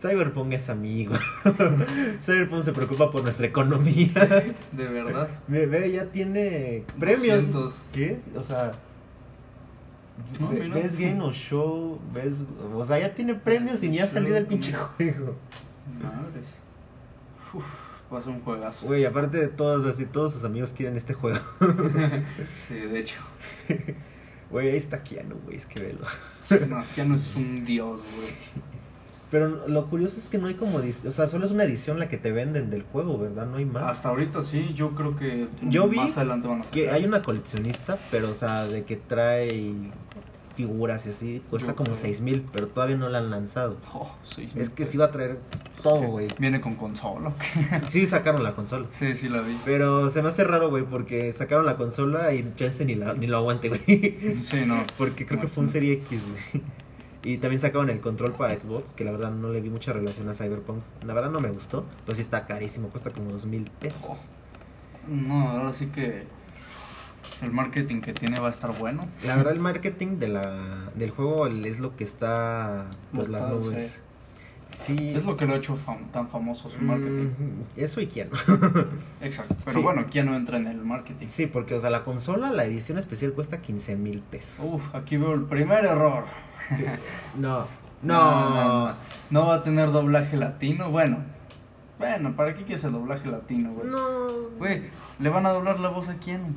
Cyberpunk 0.00 0.52
es 0.52 0.70
amigo. 0.70 1.14
Cyberpunk 2.22 2.64
se 2.64 2.72
preocupa 2.72 3.10
por 3.10 3.22
nuestra 3.22 3.46
economía. 3.46 4.54
de 4.72 4.86
verdad. 4.86 5.28
Ve, 5.48 5.66
ve, 5.66 5.92
ya 5.92 6.06
tiene 6.06 6.84
premios. 6.98 7.50
200. 7.52 7.80
¿Qué? 7.92 8.20
O 8.34 8.42
sea, 8.42 8.72
No, 10.38 10.48
ves 10.50 10.96
Game 10.96 11.20
o 11.22 11.32
Show, 11.32 11.98
ves, 12.14 12.44
o 12.74 12.84
sea, 12.86 12.98
ya 12.98 13.14
tiene 13.14 13.34
premios 13.34 13.82
y 13.82 13.88
ni 13.90 13.98
ha 13.98 14.06
salido 14.06 14.36
el 14.36 14.46
pinche 14.46 14.72
juego. 14.72 15.36
Madres. 16.02 16.46
Uf, 17.52 17.64
va 18.12 18.20
a 18.20 18.22
ser 18.22 18.32
un 18.32 18.40
juegazo. 18.40 18.86
Güey, 18.86 19.04
aparte 19.04 19.36
de 19.38 19.48
todos, 19.48 19.84
así 19.84 20.06
todos 20.06 20.32
sus 20.32 20.44
amigos 20.44 20.72
quieren 20.74 20.96
este 20.96 21.12
juego. 21.12 21.40
sí, 22.68 22.74
de 22.74 23.00
hecho. 23.00 23.18
Güey, 24.50 24.70
ahí 24.70 24.76
está 24.76 25.02
Keanu, 25.02 25.36
güey, 25.44 25.56
es 25.56 25.66
que 25.66 25.80
velo. 25.80 26.00
No, 26.68 26.82
no 27.04 27.14
es 27.14 27.36
un 27.36 27.64
dios, 27.64 28.00
güey. 28.16 28.34
Pero 29.30 29.68
lo 29.68 29.86
curioso 29.86 30.18
es 30.18 30.28
que 30.28 30.38
no 30.38 30.48
hay 30.48 30.54
como, 30.54 30.78
o 30.78 31.12
sea, 31.12 31.28
solo 31.28 31.46
es 31.46 31.52
una 31.52 31.62
edición 31.62 32.00
la 32.00 32.08
que 32.08 32.18
te 32.18 32.32
venden 32.32 32.68
del 32.68 32.82
juego, 32.82 33.16
¿verdad? 33.16 33.46
No 33.46 33.58
hay 33.58 33.64
más. 33.64 33.92
Hasta 33.92 34.08
ahorita 34.08 34.42
sí, 34.42 34.72
yo 34.74 34.90
creo 34.96 35.16
que 35.16 35.46
Yo 35.62 35.88
vi 35.88 35.98
más 35.98 36.16
adelante 36.16 36.48
van 36.48 36.62
a 36.62 36.64
sacar. 36.64 36.74
Que 36.74 36.90
hay 36.90 37.04
una 37.04 37.22
coleccionista, 37.22 37.96
pero 38.10 38.30
o 38.30 38.34
sea, 38.34 38.66
de 38.66 38.82
que 38.82 38.96
trae 38.96 39.72
figuras 40.60 41.06
y 41.06 41.10
así, 41.10 41.42
cuesta 41.48 41.70
Yo 41.70 41.76
como 41.76 41.92
creo. 41.92 42.02
6 42.02 42.20
mil, 42.20 42.46
pero 42.52 42.68
todavía 42.68 42.96
no 42.96 43.08
la 43.08 43.18
han 43.18 43.30
lanzado. 43.30 43.78
Oh. 43.94 44.10
Es 44.54 44.68
que 44.68 44.84
sí 44.84 44.98
va 44.98 45.06
a 45.06 45.10
traer 45.10 45.38
todo, 45.82 46.02
güey. 46.02 46.28
Viene 46.38 46.60
con 46.60 46.74
consola. 46.74 47.32
Sí 47.88 48.06
sacaron 48.06 48.42
la 48.42 48.54
consola. 48.54 48.86
Sí, 48.90 49.16
sí 49.16 49.28
la 49.28 49.40
vi. 49.40 49.58
Pero 49.64 50.10
se 50.10 50.22
me 50.22 50.28
hace 50.28 50.44
raro, 50.44 50.68
güey, 50.68 50.84
porque 50.84 51.32
sacaron 51.32 51.64
la 51.64 51.76
consola 51.76 52.34
y 52.34 52.52
chance 52.56 52.84
ni, 52.84 52.94
la, 52.94 53.14
ni 53.14 53.26
lo 53.26 53.38
aguante, 53.38 53.68
güey. 53.68 54.38
Sí, 54.42 54.64
no. 54.66 54.84
Porque 54.98 55.24
creo 55.24 55.40
que 55.40 55.48
fue 55.48 55.64
un 55.64 55.70
Serie 55.70 55.94
X, 55.94 56.22
güey. 56.28 56.64
Y 57.22 57.38
también 57.38 57.60
sacaron 57.60 57.90
el 57.90 58.00
control 58.00 58.32
para 58.32 58.58
Xbox, 58.58 58.92
que 58.94 59.04
la 59.04 59.12
verdad 59.12 59.30
no 59.30 59.50
le 59.50 59.60
vi 59.60 59.70
mucha 59.70 59.92
relación 59.92 60.28
a 60.28 60.34
Cyberpunk. 60.34 60.82
La 61.04 61.14
verdad 61.14 61.30
no 61.30 61.40
me 61.40 61.50
gustó, 61.50 61.86
pero 62.04 62.16
sí 62.16 62.22
está 62.22 62.46
carísimo, 62.46 62.88
cuesta 62.88 63.10
como 63.10 63.30
dos 63.30 63.46
mil 63.46 63.70
pesos. 63.70 64.30
No, 65.08 65.50
ahora 65.50 65.72
sí 65.72 65.86
que 65.86 66.24
el 67.42 67.50
marketing 67.52 68.00
que 68.00 68.12
tiene 68.12 68.38
va 68.40 68.48
a 68.48 68.50
estar 68.50 68.76
bueno. 68.78 69.06
La 69.24 69.36
verdad 69.36 69.52
el 69.52 69.60
marketing 69.60 70.18
de 70.18 70.28
la, 70.28 70.56
del 70.94 71.10
juego 71.10 71.46
es 71.46 71.78
lo 71.80 71.96
que 71.96 72.04
está, 72.04 72.86
pues 73.14 73.28
las 73.28 73.46
nubes. 73.48 74.02
Sí. 74.70 75.14
Es 75.16 75.24
lo 75.24 75.36
que 75.36 75.46
lo 75.46 75.54
ha 75.54 75.56
hecho 75.56 75.76
fam- 75.76 76.10
tan 76.12 76.28
famoso 76.28 76.70
su 76.70 76.78
marketing. 76.78 77.30
Mm, 77.36 77.62
Eso 77.76 78.00
y 78.00 78.06
quién. 78.06 78.28
Exacto. 79.20 79.56
Pero 79.64 79.76
Sí. 79.78 79.82
bueno, 79.82 80.06
¿quién 80.10 80.26
no 80.26 80.36
entra 80.36 80.58
en 80.58 80.68
el 80.68 80.78
marketing? 80.78 81.26
Sí, 81.28 81.46
porque, 81.46 81.74
o 81.74 81.80
sea, 81.80 81.90
la 81.90 82.04
consola, 82.04 82.52
la 82.52 82.64
edición 82.64 82.96
especial 82.96 83.32
cuesta 83.32 83.60
15 83.60 83.96
mil 83.96 84.20
pesos. 84.20 84.60
Uf, 84.64 84.82
aquí 84.94 85.16
veo 85.16 85.34
el 85.34 85.42
primer 85.44 85.84
error. 85.84 86.24
No, 87.36 87.66
No, 88.02 88.14
no. 88.14 88.50
no, 88.50 88.88
no. 88.90 88.96
No 89.30 89.46
va 89.46 89.56
a 89.56 89.62
tener 89.62 89.90
doblaje 89.90 90.36
latino. 90.36 90.90
Bueno, 90.90 91.18
bueno, 92.00 92.34
¿para 92.34 92.56
qué 92.56 92.64
quieres 92.64 92.82
el 92.84 92.92
doblaje 92.92 93.28
latino, 93.28 93.72
güey? 93.74 93.88
No. 93.88 94.48
Güey, 94.58 94.82
¿le 95.20 95.28
van 95.28 95.46
a 95.46 95.50
doblar 95.50 95.78
la 95.78 95.90
voz 95.90 96.08
a 96.08 96.16
quién? 96.16 96.56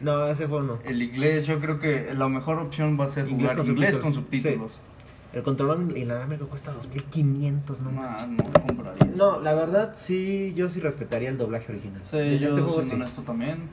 No, 0.00 0.12
no, 0.18 0.26
ese 0.26 0.46
juego 0.46 0.62
no. 0.64 0.78
El 0.84 1.00
inglés, 1.00 1.46
yo 1.46 1.60
creo 1.60 1.78
que 1.78 2.12
la 2.14 2.28
mejor 2.28 2.58
opción 2.58 2.98
va 3.00 3.04
a 3.06 3.08
ser 3.08 3.28
Inglés 3.28 3.50
jugar 3.52 3.56
con 3.56 3.66
inglés 3.68 3.94
subtítulos. 3.94 4.02
con 4.02 4.24
subtítulos. 4.24 4.72
El 5.32 5.42
control 5.42 5.96
inalámbrico 5.96 6.48
cuesta 6.48 6.72
2500, 6.72 7.80
no 7.82 7.90
No, 7.92 8.02
no, 8.02 8.26
no 8.28 8.52
compraría. 8.66 9.04
No, 9.16 9.40
la 9.40 9.54
verdad 9.54 9.92
sí, 9.94 10.52
yo 10.56 10.68
sí 10.68 10.80
respetaría 10.80 11.28
el 11.30 11.38
doblaje 11.38 11.70
original. 11.72 12.02
Sí, 12.10 12.16
En 12.16 12.38
yo 12.38 12.48
este 12.48 12.60
juego 12.62 12.82
sí. 12.82 12.94
honesto 12.94 13.22
también. 13.22 13.68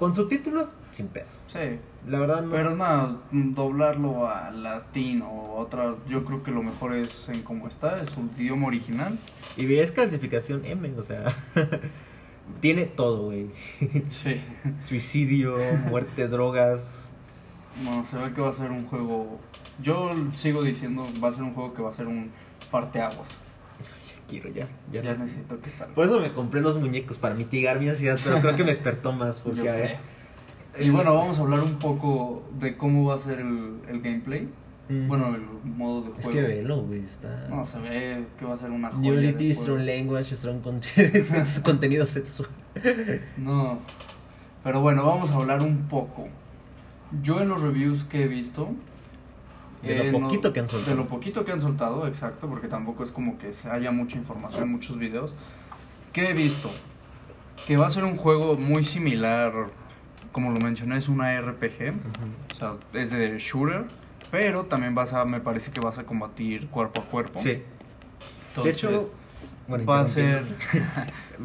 Con 0.00 0.14
subtítulos, 0.14 0.70
sin 0.92 1.08
pedos. 1.08 1.44
Sí. 1.48 1.78
La 2.08 2.18
verdad 2.20 2.40
no. 2.40 2.50
Pero 2.50 2.74
nada, 2.74 3.18
doblarlo 3.30 4.26
a 4.26 4.50
latino 4.50 5.28
o 5.28 5.60
otra, 5.60 5.94
yo 6.08 6.24
creo 6.24 6.42
que 6.42 6.50
lo 6.50 6.62
mejor 6.62 6.94
es 6.94 7.28
en 7.28 7.42
cómo 7.42 7.68
está, 7.68 8.00
es 8.00 8.08
su 8.08 8.22
idioma 8.38 8.68
original. 8.68 9.18
Y 9.58 9.70
es 9.74 9.92
clasificación 9.92 10.64
M, 10.64 10.90
o 10.96 11.02
sea. 11.02 11.26
tiene 12.60 12.86
todo, 12.86 13.26
güey. 13.26 13.50
Sí. 14.08 14.40
Suicidio, 14.86 15.58
muerte, 15.90 16.28
drogas. 16.28 17.12
No, 17.84 18.02
se 18.06 18.16
ve 18.16 18.32
que 18.32 18.40
va 18.40 18.48
a 18.48 18.54
ser 18.54 18.70
un 18.70 18.86
juego. 18.86 19.38
Yo 19.82 20.14
sigo 20.32 20.62
diciendo, 20.62 21.06
va 21.22 21.28
a 21.28 21.32
ser 21.34 21.42
un 21.42 21.52
juego 21.52 21.74
que 21.74 21.82
va 21.82 21.90
a 21.90 21.94
ser 21.94 22.06
un 22.06 22.30
parteaguas. 22.70 23.28
Ya 24.30 24.42
quiero, 24.42 24.48
ya. 24.50 24.68
Ya. 24.92 25.02
Ya 25.02 25.14
necesito 25.14 25.60
que 25.60 25.68
salga. 25.70 25.94
Por 25.94 26.06
eso 26.06 26.20
me 26.20 26.32
compré 26.32 26.60
los 26.60 26.78
muñecos, 26.78 27.18
para 27.18 27.34
mitigar 27.34 27.80
mi 27.80 27.88
ansiedad, 27.88 28.18
pero 28.22 28.40
creo 28.40 28.56
que 28.56 28.64
me 28.64 28.70
despertó 28.70 29.12
más. 29.12 29.40
Porque, 29.44 29.68
a 29.68 29.72
ver, 29.72 29.98
Y 30.78 30.90
bueno, 30.90 31.14
vamos 31.14 31.38
a 31.38 31.40
hablar 31.42 31.60
un 31.60 31.78
poco 31.78 32.44
de 32.58 32.76
cómo 32.76 33.08
va 33.08 33.16
a 33.16 33.18
ser 33.18 33.40
el, 33.40 33.80
el 33.88 34.00
gameplay. 34.00 34.48
Mm. 34.88 35.06
Bueno, 35.06 35.34
el 35.34 35.42
modo 35.64 36.02
de 36.02 36.08
Es 36.08 36.24
juego. 36.24 36.32
que 36.32 36.42
velo, 36.42 36.82
güey, 36.82 37.04
está... 37.04 37.46
No, 37.48 37.64
se 37.64 37.78
ve 37.78 38.24
que 38.38 38.44
va 38.44 38.54
a 38.54 38.58
ser 38.58 38.70
una 38.70 38.90
joya. 38.90 39.32
juego. 39.32 39.54
strong 39.54 39.86
language, 39.86 40.36
strong 40.36 40.60
content, 40.60 41.46
contenido 41.64 42.06
sexual. 42.06 42.48
No. 43.36 43.78
Pero 44.64 44.80
bueno, 44.80 45.04
vamos 45.06 45.30
a 45.30 45.34
hablar 45.36 45.62
un 45.62 45.88
poco. 45.88 46.24
Yo 47.22 47.40
en 47.40 47.48
los 47.48 47.62
reviews 47.62 48.04
que 48.04 48.24
he 48.24 48.28
visto. 48.28 48.68
De 49.82 49.96
lo 49.96 50.04
eh, 50.04 50.12
no- 50.12 50.20
poquito 50.20 50.52
que 50.52 50.60
han 50.60 50.68
soltado. 50.68 50.90
De 50.96 51.02
lo 51.02 51.06
poquito 51.08 51.44
que 51.44 51.52
han 51.52 51.60
soltado, 51.60 52.06
exacto, 52.06 52.48
porque 52.48 52.68
tampoco 52.68 53.04
es 53.04 53.10
como 53.10 53.38
que 53.38 53.52
se 53.52 53.68
haya 53.70 53.90
mucha 53.90 54.16
información, 54.16 54.70
muchos 54.70 54.98
videos. 54.98 55.34
¿Qué 56.12 56.30
he 56.30 56.32
visto? 56.32 56.70
Que 57.66 57.76
va 57.76 57.86
a 57.86 57.90
ser 57.90 58.04
un 58.04 58.16
juego 58.16 58.56
muy 58.56 58.82
similar, 58.84 59.52
como 60.32 60.50
lo 60.50 60.60
mencioné, 60.60 60.96
es 60.96 61.08
una 61.08 61.40
RPG. 61.40 61.94
O 62.52 62.54
sea, 62.56 62.74
es 62.92 63.10
de 63.10 63.38
shooter, 63.38 63.84
pero 64.30 64.64
también 64.64 64.94
vas 64.94 65.12
a, 65.12 65.24
me 65.24 65.40
parece 65.40 65.70
que 65.70 65.80
vas 65.80 65.98
a 65.98 66.04
combatir 66.04 66.68
cuerpo 66.68 67.00
a 67.02 67.04
cuerpo. 67.04 67.40
Sí. 67.40 67.62
Entonces, 68.48 68.64
de 68.64 68.70
hecho, 68.70 69.10
Bueno, 69.70 69.84
va 69.86 70.00
a 70.00 70.06
ser. 70.06 70.44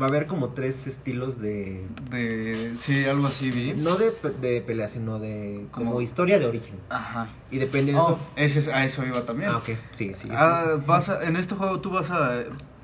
Va 0.02 0.08
a 0.08 0.10
haber 0.10 0.28
como 0.28 0.50
tres 0.50 0.88
estilos 0.88 1.40
de... 1.40 1.86
de 2.10 2.74
sí, 2.78 3.06
algo 3.06 3.28
así 3.28 3.50
vi. 3.50 3.74
No 3.78 3.96
de, 3.96 4.12
de 4.42 4.60
pelea, 4.60 4.90
sino 4.90 5.20
de... 5.20 5.68
Como 5.72 6.02
historia 6.02 6.38
de 6.38 6.46
origen. 6.48 6.76
Ajá. 6.90 7.30
Y 7.50 7.60
depende 7.60 7.94
de 7.94 7.98
Oh, 7.98 8.20
eso... 8.36 8.60
ese 8.60 8.74
a 8.74 8.84
eso 8.84 9.06
iba 9.06 9.22
también. 9.26 9.52
Ah, 9.52 9.58
ok. 9.60 9.70
Sigue, 9.94 10.18
sigue. 10.18 10.36
Ah, 10.38 10.82
vas 10.86 11.08
a- 11.08 11.24
en 11.24 11.38
este 11.38 11.56
juego 11.56 11.80
tú 11.80 11.92
vas 11.92 12.12
a... 12.12 12.44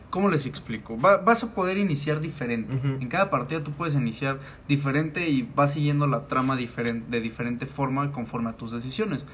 ¿Cómo 0.10 0.30
les 0.30 0.46
explico? 0.46 0.98
Va- 0.98 1.18
vas 1.18 1.44
a 1.44 1.54
poder 1.54 1.78
iniciar 1.78 2.22
diferente. 2.22 2.78
En 3.02 3.10
cada 3.10 3.30
partida 3.30 3.62
tú 3.62 3.72
puedes 3.74 3.94
iniciar 3.94 4.40
diferente 4.70 5.28
y 5.28 5.42
vas 5.54 5.74
siguiendo 5.74 6.08
la 6.08 6.30
trama 6.30 6.56
de 6.56 7.20
diferente 7.22 7.66
forma 7.66 8.14
conforme 8.14 8.52
a 8.52 8.54
tus 8.54 8.72
decisiones. 8.72 9.26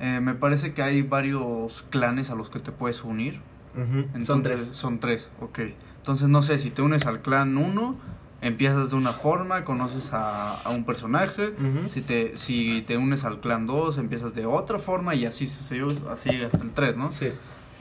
Eh, 0.00 0.20
me 0.20 0.34
parece 0.34 0.74
que 0.74 0.82
hay 0.82 1.00
varios 1.00 1.82
clanes 1.88 2.28
a 2.28 2.34
los 2.34 2.50
que 2.50 2.58
te 2.58 2.72
puedes 2.72 3.02
unir. 3.04 3.40
Entonces, 3.76 4.26
Son 4.26 4.42
tres. 4.42 4.68
Son 4.72 4.98
tres, 5.00 5.30
ok. 5.40 5.60
Entonces, 5.98 6.28
no 6.28 6.42
sé, 6.42 6.58
si 6.58 6.70
te 6.70 6.82
unes 6.82 7.06
al 7.06 7.20
clan 7.20 7.56
1, 7.56 7.96
empiezas 8.40 8.90
de 8.90 8.96
una 8.96 9.12
forma, 9.12 9.64
conoces 9.64 10.12
a, 10.12 10.54
a 10.60 10.70
un 10.70 10.84
personaje. 10.84 11.52
Si 11.88 12.00
te, 12.00 12.36
si 12.36 12.82
te 12.82 12.96
unes 12.96 13.24
al 13.24 13.40
clan 13.40 13.66
2, 13.66 13.98
empiezas 13.98 14.34
de 14.34 14.46
otra 14.46 14.78
forma 14.78 15.14
y 15.14 15.26
así 15.26 15.46
sucedió, 15.46 15.88
así 16.10 16.30
hasta 16.42 16.58
el 16.62 16.70
3, 16.72 16.96
¿no? 16.96 17.10
Sí. 17.12 17.32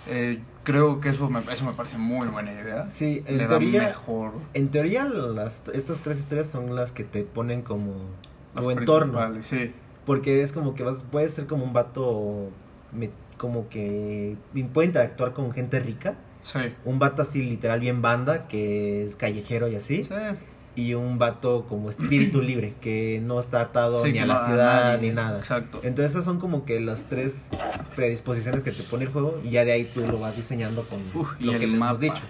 Eh, 0.07 0.39
creo 0.63 0.99
que 0.99 1.09
eso 1.09 1.29
me, 1.29 1.39
eso 1.51 1.65
me 1.65 1.73
parece 1.73 1.97
muy 1.97 2.27
buena 2.27 2.51
idea. 2.51 2.91
Sí, 2.91 3.23
en 3.25 3.37
Le 3.37 3.47
teoría... 3.47 3.83
mejor 3.83 4.33
En 4.53 4.69
teoría, 4.69 5.05
las, 5.05 5.63
estas 5.73 6.01
tres 6.01 6.19
historias 6.19 6.47
son 6.47 6.75
las 6.75 6.91
que 6.91 7.03
te 7.03 7.23
ponen 7.23 7.61
como 7.61 7.93
las 8.53 8.63
tu 8.63 8.71
entorno. 8.71 9.19
Sí, 9.41 9.71
Porque 10.05 10.41
es 10.41 10.51
como 10.51 10.75
que 10.75 10.83
vas, 10.83 11.03
puedes 11.11 11.33
ser 11.33 11.47
como 11.47 11.63
un 11.63 11.73
vato 11.73 12.49
como 13.37 13.69
que 13.69 14.35
puede 14.73 14.87
interactuar 14.87 15.33
con 15.33 15.51
gente 15.51 15.79
rica. 15.79 16.15
sí. 16.41 16.59
Un 16.85 16.99
vato 16.99 17.21
así 17.21 17.41
literal 17.41 17.79
bien 17.79 18.01
banda, 18.01 18.47
que 18.47 19.03
es 19.05 19.15
callejero 19.15 19.67
y 19.67 19.75
así. 19.75 20.03
Sí, 20.03 20.13
Y 20.75 20.93
un 20.93 21.17
vato 21.17 21.65
como 21.69 21.89
espíritu 21.89 22.41
libre, 22.41 22.73
que 22.81 23.21
no 23.23 23.39
está 23.39 23.61
atado 23.61 24.03
Sí, 24.03 24.11
ni 24.11 24.19
a 24.19 24.25
la 24.25 24.45
ciudad 24.45 24.93
nadie. 24.95 25.09
ni 25.09 25.15
nada. 25.15 25.39
Exacto. 25.39 25.79
Entonces 25.83 26.11
esas 26.11 26.25
son 26.25 26.39
como 26.39 26.65
que 26.65 26.79
las 26.79 27.05
tres 27.09 27.49
predisposiciones 27.95 28.63
que 28.63 28.71
te 28.71 28.83
pone 28.83 29.05
el 29.05 29.11
juego 29.11 29.39
y 29.43 29.51
ya 29.51 29.63
de 29.65 29.71
ahí 29.71 29.85
tú 29.85 30.01
lo 30.05 30.19
vas 30.19 30.35
diseñando 30.35 30.83
con 30.87 30.99
Uf, 31.13 31.31
lo 31.39 31.53
el 31.53 31.59
que 31.59 31.67
mapa. 31.67 31.85
hemos 31.91 31.99
dicho. 32.01 32.21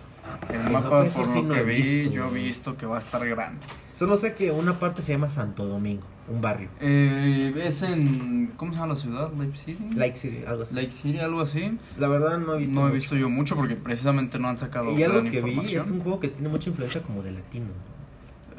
El 0.51 0.71
mapa, 0.71 1.05
eso 1.05 1.17
por 1.17 1.27
sí 1.27 1.35
lo 1.41 1.43
no 1.43 1.53
que 1.53 1.63
vi, 1.63 1.81
visto. 1.81 2.13
yo 2.13 2.27
he 2.29 2.33
visto 2.33 2.77
que 2.77 2.85
va 2.85 2.97
a 2.97 2.99
estar 2.99 3.25
grande. 3.27 3.59
Solo 3.93 4.17
sé 4.17 4.33
que 4.35 4.51
una 4.51 4.79
parte 4.79 5.01
se 5.01 5.11
llama 5.13 5.29
Santo 5.29 5.65
Domingo, 5.65 6.03
un 6.27 6.41
barrio. 6.41 6.69
Eh, 6.81 7.53
es 7.65 7.81
en. 7.81 8.51
¿Cómo 8.57 8.71
se 8.73 8.79
llama 8.79 8.93
la 8.93 8.99
ciudad? 8.99 9.31
Lake 9.33 9.55
City. 9.57 9.89
Lake 9.95 10.13
City, 10.15 10.43
algo 10.47 10.63
así. 10.63 10.75
Lake 10.75 10.91
City, 10.91 11.19
algo 11.19 11.41
así. 11.41 11.77
La 11.97 12.07
verdad 12.07 12.38
no 12.38 12.55
he 12.55 12.59
visto 12.59 12.73
no 12.79 12.88
he 12.88 12.91
visto 12.91 13.15
yo 13.15 13.29
mucho 13.29 13.55
porque 13.55 13.75
precisamente 13.75 14.38
no 14.39 14.49
han 14.49 14.57
sacado 14.57 14.97
Y 14.97 15.03
algo 15.03 15.23
que 15.29 15.41
vi 15.41 15.75
es 15.75 15.89
un 15.89 16.01
juego 16.01 16.19
que 16.19 16.27
tiene 16.29 16.49
mucha 16.49 16.69
influencia 16.69 17.01
como 17.01 17.21
de 17.23 17.31
latino. 17.31 17.67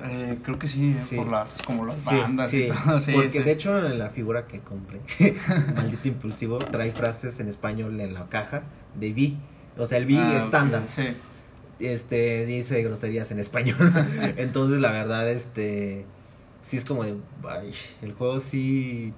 Eh, 0.04 0.38
creo 0.42 0.58
que 0.58 0.66
sí, 0.68 0.94
eh, 0.98 1.00
Sí. 1.02 1.16
por 1.16 1.28
las, 1.28 1.58
como 1.62 1.86
las 1.86 1.96
Sí, 1.98 2.14
bandas 2.14 2.50
sí, 2.50 2.64
y 2.64 2.68
todo. 2.68 3.00
Sí, 3.00 3.12
porque 3.12 3.42
de 3.42 3.52
hecho 3.52 3.78
en 3.86 3.98
la 3.98 4.10
figura 4.10 4.46
que 4.46 4.60
compré, 4.60 5.00
maldito 5.74 6.08
impulsivo, 6.08 6.58
trae 6.58 6.92
frases 6.92 7.40
en 7.40 7.48
español 7.48 7.98
en 8.00 8.12
la 8.12 8.26
caja 8.26 8.62
de 8.94 9.12
Vi. 9.12 9.38
O 9.78 9.86
sea, 9.86 9.98
el 9.98 10.06
Vi 10.06 10.16
Ah, 10.18 10.40
estándar. 10.44 10.82
sí. 10.86 11.02
Este 11.78 12.46
dice 12.46 12.82
groserías 12.82 13.30
en 13.30 13.38
español. 13.38 13.76
Entonces, 14.36 14.80
la 14.80 14.92
verdad, 14.92 15.30
este 15.30 16.04
sí 16.62 16.76
es 16.76 16.84
como 16.84 17.04
de 17.04 17.16
ay, 17.48 17.72
el 18.02 18.12
juego 18.14 18.40
sí 18.40 19.12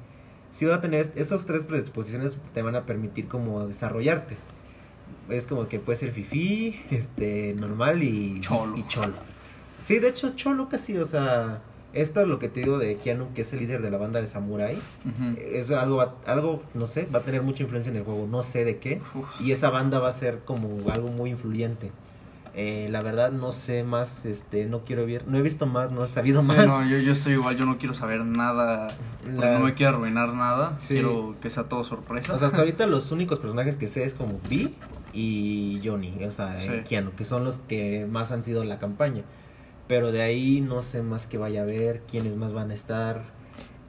sí 0.50 0.66
va 0.66 0.76
a 0.76 0.80
tener 0.80 1.10
estas 1.14 1.46
tres 1.46 1.64
predisposiciones 1.64 2.36
te 2.52 2.62
van 2.62 2.74
a 2.76 2.84
permitir 2.84 3.28
como 3.28 3.66
desarrollarte. 3.66 4.36
Es 5.28 5.46
como 5.46 5.68
que 5.68 5.78
puede 5.78 5.98
ser 5.98 6.12
fifi, 6.12 6.80
este 6.90 7.54
normal 7.54 8.02
y 8.02 8.40
Cholo. 8.40 8.76
y 8.76 8.86
cholo. 8.88 9.14
Sí, 9.82 9.98
de 9.98 10.08
hecho 10.08 10.34
cholo 10.36 10.68
casi, 10.68 10.96
o 10.96 11.06
sea, 11.06 11.62
esto 11.92 12.20
es 12.20 12.28
lo 12.28 12.38
que 12.38 12.48
te 12.48 12.60
digo 12.60 12.78
de 12.78 12.96
Keanu, 12.96 13.32
que 13.34 13.42
es 13.42 13.52
el 13.52 13.60
líder 13.60 13.80
de 13.82 13.90
la 13.90 13.98
banda 13.98 14.20
de 14.20 14.26
Samurai. 14.26 14.78
Es 15.38 15.70
algo, 15.70 16.00
algo, 16.26 16.62
no 16.74 16.86
sé, 16.86 17.06
va 17.14 17.20
a 17.20 17.22
tener 17.22 17.42
mucha 17.42 17.62
influencia 17.62 17.90
en 17.90 17.96
el 17.96 18.04
juego, 18.04 18.26
no 18.26 18.42
sé 18.42 18.64
de 18.64 18.78
qué. 18.78 19.00
Uf. 19.14 19.26
Y 19.40 19.52
esa 19.52 19.70
banda 19.70 19.98
va 19.98 20.08
a 20.08 20.12
ser 20.12 20.40
como 20.44 20.90
algo 20.90 21.08
muy 21.08 21.30
influyente. 21.30 21.90
Eh, 22.54 22.88
la 22.90 23.02
verdad 23.02 23.30
no 23.32 23.52
sé 23.52 23.84
más, 23.84 24.24
este, 24.26 24.66
no 24.66 24.80
quiero 24.84 25.06
ver, 25.06 25.26
no 25.28 25.38
he 25.38 25.42
visto 25.42 25.66
más, 25.66 25.90
no 25.90 26.04
he 26.04 26.08
sabido 26.08 26.40
Sí, 26.42 26.48
más. 26.48 26.66
no, 26.66 26.84
yo, 26.88 26.98
yo 26.98 27.12
estoy 27.12 27.34
igual, 27.34 27.56
yo 27.56 27.64
no 27.66 27.78
quiero 27.78 27.94
saber 27.94 28.24
nada, 28.24 28.88
La- 29.26 29.58
no 29.58 29.64
me 29.64 29.74
quiero 29.74 29.96
arruinar 29.96 30.32
nada, 30.34 30.76
Sí. 30.80 30.94
quiero 30.94 31.36
que 31.40 31.50
sea 31.50 31.64
todo 31.64 31.84
sorpresa. 31.84 32.32
O 32.34 32.38
sea, 32.38 32.48
hasta 32.48 32.58
ahorita 32.60 32.86
los 32.88 33.12
únicos 33.12 33.38
personajes 33.38 33.76
que 33.76 33.86
sé 33.88 34.04
es 34.04 34.14
como 34.14 34.40
Vi 34.48 34.74
y 35.12 35.80
Johnny, 35.84 36.24
o 36.24 36.30
sea, 36.30 36.54
eh, 36.56 36.58
Sí. 36.58 36.88
Keanu, 36.88 37.12
que 37.12 37.24
son 37.24 37.44
los 37.44 37.58
que 37.58 38.06
más 38.10 38.32
han 38.32 38.42
sido 38.42 38.62
en 38.62 38.68
la 38.68 38.78
campaña. 38.78 39.22
Pero 39.86 40.12
de 40.12 40.20
ahí 40.22 40.60
no 40.60 40.82
sé 40.82 41.02
más 41.02 41.26
que 41.26 41.38
vaya 41.38 41.62
a 41.62 41.64
ver, 41.64 42.02
quiénes 42.10 42.36
más 42.36 42.52
van 42.52 42.70
a 42.70 42.74
estar, 42.74 43.22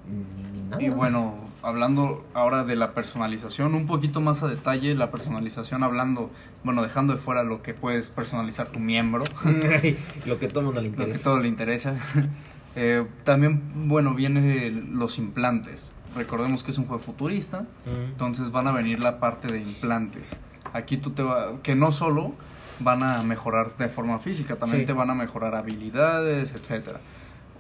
ni, 0.08 0.60
ni 0.62 0.70
nada. 0.70 0.82
Y 0.82 0.90
bueno, 0.90 1.36
hablando 1.62 2.26
ahora 2.34 2.64
de 2.64 2.76
la 2.76 2.94
personalización, 2.94 3.76
un 3.76 3.86
poquito 3.88 4.22
más 4.22 4.44
a 4.44 4.48
detalle, 4.48 4.96
la 4.96 5.12
personalización 5.12 5.84
hablando, 5.84 6.32
bueno, 6.64 6.82
dejando 6.84 7.14
de 7.14 7.20
fuera 7.20 7.44
lo 7.44 7.62
que 7.62 7.74
puedes 7.74 8.10
personalizar 8.10 8.68
tu 8.70 8.80
miembro, 8.80 9.24
lo 10.26 10.40
que 10.40 10.48
todo 10.48 10.64
mundo 10.64 10.82
le 10.82 10.90
lo 10.90 10.96
que 10.96 11.02
interesa. 11.04 11.24
todo 11.24 11.40
le 11.40 11.48
interesa. 11.48 11.96
Eh, 12.76 13.04
también, 13.24 13.88
bueno, 13.90 14.14
vienen 14.14 14.98
los 15.00 15.18
implantes. 15.18 15.92
Recordemos 16.16 16.64
que 16.64 16.70
es 16.72 16.78
un 16.78 16.86
juego 16.86 17.02
futurista, 17.02 17.66
entonces 17.86 18.52
van 18.52 18.68
a 18.68 18.72
venir 18.72 19.00
la 19.02 19.20
parte 19.20 19.52
de 19.52 19.60
implantes. 19.60 20.36
Aquí 20.72 20.96
tú 20.98 21.10
te 21.10 21.24
va, 21.24 21.58
que 21.64 21.76
no 21.76 21.92
solo 21.92 22.34
van 22.80 23.02
a 23.04 23.24
mejorar 23.24 23.76
de 23.78 23.90
forma 23.90 24.20
física, 24.20 24.56
también 24.56 24.82
Sí. 24.82 24.86
te 24.86 24.94
van 24.94 25.10
a 25.10 25.16
mejorar 25.16 25.56
habilidades, 25.56 26.54
etcétera. 26.54 27.00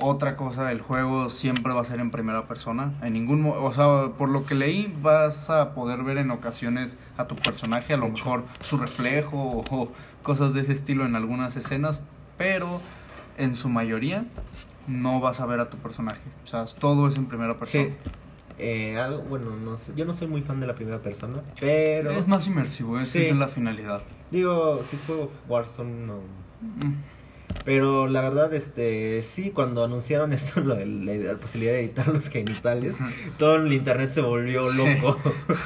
Otra 0.01 0.35
cosa, 0.37 0.71
el 0.71 0.79
juego 0.81 1.29
siempre 1.29 1.73
va 1.73 1.81
a 1.81 1.85
ser 1.85 1.99
en 1.99 2.09
primera 2.09 2.47
persona. 2.47 2.93
En 3.01 3.13
ningún, 3.13 3.45
o 3.45 3.71
sea, 3.73 4.13
por 4.17 4.29
lo 4.29 4.45
que 4.45 4.55
leí, 4.55 4.93
vas 5.01 5.49
a 5.49 5.73
poder 5.73 6.03
ver 6.03 6.17
en 6.17 6.31
ocasiones 6.31 6.97
a 7.17 7.27
tu 7.27 7.35
personaje, 7.35 7.93
a 7.93 7.97
lo 7.97 8.07
mejor 8.09 8.43
su 8.61 8.77
reflejo 8.77 9.37
o, 9.37 9.65
o 9.75 9.91
cosas 10.23 10.53
de 10.53 10.61
ese 10.61 10.71
estilo 10.73 11.05
en 11.05 11.15
algunas 11.15 11.57
escenas, 11.57 12.01
pero 12.37 12.79
en 13.37 13.55
su 13.55 13.67
mayoría 13.67 14.25
no 14.87 15.19
vas 15.19 15.41
a 15.41 15.45
ver 15.45 15.59
a 15.59 15.69
tu 15.69 15.77
personaje. 15.77 16.21
O 16.45 16.47
sea, 16.47 16.63
todo 16.65 17.07
es 17.07 17.15
en 17.17 17.25
primera 17.25 17.57
persona. 17.59 17.85
Sí. 17.85 17.93
Eh, 18.57 18.97
algo, 18.97 19.21
bueno, 19.23 19.51
no 19.55 19.77
sé, 19.77 19.93
yo 19.95 20.03
no 20.05 20.11
soy 20.13 20.27
muy 20.27 20.41
fan 20.41 20.59
de 20.59 20.67
la 20.67 20.75
primera 20.75 20.99
persona, 20.99 21.41
pero 21.59 22.11
Es 22.11 22.27
más 22.27 22.45
inmersivo, 22.47 22.99
esa 22.99 23.13
Sí. 23.19 23.25
es 23.25 23.35
la 23.37 23.47
finalidad. 23.47 24.01
digo, 24.31 24.81
si 24.83 24.97
juego 25.07 25.31
Warzone 25.47 26.05
no. 26.07 26.15
Mm. 26.61 26.93
Pero 27.65 28.07
la 28.07 28.21
verdad, 28.21 28.53
este, 28.53 29.21
sí, 29.23 29.51
cuando 29.51 29.83
anunciaron 29.83 30.33
esto, 30.33 30.61
lo 30.61 30.75
de 30.75 30.85
la, 30.85 31.13
la 31.33 31.37
posibilidad 31.39 31.73
de 31.73 31.81
editar 31.81 32.07
los 32.07 32.29
genitales, 32.29 32.95
todo 33.37 33.57
el 33.57 33.73
internet 33.73 34.09
se 34.09 34.21
volvió 34.21 34.69
Sí. 34.71 34.77
loco. 34.77 35.17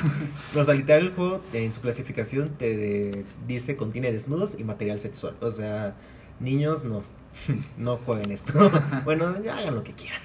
o 0.55 0.63
sea, 0.63 0.73
literal 0.73 1.07
el 1.07 1.11
juego 1.13 1.41
en 1.53 1.71
su 1.73 1.81
clasificación 1.81 2.49
te 2.57 2.75
de- 2.75 3.25
dice 3.47 3.75
contiene 3.75 4.11
desnudos 4.11 4.55
y 4.57 4.63
material 4.63 4.99
sexual. 4.99 5.35
O 5.41 5.51
sea, 5.51 5.95
niños 6.39 6.83
no, 6.83 7.03
no 7.77 7.97
jueguen 7.97 8.31
esto. 8.31 8.71
bueno, 9.05 9.41
ya 9.43 9.57
hagan 9.57 9.75
lo 9.75 9.83
que 9.83 9.93
quieran. 9.93 10.21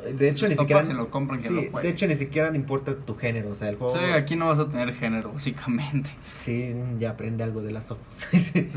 De 0.00 0.28
hecho, 0.28 0.48
ni 0.48 0.56
siquiera. 0.56 0.82
se 0.82 0.94
lo 0.94 1.10
compran, 1.10 1.40
que 1.40 1.48
sí, 1.48 1.70
lo 1.72 1.80
de 1.80 1.88
hecho, 1.88 2.06
ni 2.06 2.16
siquiera 2.16 2.54
importa 2.54 2.94
tu 2.94 3.16
género. 3.16 3.50
O 3.50 3.54
sea, 3.54 3.68
el 3.68 3.76
juego. 3.76 3.96
Sí, 3.96 4.04
aquí 4.04 4.36
no 4.36 4.48
vas 4.48 4.58
a 4.58 4.68
tener 4.68 4.92
género, 4.94 5.32
básicamente. 5.32 6.10
Sí, 6.38 6.74
ya 6.98 7.10
aprende 7.10 7.44
algo 7.44 7.62
de 7.62 7.72
las 7.72 7.84
sofos. 7.84 8.06
Sí. 8.30 8.38
Sí. 8.38 8.68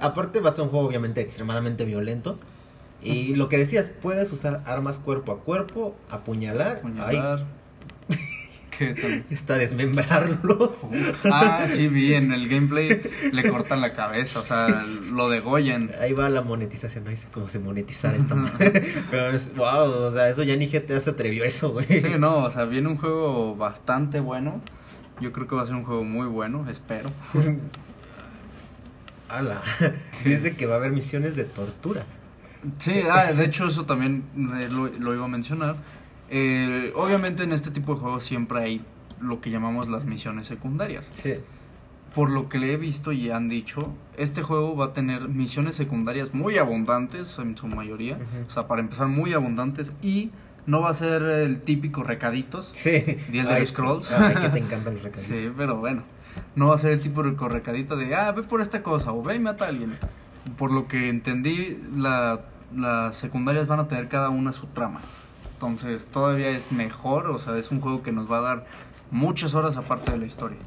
Aparte 0.00 0.40
va 0.40 0.50
a 0.50 0.52
ser 0.52 0.64
un 0.64 0.70
juego 0.70 0.86
obviamente 0.86 1.20
extremadamente 1.20 1.84
violento. 1.84 2.38
Y 3.02 3.34
lo 3.34 3.48
que 3.48 3.58
decías, 3.58 3.90
puedes 4.02 4.32
usar 4.32 4.62
armas 4.66 4.98
cuerpo 4.98 5.30
a 5.32 5.38
cuerpo, 5.40 5.94
apuñalar, 6.10 6.78
Apuñalar. 6.78 7.44
¿Qué 8.78 8.94
tal? 8.94 9.24
hasta 9.32 9.58
desmembrarlos. 9.58 10.86
Ah, 11.24 11.66
sí, 11.66 11.88
vi 11.88 12.14
en 12.14 12.32
el 12.32 12.48
gameplay 12.48 13.00
le 13.32 13.50
cortan 13.50 13.80
la 13.80 13.92
cabeza, 13.94 14.40
o 14.40 14.44
sea, 14.44 14.84
lo 15.10 15.28
degollan. 15.28 15.90
Ahí 16.00 16.12
va 16.12 16.28
la 16.28 16.42
monetización, 16.42 17.04
no 17.04 17.16
sé 17.16 17.28
cómo 17.32 17.48
se 17.48 17.58
monetizar 17.58 18.14
esta 18.14 18.34
madre. 18.34 18.82
Pero 19.10 19.30
es, 19.30 19.54
wow, 19.54 20.04
o 20.04 20.10
sea, 20.12 20.28
eso 20.28 20.42
ya 20.42 20.56
ni 20.56 20.68
GTA 20.68 21.00
se 21.00 21.10
atrevió 21.10 21.44
a 21.44 21.46
eso, 21.46 21.70
güey. 21.70 21.86
Sí, 21.86 22.02
no, 22.18 22.44
o 22.44 22.50
sea, 22.50 22.64
viene 22.64 22.88
un 22.88 22.96
juego 22.96 23.56
bastante 23.56 24.20
bueno. 24.20 24.60
Yo 25.20 25.32
creo 25.32 25.46
que 25.46 25.54
va 25.54 25.62
a 25.62 25.66
ser 25.66 25.74
un 25.74 25.84
juego 25.84 26.04
muy 26.04 26.26
bueno, 26.26 26.68
espero. 26.70 27.10
Ala. 29.28 29.62
Dice 30.24 30.54
que 30.56 30.66
va 30.66 30.74
a 30.74 30.78
haber 30.78 30.92
misiones 30.92 31.34
de 31.34 31.44
tortura. 31.44 32.04
Sí, 32.78 33.02
ah, 33.10 33.32
de 33.32 33.44
hecho 33.44 33.66
eso 33.66 33.84
también 33.86 34.24
eh, 34.58 34.68
lo, 34.70 34.86
lo 34.88 35.14
iba 35.14 35.24
a 35.24 35.28
mencionar. 35.28 35.76
Eh, 36.28 36.92
obviamente 36.96 37.44
en 37.44 37.52
este 37.52 37.70
tipo 37.70 37.94
de 37.94 38.00
juegos 38.00 38.24
siempre 38.24 38.60
hay 38.60 38.84
lo 39.20 39.40
que 39.40 39.50
llamamos 39.50 39.88
las 39.88 40.04
misiones 40.04 40.46
secundarias. 40.46 41.10
Sí. 41.12 41.34
Por 42.14 42.30
lo 42.30 42.48
que 42.48 42.58
le 42.58 42.72
he 42.72 42.76
visto 42.76 43.12
y 43.12 43.30
han 43.30 43.48
dicho, 43.48 43.92
este 44.16 44.42
juego 44.42 44.74
va 44.74 44.86
a 44.86 44.92
tener 44.92 45.28
misiones 45.28 45.74
secundarias 45.74 46.32
muy 46.32 46.56
abundantes 46.56 47.38
en 47.38 47.56
su 47.56 47.66
mayoría. 47.68 48.18
O 48.48 48.50
sea, 48.50 48.66
para 48.66 48.80
empezar 48.80 49.08
muy 49.08 49.34
abundantes 49.34 49.92
y 50.02 50.30
no 50.64 50.80
va 50.80 50.90
a 50.90 50.94
ser 50.94 51.22
el 51.22 51.60
típico 51.60 52.02
recaditos. 52.02 52.72
Sí. 52.74 53.18
¿Y 53.32 53.38
el 53.38 53.46
de 53.46 53.60
los 53.60 53.68
Scrolls? 53.68 54.10
Ay, 54.10 54.34
que 54.34 54.48
te 54.48 54.58
encantan 54.64 54.94
los 54.94 55.02
recaditos. 55.02 55.38
Sí, 55.38 55.52
pero 55.56 55.76
bueno. 55.76 56.02
no 56.54 56.68
va 56.68 56.76
a 56.76 56.78
ser 56.78 56.92
el 56.92 57.00
tipo 57.00 57.22
de 57.22 57.34
correcadito 57.34 57.96
de, 57.96 58.14
ah, 58.14 58.32
ve 58.32 58.42
por 58.42 58.60
esta 58.60 58.82
cosa 58.82 59.12
o 59.12 59.22
ve 59.22 59.36
y 59.36 59.38
mata 59.38 59.66
a 59.66 59.68
alguien. 59.68 59.98
Por 60.56 60.70
lo 60.70 60.88
que 60.88 61.08
entendí, 61.10 61.78
la, 61.94 62.40
las 62.74 63.16
secundarias 63.16 63.66
van 63.66 63.80
a 63.80 63.88
tener 63.88 64.08
cada 64.08 64.30
una 64.30 64.52
su 64.52 64.66
trama. 64.68 65.02
Entonces 65.56 66.06
todavía 66.06 66.50
es 66.50 66.70
mejor, 66.70 67.28
o 67.28 67.38
sea, 67.38 67.56
es 67.56 67.70
un 67.70 67.80
juego 67.80 68.02
que 68.02 68.12
nos 68.12 68.30
va 68.30 68.38
a 68.38 68.42
dar 68.42 68.66
muchas 69.10 69.54
horas 69.54 69.78
aparte 69.78 70.10
de 70.10 70.18
la 70.18 70.26
historia. 70.26 70.58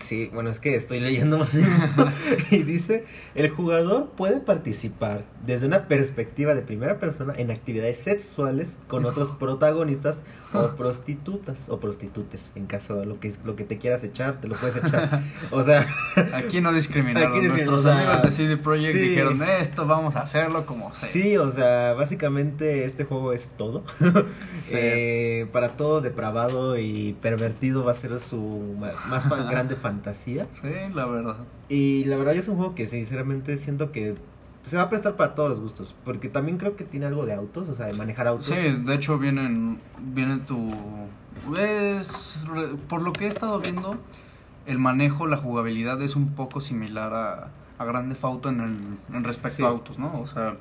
Sí, 0.00 0.30
bueno, 0.32 0.50
es 0.50 0.58
que 0.58 0.74
estoy 0.74 1.00
leyendo 1.00 1.38
más 1.38 1.54
y 2.50 2.62
dice, 2.62 3.04
el 3.34 3.50
jugador 3.50 4.10
puede 4.16 4.40
participar 4.40 5.24
desde 5.44 5.66
una 5.66 5.88
perspectiva 5.88 6.54
de 6.54 6.62
primera 6.62 6.98
persona 6.98 7.32
en 7.36 7.50
actividades 7.50 7.98
sexuales 7.98 8.78
con 8.88 9.04
otros 9.04 9.32
protagonistas 9.38 10.24
o 10.52 10.70
prostitutas 10.70 11.68
o 11.68 11.78
prostitutes, 11.78 12.50
en 12.54 12.66
caso 12.66 12.96
de 12.96 13.06
lo 13.06 13.20
que 13.20 13.32
lo 13.44 13.56
que 13.56 13.64
te 13.64 13.78
quieras 13.78 14.02
echar, 14.02 14.40
te 14.40 14.48
lo 14.48 14.56
puedes 14.56 14.76
echar. 14.76 15.22
O 15.50 15.62
sea, 15.62 15.86
aquí 16.34 16.60
no 16.60 16.72
discriminaron. 16.72 17.46
Nuestros 17.46 17.86
amigos 17.86 18.22
de 18.22 18.30
CD 18.32 18.56
Projekt 18.56 18.96
dijeron, 18.96 19.42
"Esto 19.42 19.86
vamos 19.86 20.16
a 20.16 20.22
hacerlo 20.22 20.66
como 20.66 20.94
sea." 20.94 21.08
Sí, 21.08 21.36
o 21.36 21.50
sea, 21.50 21.94
básicamente 21.94 22.84
este 22.84 23.04
juego 23.04 23.32
es 23.32 23.50
todo. 23.56 23.84
eh, 24.70 25.46
para 25.52 25.76
todo 25.76 26.00
depravado 26.00 26.78
y 26.78 27.16
pervertido 27.20 27.84
va 27.84 27.92
a 27.92 27.94
ser 27.94 28.18
su 28.20 28.76
más 29.08 29.28
grande 29.50 29.76
fantasía. 29.90 30.46
Sí, 30.60 30.68
la 30.94 31.06
verdad. 31.06 31.36
Y 31.68 32.04
la 32.04 32.16
verdad 32.16 32.34
es 32.34 32.48
un 32.48 32.56
juego 32.56 32.74
que 32.74 32.86
sinceramente 32.86 33.56
siento 33.56 33.92
que 33.92 34.16
se 34.62 34.76
va 34.76 34.84
a 34.84 34.88
prestar 34.90 35.16
para 35.16 35.34
todos 35.34 35.50
los 35.50 35.60
gustos, 35.60 35.94
porque 36.04 36.28
también 36.28 36.58
creo 36.58 36.76
que 36.76 36.84
tiene 36.84 37.06
algo 37.06 37.26
de 37.26 37.34
autos, 37.34 37.68
o 37.68 37.74
sea, 37.74 37.86
de 37.86 37.94
manejar 37.94 38.26
autos. 38.26 38.46
Sí, 38.46 38.82
de 38.84 38.94
hecho 38.94 39.18
vienen 39.18 39.80
viene 39.98 40.38
tu 40.40 40.72
es 41.56 42.44
por 42.88 43.02
lo 43.02 43.12
que 43.12 43.24
he 43.24 43.28
estado 43.28 43.58
viendo 43.60 43.96
el 44.66 44.78
manejo, 44.78 45.26
la 45.26 45.38
jugabilidad 45.38 46.00
es 46.02 46.14
un 46.16 46.34
poco 46.34 46.60
similar 46.60 47.14
a 47.14 47.50
a 47.80 47.84
Grande 47.86 48.14
Auto 48.20 48.50
en 48.50 48.60
el 48.60 49.16
en 49.16 49.24
respecto 49.24 49.66
a 49.66 49.70
autos, 49.70 49.98
¿no? 49.98 50.20
O 50.20 50.26
sea, 50.26 50.56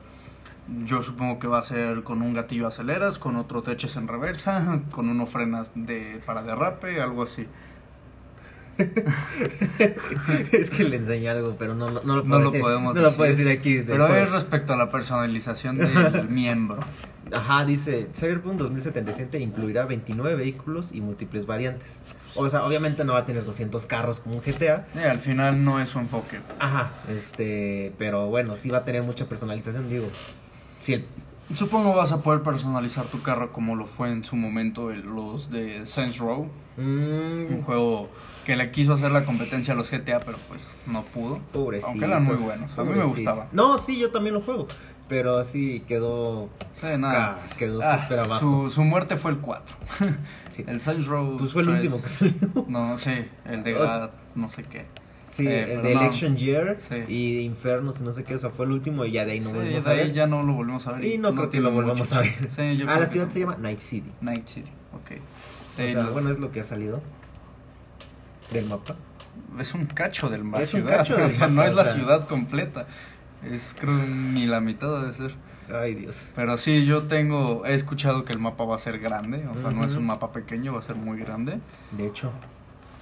yo 0.86 1.04
supongo 1.04 1.38
que 1.38 1.48
va 1.48 1.60
a 1.60 1.64
ser 1.64 2.04
con 2.04 2.22
un 2.22 2.34
gatillo 2.34 2.66
aceleras, 2.66 3.20
con 3.20 3.36
otro 3.36 3.62
te 3.62 3.74
eches 3.74 3.98
en 3.98 4.08
reversa, 4.08 4.80
con 4.92 5.10
uno 5.10 5.26
frenas 5.26 5.74
de 5.76 6.22
para 6.26 6.44
derrape, 6.44 7.02
algo 7.02 7.24
así. 7.24 7.46
es 10.52 10.70
que 10.70 10.84
le 10.84 10.98
enseñé 10.98 11.30
algo, 11.30 11.56
pero 11.58 11.76
no, 11.76 11.90
no, 11.90 12.16
lo, 12.16 12.24
puedo 12.24 12.46
decir, 12.46 12.62
podemos 12.62 12.96
no 12.96 13.02
lo 13.02 13.14
puedo 13.14 13.30
decir 13.30 13.50
aquí. 13.50 13.84
Pero 13.86 14.08
es 14.16 14.32
respecto 14.32 14.74
a 14.74 14.78
la 14.78 14.90
personalización 14.90 15.78
del 15.78 16.30
miembro. 16.30 16.80
Ajá, 17.32 17.66
dice, 17.66 18.10
Cyberpunk 18.14 18.58
2077 18.58 19.40
incluirá 19.40 19.86
29 19.86 20.36
vehículos 20.36 20.92
y 20.94 21.02
múltiples 21.02 21.46
variantes. 21.46 22.02
O 22.36 22.48
sea, 22.50 22.66
obviamente 22.66 23.04
no 23.04 23.14
va 23.14 23.20
a 23.20 23.26
tener 23.26 23.44
200 23.44 23.86
carros 23.86 24.20
como 24.20 24.36
un 24.36 24.42
GTA. 24.42 24.88
Eh, 24.96 25.04
al 25.04 25.20
final 25.20 25.64
no 25.64 25.80
es 25.80 25.90
su 25.90 26.00
enfoque. 26.00 26.40
Ajá, 26.60 26.92
este, 27.10 27.94
pero 27.98 28.28
bueno, 28.28 28.56
sí 28.56 28.70
va 28.70 28.80
a 28.80 28.86
tener 28.86 29.04
mucha 29.04 29.28
personalización, 29.28 29.90
digo. 29.90 30.08
Si 30.80 30.94
el 30.94 31.06
Supongo 31.56 31.96
vas 31.96 32.12
a 32.12 32.22
poder 32.22 32.44
personalizar 32.44 33.06
tu 33.06 33.22
carro 33.22 33.52
como 33.52 33.76
lo 33.76 33.88
fue 33.88 34.12
en 34.12 34.24
su 34.24 34.36
momento 34.36 34.92
los 34.92 35.50
de 35.50 35.86
Saints 35.88 36.18
Row. 36.20 36.48
Mm. 36.78 37.54
Un 37.54 37.64
juego 37.64 38.10
que 38.46 38.56
le 38.56 38.72
quiso 38.72 38.94
hacer 38.94 39.12
la 39.12 39.26
competencia 39.26 39.74
a 39.74 39.78
los 39.78 39.90
GTA, 39.90 40.20
pero 40.22 40.38
pues 40.48 40.72
no 40.88 41.04
pudo. 41.04 41.40
Pobrecito. 41.52 41.90
Aunque 41.90 42.06
eran 42.06 42.24
muy 42.24 42.36
buenos. 42.36 42.78
A 42.78 42.84
mí 42.84 42.94
me 42.94 43.04
gustaba. 43.04 43.48
No, 43.52 43.80
sí, 43.80 43.98
yo 43.98 44.12
también 44.12 44.36
lo 44.36 44.42
juego. 44.42 44.68
Pero 45.08 45.38
así 45.38 45.82
quedó. 45.88 46.50
Sí, 46.76 46.88
nada. 46.98 47.40
quedó 47.58 47.82
ah, 47.82 48.04
súper 48.04 48.20
abajo. 48.20 48.40
Su, 48.40 48.70
su, 48.70 48.84
muerte 48.84 49.18
fue 49.18 49.32
el 49.32 49.38
4. 49.40 49.76
El 50.68 50.82
Saints 50.82 51.08
Row. 51.08 51.36
Pues 51.38 51.52
fue 51.52 51.64
el 51.64 51.70
último 51.70 52.02
que 52.02 52.10
salió. 52.10 52.36
No, 52.68 52.98
sí. 52.98 53.26
El 53.46 53.64
de 53.64 53.74
God, 53.74 54.10
no 54.36 54.48
sé 54.50 54.64
qué. 54.64 54.86
Sí, 55.40 55.48
eh, 55.48 55.74
el 55.74 55.82
de 55.82 55.92
Election 55.94 56.38
Year 56.38 56.78
y 57.08 57.40
Infernos 57.40 58.00
y 58.00 58.04
no 58.04 58.12
sé 58.12 58.24
qué, 58.24 58.36
o 58.36 58.40
sea, 58.40 58.50
fue 58.50 58.66
el 58.66 58.72
último 58.72 59.06
y 59.06 59.12
ya 59.12 59.26
de 59.26 59.34
ahí 59.34 59.40
no 59.40 59.52
volvimos 59.52 59.86
a 59.86 59.94
ver. 59.94 60.06
ahí 60.06 60.12
ya 60.12 60.28
no 60.28 60.44
lo 60.44 60.54
volvimos 60.54 60.86
a 60.88 60.94
ver. 60.94 61.06
Y, 61.06 61.18
no, 61.18 61.34
creo 61.34 61.50
que 61.50 61.60
lo 61.60 61.72
volvamos 61.72 62.12
a 62.14 62.22
ver. 62.22 62.36
ah, 62.88 63.00
la 63.00 63.06
ciudad 63.06 63.30
se 63.30 63.40
llama 63.40 63.58
Night 63.60 63.80
City. 63.80 64.12
Night 64.22 64.48
City, 64.48 64.72
ok. 64.94 65.20
o 65.74 65.76
sea, 65.76 66.10
bueno, 66.10 66.30
es 66.30 66.40
lo 66.40 66.52
que 66.52 66.60
ha 66.60 66.64
salido 66.64 67.02
del 68.52 68.66
mapa. 68.66 68.96
Es 69.60 69.74
un 69.74 69.86
cacho 69.86 70.30
del 70.30 70.44
mapa. 70.46 70.64
Es 70.64 70.74
un 70.74 70.84
cacho 70.84 71.16
del 71.16 71.26
o 71.26 71.32
sea, 71.32 71.48
no 71.48 71.64
es 71.64 71.74
la 71.74 71.86
ciudad 71.86 72.28
completa. 72.28 72.88
Es 73.44 73.76
creo 73.80 73.94
ni 73.94 74.46
la 74.46 74.60
mitad 74.60 75.06
de 75.06 75.14
ser. 75.14 75.36
Ay, 75.72 75.96
Dios. 75.96 76.32
Pero 76.36 76.58
sí, 76.58 76.86
yo 76.86 77.04
tengo, 77.04 77.66
he 77.66 77.76
escuchado 77.76 78.26
que 78.26 78.34
el 78.34 78.40
mapa 78.40 78.66
va 78.66 78.76
a 78.76 78.80
ser 78.80 79.00
grande, 79.00 79.48
o 79.48 79.60
sea, 79.60 79.70
no 79.70 79.86
es 79.86 79.94
un 79.96 80.06
mapa 80.06 80.32
pequeño, 80.32 80.74
va 80.74 80.80
a 80.80 80.82
ser 80.82 80.96
muy 80.96 81.20
grande. 81.20 81.60
De 81.92 82.08
hecho. 82.08 82.32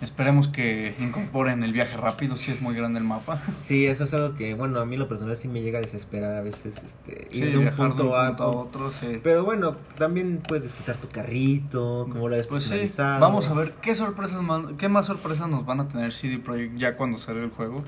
Esperemos 0.01 0.47
que 0.47 0.95
incorporen 0.99 1.63
el 1.63 1.73
viaje 1.73 1.97
rápido, 1.97 2.35
si 2.35 2.51
es 2.51 2.61
muy 2.61 2.75
grande 2.75 2.99
el 2.99 3.05
mapa. 3.05 3.41
Sí, 3.59 3.87
eso 3.87 4.03
es 4.03 4.13
algo 4.13 4.35
que, 4.35 4.53
bueno, 4.53 4.79
a 4.79 4.85
mí 4.85 4.95
lo 4.95 5.07
personal 5.07 5.35
sí 5.35 5.47
me 5.47 5.61
llega 5.61 5.79
a 5.79 5.81
desesperar 5.81 6.35
a 6.35 6.41
veces 6.41 6.83
este, 6.83 7.27
ir 7.31 7.51
de 7.51 7.57
un 7.57 7.75
punto, 7.75 8.15
a, 8.15 8.31
otro. 8.47 8.91
Sí. 8.91 9.19
Pero 9.23 9.43
bueno, 9.43 9.75
también 9.97 10.43
puedes 10.47 10.63
disfrutar 10.63 10.97
tu 10.97 11.07
carrito, 11.07 12.07
como 12.11 12.29
lo 12.29 12.37
pues 12.47 12.97
Vamos 12.97 13.49
a 13.49 13.53
ver 13.53 13.73
qué 13.81 13.95
sorpresas 13.95 14.41
más, 14.43 14.61
qué 14.77 14.87
más 14.87 15.07
sorpresas 15.07 15.49
nos 15.49 15.65
van 15.65 15.79
a 15.79 15.87
tener 15.87 16.13
CD 16.13 16.37
Projekt 16.37 16.77
ya 16.77 16.95
cuando 16.95 17.17
salga 17.17 17.43
el 17.43 17.49
juego. 17.49 17.83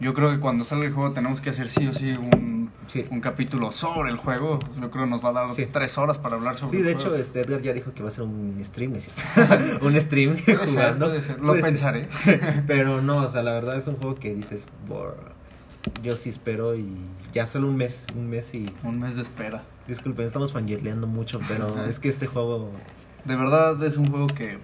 Yo 0.00 0.14
creo 0.14 0.30
que 0.30 0.40
cuando 0.40 0.64
salga 0.64 0.86
el 0.86 0.94
juego 0.94 1.12
tenemos 1.12 1.42
que 1.42 1.50
hacer 1.50 1.68
sí 1.68 1.86
o 1.86 1.92
sí 1.92 2.12
un, 2.12 2.70
un 3.10 3.20
capítulo 3.20 3.70
sobre 3.70 4.10
el 4.10 4.16
juego. 4.16 4.58
Yo 4.80 4.90
creo 4.90 5.04
que 5.04 5.10
nos 5.10 5.22
va 5.22 5.28
a 5.28 5.32
dar 5.32 5.50
tres 5.70 5.98
horas 5.98 6.16
para 6.16 6.36
hablar 6.36 6.56
sobre 6.56 6.78
el 6.78 6.84
juego. 6.84 6.98
Sí, 6.98 7.06
de 7.06 7.10
hecho, 7.10 7.20
este 7.20 7.40
Edgar 7.42 7.60
ya 7.60 7.74
dijo 7.74 7.92
que 7.92 8.02
va 8.02 8.08
a 8.08 8.12
ser 8.12 8.24
un 8.24 8.58
stream, 8.64 8.94
¿es 8.96 9.10
cierto? 9.10 9.84
un 9.86 10.00
stream 10.00 10.38
jugando. 10.66 11.12
Lo 11.42 11.52
pensaré. 11.60 12.08
Pero 12.66 13.02
no, 13.02 13.18
o 13.18 13.28
sea, 13.28 13.42
la 13.42 13.52
verdad 13.52 13.76
es 13.76 13.86
un 13.88 13.96
juego 13.96 14.14
que 14.14 14.34
dices, 14.34 14.68
yo 16.02 16.16
sí 16.16 16.30
espero 16.30 16.74
y 16.74 16.96
ya 17.34 17.46
solo 17.46 17.68
un 17.68 17.76
mes, 17.76 18.06
un 18.16 18.30
mes 18.30 18.54
y... 18.54 18.72
Un 18.82 19.00
mes 19.00 19.16
de 19.16 19.22
espera. 19.22 19.64
Disculpen, 19.86 20.24
estamos 20.26 20.52
fangirleando 20.52 21.06
mucho, 21.06 21.40
pero 21.48 21.84
es 21.84 21.98
que 21.98 22.08
este 22.08 22.26
juego... 22.26 22.70
De 23.24 23.36
verdad 23.36 23.82
es 23.84 23.96
un 23.96 24.10
juego 24.10 24.28
que 24.28 24.58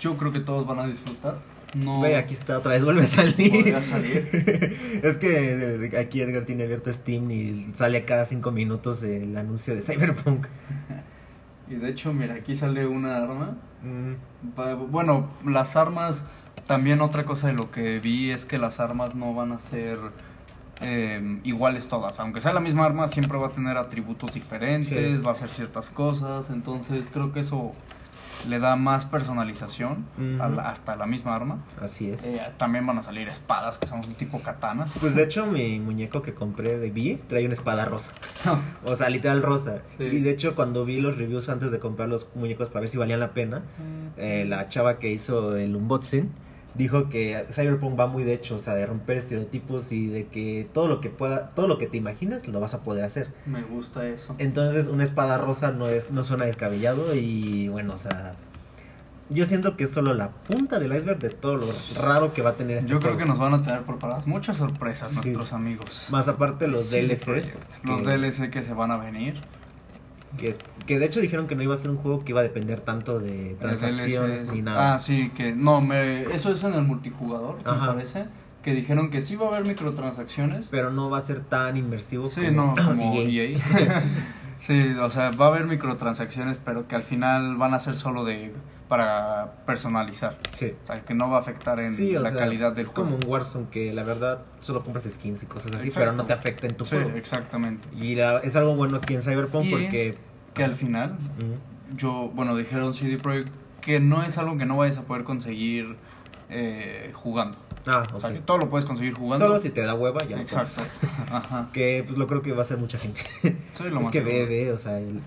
yo 0.00 0.16
creo 0.16 0.32
que 0.32 0.40
todos 0.40 0.66
van 0.66 0.80
a 0.80 0.86
disfrutar 0.86 1.38
no. 1.74 2.00
Ve, 2.00 2.16
aquí 2.16 2.34
está, 2.34 2.58
otra 2.58 2.72
vez 2.72 2.84
vuelve 2.84 3.02
a 3.02 3.06
salir. 3.06 3.82
salir. 3.82 5.00
es 5.02 5.18
que 5.18 5.84
eh, 5.84 5.98
aquí 5.98 6.20
Edgar 6.20 6.44
tiene 6.44 6.64
abierto 6.64 6.92
Steam 6.92 7.30
y 7.30 7.72
sale 7.74 8.04
cada 8.04 8.24
cinco 8.26 8.50
minutos 8.50 9.02
el 9.02 9.36
anuncio 9.36 9.74
de 9.74 9.82
Cyberpunk. 9.82 10.46
y 11.68 11.74
de 11.74 11.88
hecho, 11.88 12.12
mira, 12.12 12.34
aquí 12.34 12.54
sale 12.54 12.86
una 12.86 13.18
arma. 13.18 13.56
Mm. 13.82 14.90
Bueno, 14.90 15.30
las 15.46 15.76
armas, 15.76 16.22
también 16.66 17.00
otra 17.00 17.24
cosa 17.24 17.48
de 17.48 17.54
lo 17.54 17.70
que 17.70 18.00
vi 18.00 18.30
es 18.30 18.46
que 18.46 18.58
las 18.58 18.80
armas 18.80 19.14
no 19.14 19.34
van 19.34 19.52
a 19.52 19.58
ser 19.58 19.98
em, 20.80 21.40
iguales 21.44 21.88
todas. 21.88 22.20
Aunque 22.20 22.40
sea 22.40 22.52
la 22.52 22.60
misma 22.60 22.84
arma, 22.84 23.08
siempre 23.08 23.38
va 23.38 23.48
a 23.48 23.50
tener 23.50 23.76
atributos 23.76 24.32
diferentes, 24.34 25.24
va 25.24 25.30
a 25.30 25.32
hacer 25.32 25.48
ciertas 25.48 25.90
cosas. 25.90 26.50
Entonces 26.50 27.06
creo 27.12 27.32
que 27.32 27.40
eso 27.40 27.74
le 28.48 28.58
da 28.58 28.76
más 28.76 29.04
personalización 29.04 30.06
hasta 30.62 30.96
la 30.96 31.06
misma 31.06 31.34
arma. 31.34 31.64
Así 31.80 32.10
es. 32.10 32.22
Eh, 32.24 32.40
también 32.58 32.86
van 32.86 32.98
a 32.98 33.02
salir 33.02 33.28
espadas 33.28 33.78
que 33.78 33.86
son 33.86 34.00
un 34.00 34.14
tipo 34.14 34.40
katanas. 34.40 34.94
Pues 35.00 35.14
de 35.14 35.24
hecho 35.24 35.46
mi 35.46 35.80
muñeco 35.80 36.22
que 36.22 36.34
compré 36.34 36.78
de 36.78 36.90
B 36.90 37.20
trae 37.28 37.44
una 37.44 37.54
espada 37.54 37.84
rosa. 37.84 38.12
o 38.84 38.96
sea, 38.96 39.08
literal 39.08 39.42
rosa. 39.42 39.82
Y 39.98 40.20
de 40.20 40.30
hecho 40.30 40.54
cuando 40.54 40.84
vi 40.84 41.00
los 41.00 41.18
reviews 41.18 41.48
antes 41.48 41.70
de 41.70 41.78
comprar 41.78 42.08
los 42.08 42.28
muñecos 42.34 42.68
para 42.68 42.80
ver 42.80 42.88
si 42.88 42.98
valían 42.98 43.20
la 43.20 43.32
pena, 43.32 43.62
eh, 44.16 44.44
la 44.46 44.68
chava 44.68 44.98
que 44.98 45.10
hizo 45.10 45.56
el 45.56 45.76
unboxing 45.76 46.30
dijo 46.74 47.08
que 47.08 47.44
Cyberpunk 47.50 47.98
va 47.98 48.06
muy 48.06 48.24
de 48.24 48.34
hecho, 48.34 48.56
o 48.56 48.58
sea, 48.58 48.74
de 48.74 48.86
romper 48.86 49.18
estereotipos 49.18 49.92
y 49.92 50.06
de 50.06 50.26
que 50.26 50.68
todo 50.72 50.88
lo 50.88 51.00
que 51.00 51.10
pueda, 51.10 51.48
todo 51.48 51.68
lo 51.68 51.78
que 51.78 51.86
te 51.86 51.96
imaginas 51.96 52.48
lo 52.48 52.60
vas 52.60 52.74
a 52.74 52.80
poder 52.80 53.04
hacer. 53.04 53.28
Me 53.46 53.62
gusta 53.62 54.06
eso. 54.06 54.34
Entonces, 54.38 54.86
una 54.86 55.04
espada 55.04 55.38
rosa 55.38 55.72
no 55.72 55.88
es 55.88 56.10
no 56.10 56.24
suena 56.24 56.44
descabellado 56.44 57.14
y 57.14 57.68
bueno, 57.68 57.94
o 57.94 57.98
sea, 57.98 58.36
yo 59.28 59.46
siento 59.46 59.76
que 59.76 59.84
es 59.84 59.90
solo 59.90 60.14
la 60.14 60.30
punta 60.30 60.78
del 60.78 60.94
iceberg 60.94 61.18
de 61.18 61.30
todo 61.30 61.56
lo 61.56 61.66
raro 62.00 62.34
que 62.34 62.42
va 62.42 62.50
a 62.50 62.54
tener 62.54 62.78
este 62.78 62.90
Yo 62.90 63.00
creo 63.00 63.16
que 63.16 63.24
nos 63.24 63.38
van 63.38 63.54
a 63.54 63.62
tener 63.62 63.82
preparadas 63.82 64.26
muchas 64.26 64.58
sorpresas 64.58 65.12
nuestros 65.14 65.52
amigos. 65.52 66.06
Más 66.10 66.28
aparte 66.28 66.68
los 66.68 66.90
DLCs. 66.90 67.68
Los 67.84 68.04
DLC 68.04 68.50
que 68.50 68.62
se 68.62 68.74
van 68.74 68.90
a 68.90 68.96
venir. 68.96 69.40
Que, 70.36 70.56
que 70.86 70.98
de 70.98 71.06
hecho 71.06 71.20
dijeron 71.20 71.46
que 71.46 71.54
no 71.54 71.62
iba 71.62 71.74
a 71.74 71.76
ser 71.76 71.90
un 71.90 71.96
juego 71.96 72.24
que 72.24 72.32
iba 72.32 72.40
a 72.40 72.42
depender 72.42 72.80
tanto 72.80 73.18
de 73.18 73.56
transacciones 73.60 74.46
ni 74.46 74.62
nada. 74.62 74.94
Ah, 74.94 74.98
sí, 74.98 75.30
que 75.30 75.54
no, 75.54 75.80
me, 75.80 76.22
eso 76.22 76.50
es 76.52 76.64
en 76.64 76.74
el 76.74 76.82
multijugador, 76.82 77.56
me 77.58 77.86
parece. 77.86 78.26
Que 78.62 78.72
dijeron 78.72 79.10
que 79.10 79.20
sí 79.20 79.34
va 79.36 79.46
a 79.46 79.48
haber 79.48 79.66
microtransacciones. 79.66 80.68
Pero 80.70 80.90
no 80.90 81.10
va 81.10 81.18
a 81.18 81.22
ser 81.22 81.40
tan 81.40 81.76
inmersivo 81.76 82.26
sí, 82.26 82.46
como, 82.46 82.74
no, 82.74 82.74
como 82.86 83.14
EA. 83.16 83.44
E 83.44 83.60
sí, 84.60 84.94
o 85.00 85.10
sea, 85.10 85.32
va 85.32 85.46
a 85.46 85.48
haber 85.48 85.66
microtransacciones, 85.66 86.58
pero 86.64 86.86
que 86.86 86.94
al 86.94 87.02
final 87.02 87.56
van 87.56 87.74
a 87.74 87.80
ser 87.80 87.96
solo 87.96 88.24
de 88.24 88.52
para 88.92 89.54
personalizar. 89.64 90.36
Sí. 90.50 90.74
O 90.82 90.86
sea, 90.86 91.00
que 91.00 91.14
no 91.14 91.30
va 91.30 91.38
a 91.38 91.40
afectar 91.40 91.80
en 91.80 92.22
la 92.22 92.30
calidad 92.30 92.72
del 92.72 92.84
es 92.84 92.90
juego. 92.90 93.08
Es 93.08 93.14
como 93.14 93.24
un 93.24 93.32
Warzone 93.32 93.66
que 93.70 93.90
la 93.90 94.02
verdad 94.02 94.42
solo 94.60 94.84
compras 94.84 95.08
skins 95.10 95.42
y 95.42 95.46
cosas 95.46 95.72
así, 95.72 95.88
pero 95.94 96.12
no 96.12 96.26
te 96.26 96.34
afecta 96.34 96.66
en 96.66 96.76
tu 96.76 96.84
sí, 96.84 96.96
juego. 96.96 97.16
exactamente. 97.16 97.88
Y 97.96 98.18
es 98.18 98.54
algo 98.54 98.74
bueno 98.74 98.98
aquí 98.98 99.14
en 99.14 99.22
Cyberpunk 99.22 99.70
porque... 99.70 100.18
Que 100.52 100.62
al 100.62 100.74
final, 100.74 101.16
yo, 101.96 102.30
bueno, 102.34 102.54
dijeron 102.54 102.92
CD 102.92 103.16
Projekt 103.16 103.48
que 103.80 103.98
no 103.98 104.24
es 104.24 104.36
algo 104.36 104.58
que 104.58 104.66
no 104.66 104.76
vayas 104.76 104.98
a 104.98 105.04
poder 105.04 105.24
conseguir 105.24 105.96
eh, 106.50 107.12
jugando. 107.14 107.56
Ah, 107.86 108.04
O 108.14 108.20
sea, 108.20 108.30
que 108.32 108.38
todo 108.40 108.58
lo 108.58 108.70
puedes 108.70 108.84
conseguir 108.86 109.14
jugando. 109.14 109.46
Solo 109.46 109.58
si 109.58 109.70
te 109.70 109.80
da 109.82 109.94
hueva, 109.94 110.24
ya. 110.24 110.40
Exacto. 110.40 110.82
Ajá. 111.32 111.68
Que 111.72 112.04
pues 112.06 112.16
lo 112.18 112.26
creo 112.28 112.40
que 112.42 112.52
va 112.52 112.62
a 112.62 112.64
ser 112.64 112.78
mucha 112.78 112.98
gente. 112.98 113.22
Sí, 113.42 113.54
lo 113.84 113.86
es 113.86 113.92
más 113.94 114.10
que 114.10 114.20
ve, 114.20 114.46
ve, 114.46 114.70
o 114.72 114.78
sea, 114.78 114.98
el- 114.98 115.20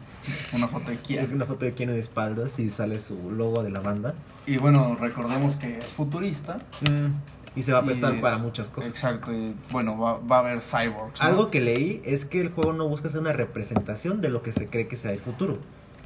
Una 0.55 0.67
foto 0.67 0.91
de 0.91 0.97
quién. 0.97 1.21
es 1.23 1.31
una 1.31 1.45
foto 1.45 1.65
de 1.65 1.73
Keanu 1.73 1.93
de 1.93 1.99
espaldas 1.99 2.57
y 2.59 2.69
sale 2.69 2.99
su 2.99 3.31
logo 3.31 3.61
de 3.63 3.71
la 3.71 3.81
banda. 3.81 4.13
Y 4.47 4.57
bueno, 4.57 4.95
recordemos 4.99 5.55
que 5.57 5.77
es 5.79 5.85
futurista. 5.85 6.59
Mm, 6.89 7.57
y 7.57 7.63
se 7.63 7.71
va 7.73 7.79
a 7.79 7.83
Y- 7.83 7.85
prestar 7.85 8.19
para 8.21 8.37
muchas 8.37 8.69
cosas. 8.69 8.89
Exacto. 8.89 9.31
Y 9.33 9.55
bueno, 9.71 9.97
va, 9.97 10.17
va 10.19 10.37
a 10.37 10.39
haber 10.39 10.61
cyborgs. 10.61 11.21
¿no? 11.21 11.27
Algo 11.27 11.51
que 11.51 11.61
leí 11.61 12.01
es 12.05 12.25
que 12.25 12.41
el 12.41 12.49
juego 12.51 12.73
no 12.73 12.87
busca 12.87 13.09
ser 13.09 13.19
una 13.21 13.33
representación 13.33 14.21
de 14.21 14.29
lo 14.29 14.41
que 14.43 14.51
se 14.51 14.67
cree 14.67 14.87
que 14.87 14.95
sea 14.97 15.11
el 15.11 15.19
futuro, 15.19 15.57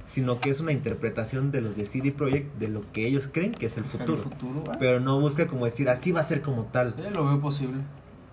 sino 0.10 0.40
que 0.40 0.50
es 0.50 0.60
una 0.60 0.72
interpretación 0.74 1.52
de 1.52 1.62
los 1.62 1.78
de 1.78 1.86
CD 1.86 2.12
Projekt 2.12 2.58
de 2.58 2.68
lo 2.68 2.82
que 2.92 3.06
ellos 3.08 3.30
creen 3.32 3.54
que 3.54 3.68
es 3.68 3.78
el 3.78 3.84
futuro. 3.86 4.24
futuro, 4.24 4.64
¿eh? 4.74 4.78
Pero 4.80 5.00
no 5.00 5.20
busca 5.22 5.48
como 5.48 5.66
decir 5.66 5.88
así 5.88 6.12
va 6.12 6.22
a 6.22 6.24
ser 6.24 6.42
como 6.42 6.64
tal. 6.64 6.94
Sí, 6.96 7.04
lo 7.14 7.26
veo 7.26 7.40
posible. 7.40 7.78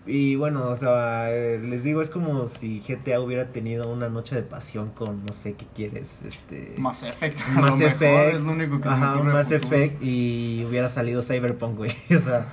Y 0.09 0.37
bueno, 0.37 0.69
o 0.69 0.77
sea, 0.77 1.33
eh, 1.35 1.59
les 1.59 1.83
digo, 1.83 2.01
es 2.01 2.11
como 2.11 2.47
si 2.47 2.81
GTA 2.87 3.19
hubiera 3.21 3.47
tenido 3.53 3.93
una 3.93 4.09
noche 4.09 4.37
de 4.37 4.43
pasión 4.43 4.91
con 4.91 5.27
no 5.27 5.33
sé 5.33 5.55
qué 5.55 5.67
quieres, 5.75 6.23
este 6.25 6.75
Mass 6.79 7.03
Effect. 7.03 7.41
Mass 7.55 7.77
mejor 7.77 7.83
Effect, 7.83 8.35
Es 8.37 8.41
lo 8.41 8.53
único 8.53 8.81
que 8.81 8.89
se 8.89 8.95
me 8.95 9.01
ajá, 9.05 9.15
ocurre 9.17 9.29
de 9.29 9.35
Mass. 9.35 9.51
Effect 9.53 10.03
y 10.03 10.65
hubiera 10.69 10.89
salido 10.89 11.23
Cyberpunk, 11.23 11.77
güey. 11.77 11.93
O 12.17 12.21
sea, 12.21 12.47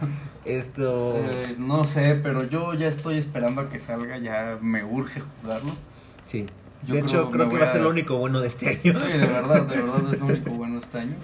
esto 0.46 1.14
Eh, 1.16 1.56
no 1.60 1.86
sé, 1.86 2.20
pero 2.24 2.44
yo 2.44 2.74
ya 2.74 2.88
estoy 2.88 3.20
esperando 3.20 3.62
a 3.62 3.70
que 3.70 3.78
salga. 3.80 4.18
Ya 4.18 4.58
me 4.60 4.84
urge 4.84 5.22
jugarlo. 5.22 5.72
sí. 6.26 6.48
Yo 6.88 6.96
de 6.96 7.02
hecho, 7.02 7.32
creo 7.32 7.50
que 7.50 7.58
va 7.58 7.66
a 7.66 7.68
ser 7.68 7.82
lo 7.82 7.90
único 7.90 8.18
bueno 8.18 8.40
de 8.42 8.48
este 8.48 8.70
año. 8.70 8.80
Sí, 8.82 8.92
de 8.92 9.28
verdad, 9.28 9.66
de 9.66 9.78
verdad 9.78 10.14
es 10.14 10.20
lo 10.20 10.26
único 10.26 10.52
bueno 10.52 10.80
este 10.80 10.98
año. 11.00 11.16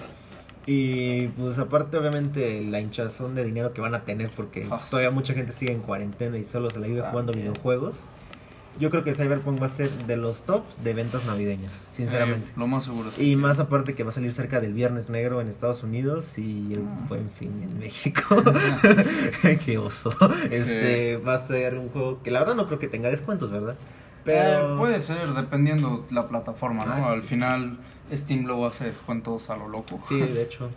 Y 0.66 1.28
pues 1.30 1.58
aparte 1.58 1.98
obviamente 1.98 2.64
la 2.64 2.80
hinchazón 2.80 3.34
de 3.34 3.44
dinero 3.44 3.74
que 3.74 3.82
van 3.82 3.96
a 3.96 4.02
tener 4.04 4.30
porque 4.30 4.64
sí. 4.64 4.70
todavía 4.90 5.10
mucha 5.10 5.34
gente 5.34 5.52
sigue 5.52 5.72
en 5.72 5.80
cuarentena 5.82 6.38
y 6.38 6.44
solo 6.44 6.70
se 6.70 6.80
la 6.80 6.88
vive 6.88 7.02
jugando 7.02 7.34
videojuegos. 7.34 8.04
Yo 8.80 8.90
creo 8.92 9.04
que 9.04 9.14
Cyberpunk 9.14 9.62
va 9.62 9.66
a 9.66 9.70
ser 9.70 9.90
de 10.06 10.16
los 10.16 10.44
tops 10.44 10.82
de 10.84 10.94
ventas 10.94 11.26
navideñas, 11.26 11.88
sinceramente. 11.92 12.52
Eh, 12.52 12.54
lo 12.56 12.68
más 12.68 12.84
seguro. 12.86 13.10
Y 13.18 13.32
sí. 13.32 13.36
más 13.36 13.60
aparte 13.60 13.94
que 13.96 14.04
va 14.04 14.10
a 14.12 14.14
salir 14.14 14.32
cerca 14.32 14.62
del 14.62 14.74
Viernes 14.74 15.10
Negro 15.10 15.42
en 15.42 15.48
Estados 15.50 15.84
Unidos 15.84 16.38
y 16.38 16.74
el 16.76 16.82
Ah. 16.88 17.06
Buen 17.10 17.30
Fin 17.32 17.62
en 17.64 17.80
México. 17.80 18.22
Qué 19.66 19.78
oso. 19.80 20.12
Este 20.52 21.18
va 21.18 21.34
a 21.34 21.38
ser 21.40 21.78
un 21.78 21.90
juego 21.90 22.22
que 22.24 22.32
la 22.32 22.40
verdad 22.40 22.56
no 22.56 22.68
creo 22.68 22.80
que 22.80 22.88
tenga 22.88 23.10
descuentos, 23.10 23.52
¿verdad? 23.52 23.76
Pero 24.30 24.76
Eh, 24.76 24.78
puede 24.78 25.00
ser, 25.00 25.30
dependiendo 25.34 26.06
la 26.12 26.28
plataforma, 26.28 26.86
¿no? 26.86 26.94
Ah, 26.94 27.00
sí, 27.00 27.06
Al 27.08 27.22
sí. 27.22 27.28
final, 27.28 27.78
Steam 28.14 28.46
luego 28.46 28.68
hace 28.68 28.86
descuentos 28.86 29.50
a 29.50 29.58
lo 29.58 29.68
loco. 29.68 30.00
Sí, 30.08 30.20
de 30.20 30.44
hecho. 30.44 30.70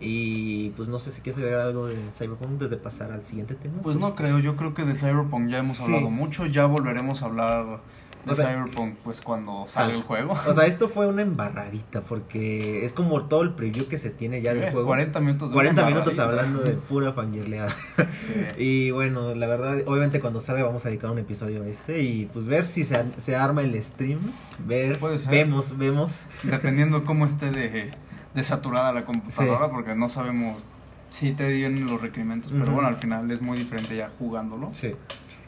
Y 0.00 0.70
pues 0.70 0.88
no 0.88 0.98
sé 0.98 1.12
si 1.12 1.20
quieres 1.20 1.38
agregar 1.38 1.60
algo 1.62 1.86
de 1.86 1.96
Cyberpunk 2.12 2.50
antes 2.50 2.70
de 2.70 2.76
pasar 2.76 3.12
al 3.12 3.22
siguiente 3.22 3.54
tema. 3.54 3.80
Pues 3.82 3.96
no 3.96 4.14
creo, 4.14 4.38
yo 4.38 4.56
creo 4.56 4.74
que 4.74 4.84
de 4.84 4.94
Cyberpunk 4.94 5.48
ya 5.50 5.58
hemos 5.58 5.76
Sí. 5.76 5.84
hablado 5.84 6.10
mucho, 6.10 6.46
ya 6.46 6.66
volveremos 6.66 7.22
a 7.22 7.26
hablar 7.26 7.80
de 8.24 8.32
O 8.32 8.34
sea, 8.34 8.48
Cyberpunk 8.48 8.96
pues 9.04 9.20
cuando 9.20 9.64
sal- 9.66 9.84
salga 9.86 9.94
el 9.96 10.02
juego. 10.02 10.34
O 10.46 10.52
sea, 10.52 10.66
esto 10.66 10.88
fue 10.88 11.06
una 11.06 11.22
embarradita 11.22 12.00
porque 12.02 12.84
es 12.84 12.92
como 12.92 13.24
todo 13.26 13.42
el 13.42 13.54
preview 13.54 13.86
que 13.86 13.98
se 13.98 14.10
tiene 14.10 14.40
ya 14.42 14.54
del 14.54 14.64
Eh, 14.64 14.70
juego. 14.72 14.86
40 14.86 15.20
minutos 15.20 15.50
de 15.50 15.54
40 15.54 15.82
una 15.82 15.90
minutos 15.90 16.18
hablando 16.18 16.60
de 16.62 16.72
pura 16.72 17.12
fangirleada. 17.12 17.70
Sí. 17.70 18.04
Y 18.58 18.90
bueno, 18.92 19.34
la 19.34 19.46
verdad, 19.46 19.78
obviamente 19.86 20.20
cuando 20.20 20.40
salga 20.40 20.64
vamos 20.64 20.84
a 20.86 20.88
dedicar 20.88 21.10
un 21.10 21.18
episodio 21.18 21.62
a 21.62 21.66
este 21.66 22.02
y 22.02 22.26
pues 22.26 22.46
ver 22.46 22.64
si 22.64 22.84
se, 22.84 23.04
se 23.18 23.36
arma 23.36 23.62
el 23.62 23.82
stream, 23.82 24.20
ver, 24.66 24.98
Puede 24.98 25.18
ser. 25.18 25.30
vemos, 25.30 25.76
vemos. 25.76 26.26
Dependiendo 26.42 27.04
cómo 27.04 27.26
esté 27.26 27.50
de, 27.50 27.92
de 28.34 28.44
saturada 28.44 28.92
la 28.92 29.04
computadora, 29.04 29.66
Sí. 29.66 29.70
porque 29.72 29.94
no 29.94 30.08
sabemos 30.08 30.66
si 31.10 31.32
te 31.32 31.48
vienen 31.48 31.86
los 31.86 32.00
requerimientos, 32.02 32.50
pero 32.52 32.72
bueno, 32.72 32.88
al 32.88 32.96
final 32.96 33.30
es 33.30 33.40
muy 33.40 33.56
diferente 33.56 33.94
ya 33.96 34.10
jugándolo. 34.18 34.70
Sí. 34.72 34.94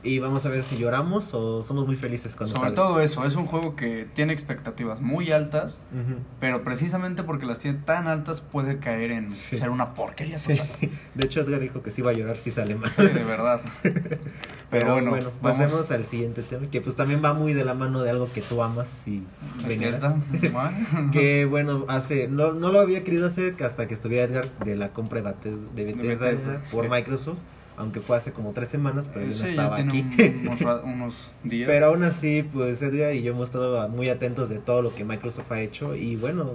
Y 0.06 0.18
vamos 0.20 0.46
a 0.46 0.50
ver 0.50 0.62
si 0.62 0.76
lloramos 0.76 1.34
o 1.34 1.62
somos 1.62 1.86
muy 1.86 1.96
felices 1.96 2.36
cuando 2.36 2.54
Sobre 2.54 2.68
salga. 2.70 2.82
todo 2.82 3.00
eso, 3.00 3.24
es 3.24 3.34
un 3.34 3.46
juego 3.46 3.74
que 3.74 4.06
tiene 4.14 4.32
expectativas 4.32 5.00
muy 5.00 5.32
altas, 5.32 5.80
pero 6.40 6.62
precisamente 6.62 7.22
porque 7.24 7.44
las 7.46 7.58
tiene 7.58 7.78
tan 7.84 8.06
altas 8.06 8.40
puede 8.40 8.78
caer 8.78 9.10
en 9.10 9.34
Sí. 9.34 9.56
ser 9.56 9.70
una 9.70 9.94
porquería 9.94 10.38
Sí. 10.38 10.60
De 11.14 11.26
hecho, 11.26 11.40
Edgar 11.40 11.60
dijo 11.60 11.82
que 11.82 11.90
sí 11.90 12.02
va 12.02 12.10
a 12.12 12.14
llorar 12.14 12.36
si 12.36 12.50
sale 12.50 12.76
mal. 12.76 12.90
Sí, 12.94 13.02
de 13.02 13.24
verdad. 13.24 13.60
Pero 14.70 14.92
bueno, 14.94 15.10
vamos- 15.12 15.32
pasemos 15.42 15.90
al 15.92 16.04
siguiente 16.04 16.42
tema, 16.42 16.66
que 16.70 16.80
pues 16.80 16.96
también 16.96 17.22
va 17.24 17.32
muy 17.34 17.52
de 17.52 17.64
la 17.64 17.74
mano 17.74 18.02
de 18.02 18.10
algo 18.10 18.32
que 18.32 18.42
tú 18.42 18.62
amas 18.62 19.02
y 19.06 19.22
veneras. 19.66 20.14
Que 21.12 21.44
bueno, 21.44 21.84
hace 21.88 22.28
no, 22.28 22.52
no 22.52 22.70
lo 22.72 22.80
había 22.80 23.04
querido 23.04 23.26
hacer 23.26 23.54
hasta 23.64 23.86
que 23.88 23.94
estuviera 23.94 24.24
Edgar 24.24 24.48
de 24.64 24.76
la 24.76 24.90
compra 24.92 25.20
de 25.20 25.26
Bethesda, 25.32 25.66
de 25.74 25.84
Bethesda 25.84 26.60
por. 26.72 26.88
Microsoft, 26.88 27.38
aunque 27.76 28.00
fue 28.00 28.16
hace 28.16 28.32
como 28.32 28.52
tres 28.52 28.68
semanas, 28.68 29.08
pero 29.12 29.26
Eh, 29.26 29.32
yo 29.32 29.42
no 29.44 29.48
estaba 29.50 29.78
ya 29.78 29.84
aquí. 29.84 30.02
tiene 30.02 30.48
un- 30.48 30.58
unos, 30.62 30.84
unos 30.84 31.14
días. 31.44 31.68
Pero 31.68 31.86
aún 31.86 32.02
así, 32.04 32.42
pues 32.42 32.80
Edgar 32.82 33.14
y 33.14 33.22
yo 33.22 33.32
hemos 33.32 33.48
estado 33.48 33.88
muy 33.88 34.08
atentos 34.08 34.48
de 34.48 34.58
todo 34.58 34.82
lo 34.82 34.94
que 34.94 35.04
Microsoft 35.04 35.50
ha 35.52 35.60
hecho 35.60 35.94
y 35.94 36.16
bueno, 36.16 36.52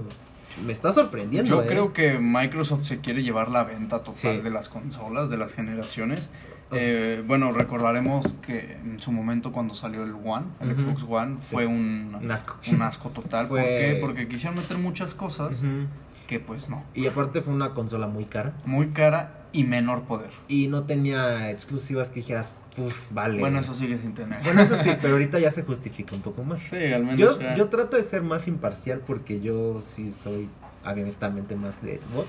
me 0.66 0.72
está 0.74 0.92
sorprendiendo. 0.92 1.50
Yo 1.58 1.64
¿eh? 1.64 1.68
creo 1.68 1.94
que 1.94 2.18
Microsoft 2.20 2.86
se 2.86 3.00
quiere 3.00 3.24
llevar 3.24 3.50
la 3.50 3.64
venta 3.64 4.00
total 4.00 4.38
Sí. 4.38 4.42
de 4.42 4.50
las 4.50 4.68
consolas, 4.70 5.30
de 5.30 5.38
las 5.38 5.54
generaciones. 5.54 6.28
Eh, 6.74 7.22
bueno, 7.28 7.52
recordaremos 7.52 8.34
que 8.42 8.78
en 8.82 8.98
su 9.02 9.12
momento 9.12 9.52
cuando 9.52 9.76
salió 9.76 10.04
el 10.04 10.14
One, 10.24 10.46
el 10.62 10.72
Ujú. 10.72 10.82
Xbox 10.84 11.04
One, 11.08 11.38
Sí. 11.42 11.50
fue 11.54 11.66
un, 11.66 12.18
Un 12.22 12.32
asco. 12.32 12.56
un 12.72 12.82
asco 12.82 13.10
total. 13.10 13.48
Fue- 13.48 13.60
¿Por 13.60 13.70
qué? 13.70 13.98
Porque 14.00 14.28
quisieron 14.30 14.56
meter 14.58 14.78
muchas 14.78 15.14
cosas 15.14 15.60
Ujú. 15.60 15.88
Que 16.32 16.40
pues 16.40 16.70
no. 16.70 16.82
Y 16.94 17.08
aparte 17.08 17.42
fue 17.42 17.54
una 17.54 17.74
consola 17.74 18.08
muy 18.08 18.24
cara 18.24 18.54
Muy 18.64 18.92
cara 18.92 19.34
y 19.52 19.66
menor 19.66 20.04
poder. 20.04 20.30
y 20.48 20.68
no 20.70 20.84
tenía 20.86 21.52
exclusivas 21.52 22.10
que 22.10 22.22
dijeras, 22.22 22.54
puf, 22.74 22.96
vale. 23.12 23.38
Bueno, 23.38 23.60
eso 23.60 23.74
sigue 23.74 23.98
sin 24.00 24.14
tener. 24.14 24.42
Bueno, 24.44 24.62
eso 24.62 24.78
sí, 24.78 24.92
pero 25.02 25.16
ahorita 25.16 25.40
ya 25.40 25.52
se 25.58 25.64
justifica 25.64 26.16
un 26.16 26.22
poco 26.22 26.46
más. 26.46 26.62
Sí, 26.62 26.78
al 26.94 27.04
menos 27.04 27.20
Yo, 27.20 27.38
ya. 27.38 27.54
yo 27.56 27.68
trato 27.68 27.98
de 27.98 28.04
ser 28.04 28.22
más 28.22 28.48
imparcial 28.48 29.02
porque 29.06 29.42
yo 29.42 29.82
sí 29.82 30.14
soy 30.24 30.48
abiertamente 30.86 31.56
más 31.58 31.82
de 31.82 31.98
Xbox. 32.02 32.28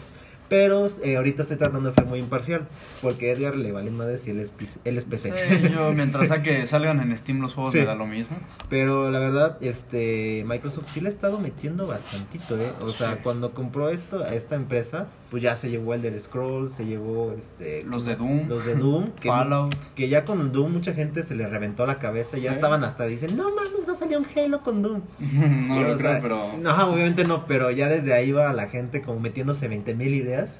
Pero 0.52 0.86
eh, 1.02 1.16
ahorita 1.16 1.42
estoy 1.42 1.56
tratando 1.56 1.88
de 1.88 1.94
ser 1.94 2.04
muy 2.04 2.18
imparcial 2.18 2.68
porque 3.00 3.30
a 3.30 3.32
Edgar 3.32 3.56
le 3.56 3.72
vale 3.72 3.90
más 3.90 4.20
si 4.20 4.30
él 4.32 4.38
es, 4.38 4.52
él 4.84 4.98
es 4.98 5.04
PC. 5.06 5.32
Sí, 5.32 5.70
yo 5.72 5.92
mientras 5.94 6.30
a 6.30 6.42
que 6.42 6.66
salgan 6.66 7.00
en 7.00 7.16
Steam 7.16 7.40
los 7.40 7.54
juegos 7.54 7.72
Sí. 7.72 7.78
me 7.78 7.86
da 7.86 7.94
lo 7.94 8.06
mismo. 8.06 8.36
Pero 8.68 9.10
la 9.10 9.18
verdad, 9.18 9.56
este 9.62 10.44
Microsoft 10.46 10.90
sí 10.90 11.00
le 11.00 11.08
ha 11.08 11.08
estado 11.08 11.38
metiendo 11.38 11.86
bastantito, 11.86 12.56
¿eh? 12.60 12.70
O 12.82 12.90
sea, 12.90 13.12
Sí. 13.14 13.18
cuando 13.22 13.52
compró 13.54 13.88
esto 13.88 14.22
a 14.22 14.34
esta 14.34 14.54
empresa, 14.54 15.06
pues 15.32 15.42
ya 15.42 15.56
se 15.56 15.70
llevó 15.70 15.94
Elder 15.94 16.20
Scrolls, 16.20 16.72
se 16.72 16.84
llevó 16.84 17.32
este 17.38 17.84
Los 17.84 18.04
de 18.04 18.16
Doom, 18.16 18.48
los 18.48 18.66
de 18.66 18.74
Doom, 18.74 19.12
que, 19.12 19.28
Fallout. 19.28 19.74
que 19.94 20.10
ya 20.10 20.26
con 20.26 20.52
Doom 20.52 20.70
mucha 20.74 20.92
gente 20.92 21.22
se 21.22 21.34
le 21.34 21.46
reventó 21.48 21.86
la 21.86 21.98
cabeza, 21.98 22.36
ya 22.36 22.50
Sí. 22.50 22.54
estaban 22.56 22.84
hasta 22.84 23.06
dicen, 23.06 23.34
"No 23.38 23.44
mames, 23.44 23.88
va 23.88 23.94
a 23.94 23.96
salir 23.96 24.18
un 24.18 24.26
Halo 24.36 24.60
con 24.62 24.82
Doom." 24.82 25.00
no 25.18 25.76
Y, 25.80 25.84
lo 25.84 25.96
creo, 25.96 25.98
sea, 25.98 26.20
pero. 26.20 26.52
No, 26.58 26.70
obviamente 26.92 27.24
no, 27.24 27.46
pero 27.46 27.70
ya 27.70 27.88
desde 27.88 28.12
ahí 28.12 28.30
va 28.30 28.52
la 28.52 28.68
gente 28.68 29.00
como 29.00 29.20
metiéndose 29.20 29.68
20 29.68 29.94
mil 29.94 30.14
ideas. 30.14 30.58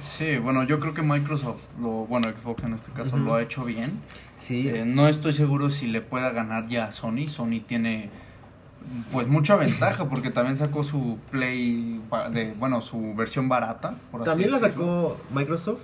Sí, 0.00 0.38
bueno, 0.38 0.64
yo 0.64 0.80
creo 0.80 0.94
que 0.94 1.02
Microsoft, 1.02 1.60
lo, 1.78 2.06
bueno, 2.06 2.28
Xbox 2.34 2.64
en 2.64 2.72
este 2.72 2.92
caso, 2.92 3.18
lo 3.18 3.34
ha 3.34 3.42
hecho 3.42 3.64
bien. 3.64 4.00
Sí. 4.36 4.66
Eh, 4.68 4.84
no 4.86 5.08
estoy 5.08 5.34
seguro 5.34 5.68
si 5.70 5.86
le 5.88 6.00
pueda 6.00 6.30
ganar 6.30 6.68
ya 6.68 6.86
a 6.86 6.92
Sony. 6.92 7.26
Sony 7.28 7.60
tiene 7.66 8.08
pues 9.12 9.26
mucha 9.28 9.56
ventaja 9.56 10.08
porque 10.08 10.30
también 10.30 10.56
sacó 10.56 10.84
su 10.84 11.18
Play, 11.30 12.00
de, 12.32 12.54
bueno, 12.54 12.80
su 12.82 13.14
versión 13.14 13.48
barata. 13.48 13.96
Por 14.10 14.22
así 14.22 14.30
También 14.30 14.50
la 14.50 14.58
sacó 14.60 15.16
Microsoft, 15.34 15.82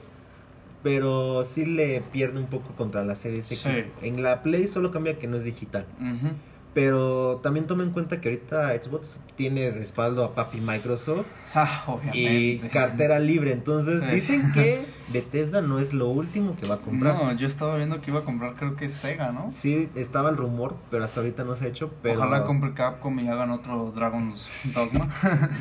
pero 0.82 1.44
sí 1.44 1.64
le 1.64 2.00
pierde 2.00 2.38
un 2.38 2.46
poco 2.46 2.72
contra 2.76 3.05
la 3.05 3.14
Series 3.14 3.50
X. 3.50 3.61
Sí. 3.61 3.84
En 4.03 4.22
la 4.22 4.42
Play 4.42 4.66
solo 4.66 4.90
cambia 4.90 5.18
que 5.18 5.26
no 5.26 5.36
es 5.36 5.44
digital. 5.44 5.86
Ujú. 6.00 6.34
Pero 6.74 7.40
también 7.42 7.66
toma 7.66 7.82
en 7.82 7.90
cuenta 7.90 8.20
que 8.20 8.28
ahorita 8.30 8.70
Xbox 8.82 9.16
tiene 9.36 9.70
respaldo 9.70 10.24
a 10.24 10.34
papi 10.34 10.58
Microsoft 10.60 11.26
Ah, 11.54 11.84
y 11.86 11.90
obviamente. 11.90 12.68
cartera 12.70 13.18
libre. 13.18 13.52
Entonces 13.52 14.10
dicen 14.10 14.52
que 14.54 14.86
Bethesda 15.12 15.60
no 15.60 15.78
es 15.78 15.92
lo 15.92 16.08
último 16.08 16.56
que 16.56 16.66
va 16.66 16.76
a 16.76 16.78
comprar. 16.78 17.14
No, 17.14 17.30
yo 17.34 17.46
estaba 17.46 17.76
viendo 17.76 18.00
que 18.00 18.10
iba 18.10 18.20
a 18.20 18.24
comprar, 18.24 18.54
creo 18.54 18.74
que 18.74 18.88
Sega, 18.88 19.32
¿no? 19.32 19.50
Sí, 19.52 19.90
estaba 19.94 20.30
el 20.30 20.38
rumor, 20.38 20.76
pero 20.90 21.04
hasta 21.04 21.20
ahorita 21.20 21.44
no 21.44 21.54
se 21.54 21.66
ha 21.66 21.68
hecho. 21.68 21.90
Pero... 22.02 22.18
Ojalá 22.20 22.44
compre 22.44 22.72
Capcom 22.72 23.18
y 23.18 23.28
hagan 23.28 23.50
otro 23.50 23.92
Dragon's 23.94 24.72
Dogma. 24.74 25.10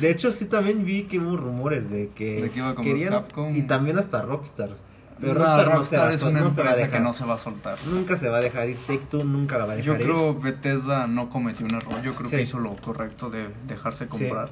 De 0.00 0.10
hecho, 0.10 0.32
sí 0.32 0.46
también 0.46 0.86
vi 0.86 1.02
que 1.02 1.18
hubo 1.18 1.36
rumores 1.36 1.90
de 1.90 2.08
que, 2.14 2.40
De 2.40 2.50
que 2.50 2.58
iba 2.60 2.70
a 2.70 2.74
comprar 2.74 2.94
querían 2.96 3.12
Capcom. 3.12 3.54
y 3.54 3.62
también 3.62 3.98
hasta 3.98 4.22
Rockstar. 4.22 4.70
Pero 5.22 5.34
Rockstar, 5.34 5.66
Rockstar 5.72 6.12
es 6.12 6.22
una 6.22 6.40
no 6.40 6.48
empresa 6.48 6.74
dejar. 6.76 6.90
que 6.90 7.00
no 7.00 7.14
se 7.14 7.24
va 7.24 7.34
a 7.34 7.38
soltar. 7.38 7.78
Nunca 7.86 8.16
se 8.16 8.28
va 8.28 8.38
a 8.38 8.40
dejar 8.40 8.68
ir. 8.68 8.76
Take 8.86 9.02
Two 9.10 9.24
nunca 9.24 9.56
la 9.58 9.64
va 9.66 9.72
a 9.72 9.76
dejar 9.76 9.94
Yo 9.96 10.00
ir. 10.00 10.06
creo 10.06 10.34
Bethesda 10.38 11.06
no 11.06 11.30
cometió 11.30 11.64
un 11.64 11.74
error. 11.74 12.02
Yo 12.02 12.14
creo 12.14 12.28
Sí. 12.28 12.36
que 12.36 12.42
hizo 12.42 12.58
lo 12.58 12.76
correcto 12.76 13.30
de 13.30 13.48
dejarse 13.66 14.06
comprar. 14.08 14.50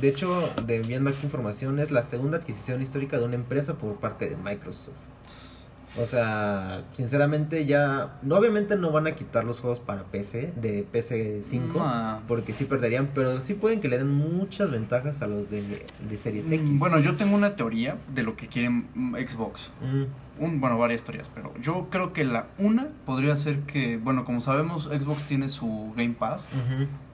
De 0.00 0.08
hecho, 0.08 0.50
de, 0.66 0.80
viendo 0.80 1.10
aquí 1.10 1.20
información, 1.24 1.78
es 1.78 1.90
la 1.90 2.02
segunda 2.02 2.38
adquisición 2.38 2.82
histórica 2.82 3.18
de 3.18 3.24
una 3.24 3.34
empresa 3.36 3.74
por 3.74 3.94
parte 3.96 4.28
de 4.28 4.36
Microsoft. 4.36 4.94
O 6.00 6.06
sea, 6.06 6.82
sinceramente 6.92 7.66
ya, 7.66 8.18
obviamente 8.30 8.76
no 8.76 8.92
van 8.92 9.06
a 9.08 9.12
quitar 9.12 9.44
los 9.44 9.60
juegos 9.60 9.80
para 9.80 10.04
PC 10.04 10.52
de 10.56 10.84
PC 10.90 11.42
5 11.42 11.78
No. 11.78 12.20
porque 12.28 12.52
sí 12.52 12.64
perderían, 12.66 13.08
pero 13.14 13.40
sí 13.40 13.54
pueden 13.54 13.80
que 13.80 13.88
le 13.88 13.98
den 13.98 14.08
muchas 14.14 14.70
ventajas 14.70 15.22
a 15.22 15.26
los 15.26 15.50
de, 15.50 15.84
de 16.08 16.16
Series 16.18 16.46
Mm, 16.48 16.52
X. 16.54 16.78
Bueno, 16.78 16.98
yo 17.00 17.16
tengo 17.16 17.34
una 17.34 17.56
teoría 17.56 17.96
de 18.14 18.22
lo 18.22 18.36
que 18.36 18.46
quieren 18.48 18.86
mm, 18.94 19.16
Xbox. 19.28 19.70
Mm, 19.82 20.42
Un, 20.44 20.60
bueno, 20.60 20.78
varias 20.78 21.02
teorías, 21.02 21.28
pero 21.34 21.52
yo 21.60 21.88
creo 21.90 22.12
que 22.12 22.24
la 22.24 22.46
una 22.58 22.86
podría 23.04 23.34
ser 23.34 23.60
que, 23.62 23.96
bueno, 23.96 24.24
como 24.24 24.40
sabemos, 24.40 24.84
Xbox 24.84 25.24
tiene 25.24 25.48
su 25.48 25.92
Game 25.96 26.14
Pass, 26.16 26.48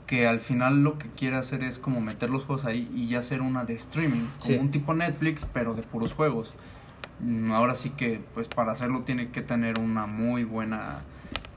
que 0.07 0.29
al 0.29 0.41
final 0.41 0.85
lo 0.85 0.99
que 0.99 1.09
quiere 1.09 1.37
hacer 1.37 1.63
es 1.65 1.79
como 1.79 2.03
meter 2.03 2.29
los 2.29 2.45
juegos 2.45 2.67
ahí 2.67 2.91
y 2.95 3.09
ya 3.09 3.21
hacer 3.21 3.41
una 3.41 3.65
de 3.65 3.73
streaming, 3.77 4.27
como 4.41 4.53
Sí. 4.53 4.59
un 4.61 4.71
tipo 4.71 4.93
Netflix, 4.93 5.47
pero 5.51 5.73
de 5.73 5.81
puros 5.83 6.13
juegos. 6.13 6.53
Mm, 7.21 7.53
Ahora 7.53 7.75
sí 7.75 7.91
que, 7.91 8.21
pues 8.35 8.49
para 8.49 8.73
hacerlo 8.73 9.03
tiene 9.03 9.31
que 9.31 9.41
tener 9.43 9.79
una 9.79 10.07
muy 10.07 10.45
buena 10.45 11.03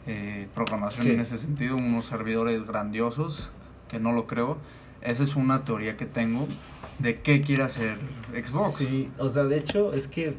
eh, 0.05 0.47
programación 0.55 1.05
Sí. 1.05 1.11
en 1.13 1.19
ese 1.19 1.37
sentido, 1.37 1.75
unos 1.75 2.05
servidores 2.05 2.65
grandiosos, 2.65 3.49
que 3.89 3.99
no 3.99 4.13
lo 4.13 4.25
creo. 4.27 4.57
Esa 5.01 5.23
es 5.23 5.35
una 5.35 5.63
teoría 5.65 5.97
que 5.97 6.05
tengo 6.05 6.47
de 6.99 7.19
qué 7.21 7.41
quiere 7.41 7.63
hacer 7.63 7.97
Xbox. 8.33 8.75
Sí, 8.77 9.11
o 9.17 9.29
sea, 9.29 9.43
de 9.43 9.57
hecho 9.57 9.93
es 9.93 10.07
que 10.07 10.35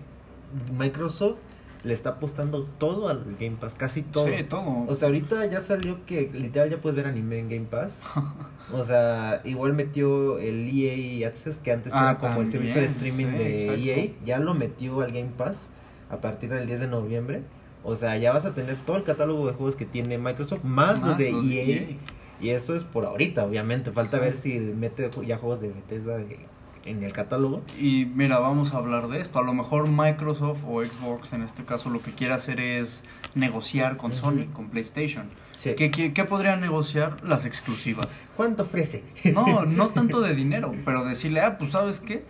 Microsoft 0.79 1.37
le 1.85 1.95
está 1.95 2.11
apostando 2.11 2.65
todo 2.79 3.09
al 3.09 3.25
Game 3.39 3.57
Pass, 3.61 3.75
casi 3.75 4.03
todo. 4.03 4.27
Sí, 4.27 4.45
todo. 4.49 4.85
O 4.89 4.95
sea, 4.95 5.09
ahorita 5.09 5.47
ya 5.47 5.61
salió 5.61 6.05
que 6.07 6.31
literal 6.35 6.71
ya 6.71 6.79
puedes 6.81 6.97
ver 6.97 7.07
anime 7.07 7.39
en 7.39 7.49
Game 7.49 7.67
Pass. 7.71 8.01
O 8.71 8.85
sea, 8.85 9.41
igual 9.47 9.73
metió 9.73 10.39
el 10.39 10.69
EA 10.71 11.27
Access, 11.29 11.57
que 11.59 11.73
antes 11.73 11.95
Ah, 11.97 12.11
era 12.11 12.19
como 12.19 12.43
el 12.43 12.49
servicio 12.51 12.83
de 12.83 12.87
streaming 12.89 13.25
sí, 13.25 13.33
de 13.39 13.63
exacto. 13.65 13.83
EA. 13.83 14.11
Ya 14.27 14.39
lo 14.41 14.53
metió 14.53 15.01
al 15.01 15.11
Game 15.13 15.31
Pass 15.39 15.71
a 16.11 16.19
partir 16.19 16.51
del 16.51 16.67
10 16.67 16.81
de 16.81 16.87
noviembre. 16.87 17.41
O 17.83 17.97
sea, 17.97 18.19
ya 18.19 18.31
vas 18.31 18.45
a 18.45 18.55
tener 18.55 18.77
todo 18.85 18.99
el 18.99 19.05
catálogo 19.05 19.47
de 19.47 19.55
juegos 19.55 19.75
que 19.75 19.87
tiene 19.87 20.19
Microsoft, 20.19 20.65
más, 20.65 21.01
los 21.01 21.17
de 21.17 21.31
EA. 21.31 21.97
Y 22.43 22.51
eso 22.51 22.75
es 22.75 22.85
por 22.85 23.07
ahorita, 23.07 23.47
obviamente. 23.47 23.91
Falta 23.91 24.19
Sí. 24.19 24.23
ver 24.23 24.35
si 24.35 24.59
mete 24.59 25.09
ya 25.27 25.39
juegos 25.39 25.63
de 25.63 25.69
Bethesda 25.69 26.19
de- 26.19 26.39
en 26.85 27.03
el 27.03 27.13
catálogo. 27.13 27.63
Y 27.79 28.07
mira, 28.07 28.39
vamos 28.39 28.75
a 28.75 28.79
hablar 28.79 29.09
de 29.09 29.21
esto. 29.21 29.39
A 29.39 29.43
lo 29.43 29.55
mejor 29.55 29.89
Microsoft 29.89 30.61
o 30.67 30.83
Xbox 30.85 31.33
en 31.33 31.43
este 31.43 31.65
caso 31.65 31.91
lo 31.91 32.01
que 32.03 32.13
quiere 32.13 32.35
hacer 32.35 32.61
es 32.61 33.05
negociar 33.35 33.97
con. 33.97 34.13
Sony, 34.13 34.47
con 34.53 34.69
PlayStation. 34.69 35.27
Sí. 35.57 35.75
¿Qué, 35.77 35.91
qué, 35.91 36.13
qué 36.13 36.25
podrían 36.25 36.61
negociar? 36.61 37.17
Las 37.25 37.45
exclusivas. 37.45 38.07
¿Cuánto 38.37 38.63
ofrece? 38.63 39.03
No, 39.35 39.65
no 39.67 39.89
tanto 39.89 40.21
de 40.21 40.33
dinero, 40.35 40.73
pero 40.85 41.05
decirle, 41.05 41.41
ah, 41.41 41.59
pues 41.59 41.73
sabes 41.73 41.99
qué. 41.99 42.25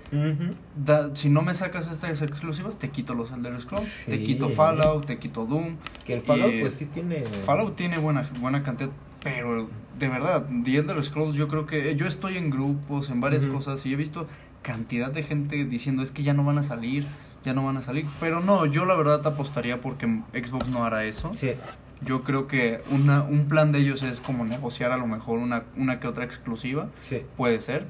Da- 0.76 1.14
si 1.14 1.28
no 1.28 1.42
me 1.42 1.52
sacas 1.54 1.88
estas 1.90 2.22
exclusivas, 2.22 2.78
te 2.78 2.88
quito 2.90 3.14
los 3.14 3.30
Elder 3.30 3.60
Scrolls, 3.60 4.04
te 4.06 4.16
Sí. 4.18 4.24
quito 4.24 4.48
Fallout, 4.48 5.04
te 5.06 5.18
quito 5.18 5.44
Doom. 5.44 5.76
Que 6.06 6.14
el 6.14 6.20
Fallout, 6.22 6.52
pues 6.60 6.72
sí 6.74 6.86
tiene. 6.86 7.24
Fallout 7.44 7.76
tiene 7.76 7.98
buena, 7.98 8.22
buena 8.40 8.62
cantidad, 8.62 8.90
pero 9.22 9.68
de 9.98 10.08
verdad, 10.08 10.46
The 10.64 10.76
Elder 10.76 11.02
Scrolls 11.02 11.36
yo 11.36 11.48
creo 11.48 11.66
que 11.66 11.96
yo 11.96 12.06
estoy 12.06 12.36
en 12.36 12.50
grupos, 12.50 13.10
en 13.10 13.20
varias 13.20 13.46
cosas 13.46 13.84
y 13.86 13.92
he 13.92 13.96
visto 13.96 14.26
cantidad 14.62 15.10
de 15.10 15.22
gente 15.22 15.64
diciendo 15.64 16.02
es 16.02 16.10
que 16.10 16.22
ya 16.22 16.34
no 16.34 16.44
van 16.44 16.58
a 16.58 16.62
salir, 16.62 17.06
ya 17.44 17.52
no 17.54 17.64
van 17.64 17.76
a 17.76 17.82
salir, 17.82 18.06
pero 18.20 18.40
no, 18.40 18.66
yo 18.66 18.84
la 18.84 18.94
verdad 18.94 19.20
te 19.22 19.28
apostaría 19.28 19.80
porque 19.80 20.06
Xbox 20.32 20.68
no 20.68 20.84
hará 20.84 21.04
eso. 21.04 21.32
Sí. 21.34 21.52
Yo 22.00 22.22
creo 22.22 22.46
que 22.46 22.80
una, 22.90 23.22
un 23.22 23.48
plan 23.48 23.72
de 23.72 23.80
ellos 23.80 24.02
es 24.04 24.20
como 24.20 24.44
negociar 24.44 24.92
a 24.92 24.96
lo 24.96 25.06
mejor 25.08 25.38
una, 25.38 25.64
una 25.76 25.98
que 25.98 26.06
otra 26.06 26.24
exclusiva, 26.24 26.88
Sí. 27.00 27.22
puede 27.36 27.60
ser. 27.60 27.86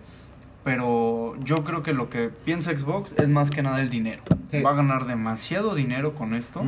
Pero 0.65 1.35
yo 1.45 1.65
creo 1.65 1.83
que 1.83 1.93
lo 1.93 2.11
que 2.11 2.29
piensa 2.45 2.77
Xbox 2.77 3.13
es 3.17 3.29
más 3.29 3.51
que 3.51 3.63
nada 3.63 3.81
el 3.81 3.91
dinero. 3.91 4.23
Sí. 4.51 4.61
Va 4.63 4.71
a 4.71 4.75
ganar 4.75 5.07
demasiado 5.07 5.75
dinero 5.75 6.15
con 6.15 6.35
esto. 6.35 6.63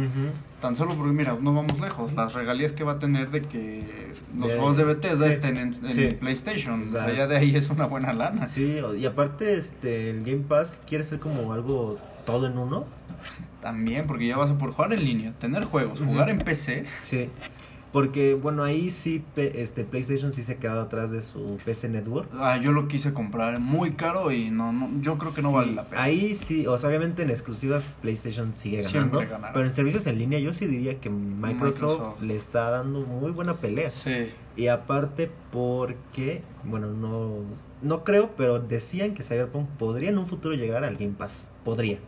Tan 0.60 0.76
solo 0.76 0.94
porque, 0.94 1.12
mira, 1.12 1.36
no 1.40 1.54
vamos 1.54 1.78
lejos. 1.80 2.12
Las 2.14 2.34
regalías 2.34 2.72
que 2.72 2.84
va 2.84 2.92
a 2.92 2.98
tener 2.98 3.30
de 3.30 3.42
que 3.42 4.12
los 4.36 4.48
De- 4.48 4.54
juegos 4.56 4.76
de 4.76 4.84
Bethesda 4.84 5.26
sí, 5.26 5.32
estén 5.32 5.56
en, 5.56 5.68
en 5.68 5.90
sí. 5.90 6.16
PlayStation. 6.18 6.84
O 6.86 6.90
sea, 6.90 7.12
ya 7.12 7.26
de 7.26 7.36
ahí 7.36 7.54
es 7.56 7.68
una 7.70 7.86
buena 7.86 8.12
lana. 8.12 8.46
Sí, 8.46 8.78
y 8.98 9.06
aparte, 9.06 9.56
este, 9.56 10.10
el 10.10 10.22
Game 10.22 10.44
Pass 10.48 10.80
quiere 10.86 11.04
ser 11.04 11.18
como 11.18 11.52
algo 11.52 11.98
todo 12.26 12.46
en 12.46 12.58
uno. 12.58 12.84
También, 13.60 14.06
porque 14.06 14.26
ya 14.26 14.36
vas 14.38 14.50
a 14.50 14.56
por 14.56 14.72
jugar 14.72 14.92
en 14.94 15.04
línea, 15.04 15.32
tener 15.38 15.64
juegos, 15.64 16.00
jugar 16.00 16.30
en 16.30 16.38
PC. 16.38 16.86
Sí. 17.02 17.28
Porque, 17.92 18.34
bueno, 18.34 18.62
ahí 18.62 18.90
sí, 18.90 19.24
este, 19.36 19.84
PlayStation 19.84 20.32
sí 20.32 20.44
se 20.44 20.52
ha 20.52 20.56
quedado 20.56 20.82
atrás 20.82 21.10
de 21.10 21.22
su 21.22 21.58
PC 21.64 21.88
Network. 21.88 22.28
Ah, 22.34 22.56
yo 22.56 22.70
lo 22.70 22.86
quise 22.86 23.12
comprar 23.12 23.58
muy 23.58 23.92
caro 23.92 24.30
y 24.30 24.50
no, 24.50 24.72
no 24.72 24.90
yo 25.00 25.18
creo 25.18 25.34
que 25.34 25.42
no 25.42 25.48
Sí, 25.48 25.54
vale 25.54 25.72
la 25.72 25.84
pena. 25.88 26.02
Ahí 26.02 26.36
sí, 26.36 26.66
o 26.68 26.78
sea, 26.78 26.88
obviamente 26.88 27.22
en 27.22 27.30
exclusivas 27.30 27.84
PlayStation 28.00 28.52
sigue 28.54 28.82
ganando. 28.82 29.20
Pero 29.52 29.64
en 29.64 29.72
servicios 29.72 30.06
en 30.06 30.18
línea 30.18 30.38
yo 30.38 30.52
sí 30.52 30.66
diría 30.66 31.00
que 31.00 31.10
Microsoft, 31.10 31.80
Microsoft. 31.80 32.22
le 32.22 32.36
está 32.36 32.70
dando 32.70 33.00
muy 33.00 33.32
buena 33.32 33.56
pelea. 33.56 33.90
Sí. 33.90 34.30
Y 34.56 34.68
aparte 34.68 35.30
porque, 35.50 36.42
bueno, 36.64 36.88
no, 36.88 37.38
no 37.82 38.04
creo, 38.04 38.30
pero 38.36 38.60
decían 38.60 39.14
que 39.14 39.24
Cyberpunk 39.24 39.68
podría 39.70 40.10
en 40.10 40.18
un 40.18 40.26
futuro 40.26 40.54
llegar 40.54 40.84
al 40.84 40.96
Game 40.96 41.14
Pass. 41.18 41.48
Podría. 41.64 41.98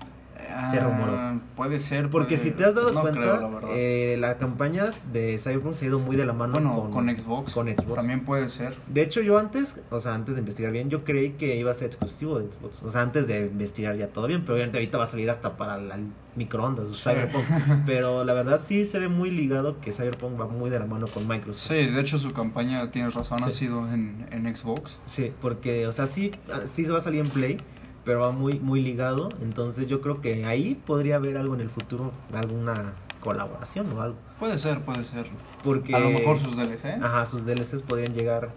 Se 0.71 0.81
rumoró. 0.81 1.13
Ah, 1.17 1.39
Puede 1.57 1.81
ser. 1.81 2.09
Porque 2.11 2.37
puede- 2.37 2.43
si 2.43 2.51
te 2.51 2.65
has 2.65 2.75
dado 2.75 2.93
no 2.93 3.01
cuenta, 3.03 3.21
creo, 3.21 3.61
la 3.61 3.69
eh, 3.73 4.17
la 4.19 4.37
campaña 4.39 4.91
de 5.13 5.39
Cyberpunk 5.39 5.75
se 5.75 5.85
ha 5.85 5.89
ido 5.89 5.99
muy 5.99 6.17
de 6.17 6.27
la 6.27 6.33
mano 6.33 6.53
bueno, 6.55 6.81
con, 6.91 6.93
con, 6.93 7.09
Xbox. 7.17 7.53
con 7.55 7.69
Xbox. 7.69 7.95
También 7.95 8.25
puede 8.25 8.49
ser. 8.49 8.75
De 8.89 9.03
hecho, 9.03 9.21
yo 9.21 9.39
antes, 9.39 9.81
o 9.91 10.01
sea, 10.01 10.15
antes 10.15 10.35
de 10.35 10.41
investigar 10.41 10.73
bien, 10.73 10.91
yo 10.91 11.05
creí 11.05 11.31
que 11.33 11.57
iba 11.57 11.71
a 11.71 11.75
ser 11.75 11.87
exclusivo 11.89 12.39
de 12.39 12.47
Xbox. 12.53 12.83
O 12.83 12.91
sea, 12.91 13.03
antes 13.03 13.27
de 13.27 13.41
investigar 13.47 13.97
ya 13.97 14.09
todo 14.09 14.27
bien, 14.27 14.43
pero 14.43 14.55
obviamente 14.55 14.79
ahorita 14.79 14.99
va 14.99 15.05
a 15.05 15.09
salir 15.09 15.31
hasta 15.31 15.57
para 15.57 15.79
la- 15.79 15.95
el 15.97 16.07
microondas, 16.35 16.87
o 16.87 16.95
Sí. 16.95 17.03
Cyberpunk. 17.11 17.45
Pero 17.87 18.25
la 18.25 18.33
verdad 18.33 18.59
sí 18.59 18.87
se 18.87 18.99
ve 18.99 19.09
muy 19.09 19.31
ligado 19.31 19.81
que 19.83 19.93
Cyberpunk 19.93 20.41
va 20.41 20.47
muy 20.47 20.71
de 20.71 20.79
la 20.79 20.87
mano 20.87 21.07
con 21.07 21.29
Microsoft. 21.29 21.69
Sí, 21.69 21.75
de 21.91 22.01
hecho 22.01 22.19
su 22.19 22.33
campaña, 22.33 22.91
tienes 22.91 23.13
razón, 23.15 23.43
ha 23.45 23.51
sido 23.51 23.87
en, 23.93 24.27
en 24.31 24.57
Xbox. 24.57 24.97
Sí, 25.05 25.31
porque, 25.43 25.87
o 25.87 25.93
sea, 25.93 26.07
sí, 26.07 26.33
ah, 26.51 26.61
sí 26.65 26.87
se 26.87 26.91
va 26.93 26.99
a 26.99 27.03
salir 27.03 27.21
en 27.21 27.29
Play, 27.29 27.59
pero 28.05 28.21
va 28.21 28.33
muy, 28.33 28.59
muy 28.61 28.81
ligado. 28.83 29.29
Entonces 29.43 29.87
yo 29.89 30.01
creo 30.01 30.21
que 30.21 30.45
ahí 30.45 30.75
podría 30.87 31.17
haber 31.17 31.37
algo 31.37 31.55
en 31.55 31.61
el 31.61 31.71
futuro, 31.71 32.13
alguna 32.33 32.95
colaboración 33.21 33.93
o 33.97 34.03
algo. 34.03 34.17
Puede 34.39 34.57
ser, 34.57 34.81
puede 34.81 35.05
ser. 35.05 35.27
Porque... 35.63 35.95
A 35.95 36.01
lo 36.01 36.11
mejor 36.11 36.39
sus 36.41 36.57
DLC. 36.57 37.01
Ajá, 37.03 37.25
sus 37.27 37.45
DLCs 37.47 37.83
podrían 37.83 38.15
llegar. 38.15 38.51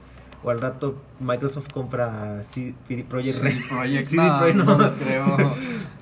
O 0.43 0.49
al 0.51 0.59
rato 0.59 0.95
Microsoft 1.19 1.71
compra 1.73 2.43
CD 2.43 2.75
Projekt 3.09 3.37
CD. 3.39 3.55
Projekt, 3.67 4.11
no, 4.13 4.37
Projekt, 4.37 4.57
no, 4.57 4.77
no. 4.77 4.93
creo. 4.93 5.53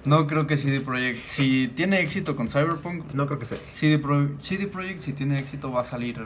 No 0.06 0.28
creo 0.28 0.48
que 0.48 0.58
CD 0.58 0.82
Projekt. 0.82 1.26
Si 1.28 1.70
tiene 1.70 2.02
éxito 2.02 2.36
con 2.36 2.50
Cyberpunk, 2.50 3.14
No 3.14 3.26
creo 3.26 3.40
que 3.40 3.46
sea. 3.46 3.58
CD, 3.72 4.00
Pro- 4.00 4.30
CD 4.40 4.68
Projekt, 4.68 5.00
si 5.00 5.14
tiene 5.14 5.40
éxito, 5.40 5.72
va 5.72 5.82
a 5.82 5.84
salir, 5.86 6.20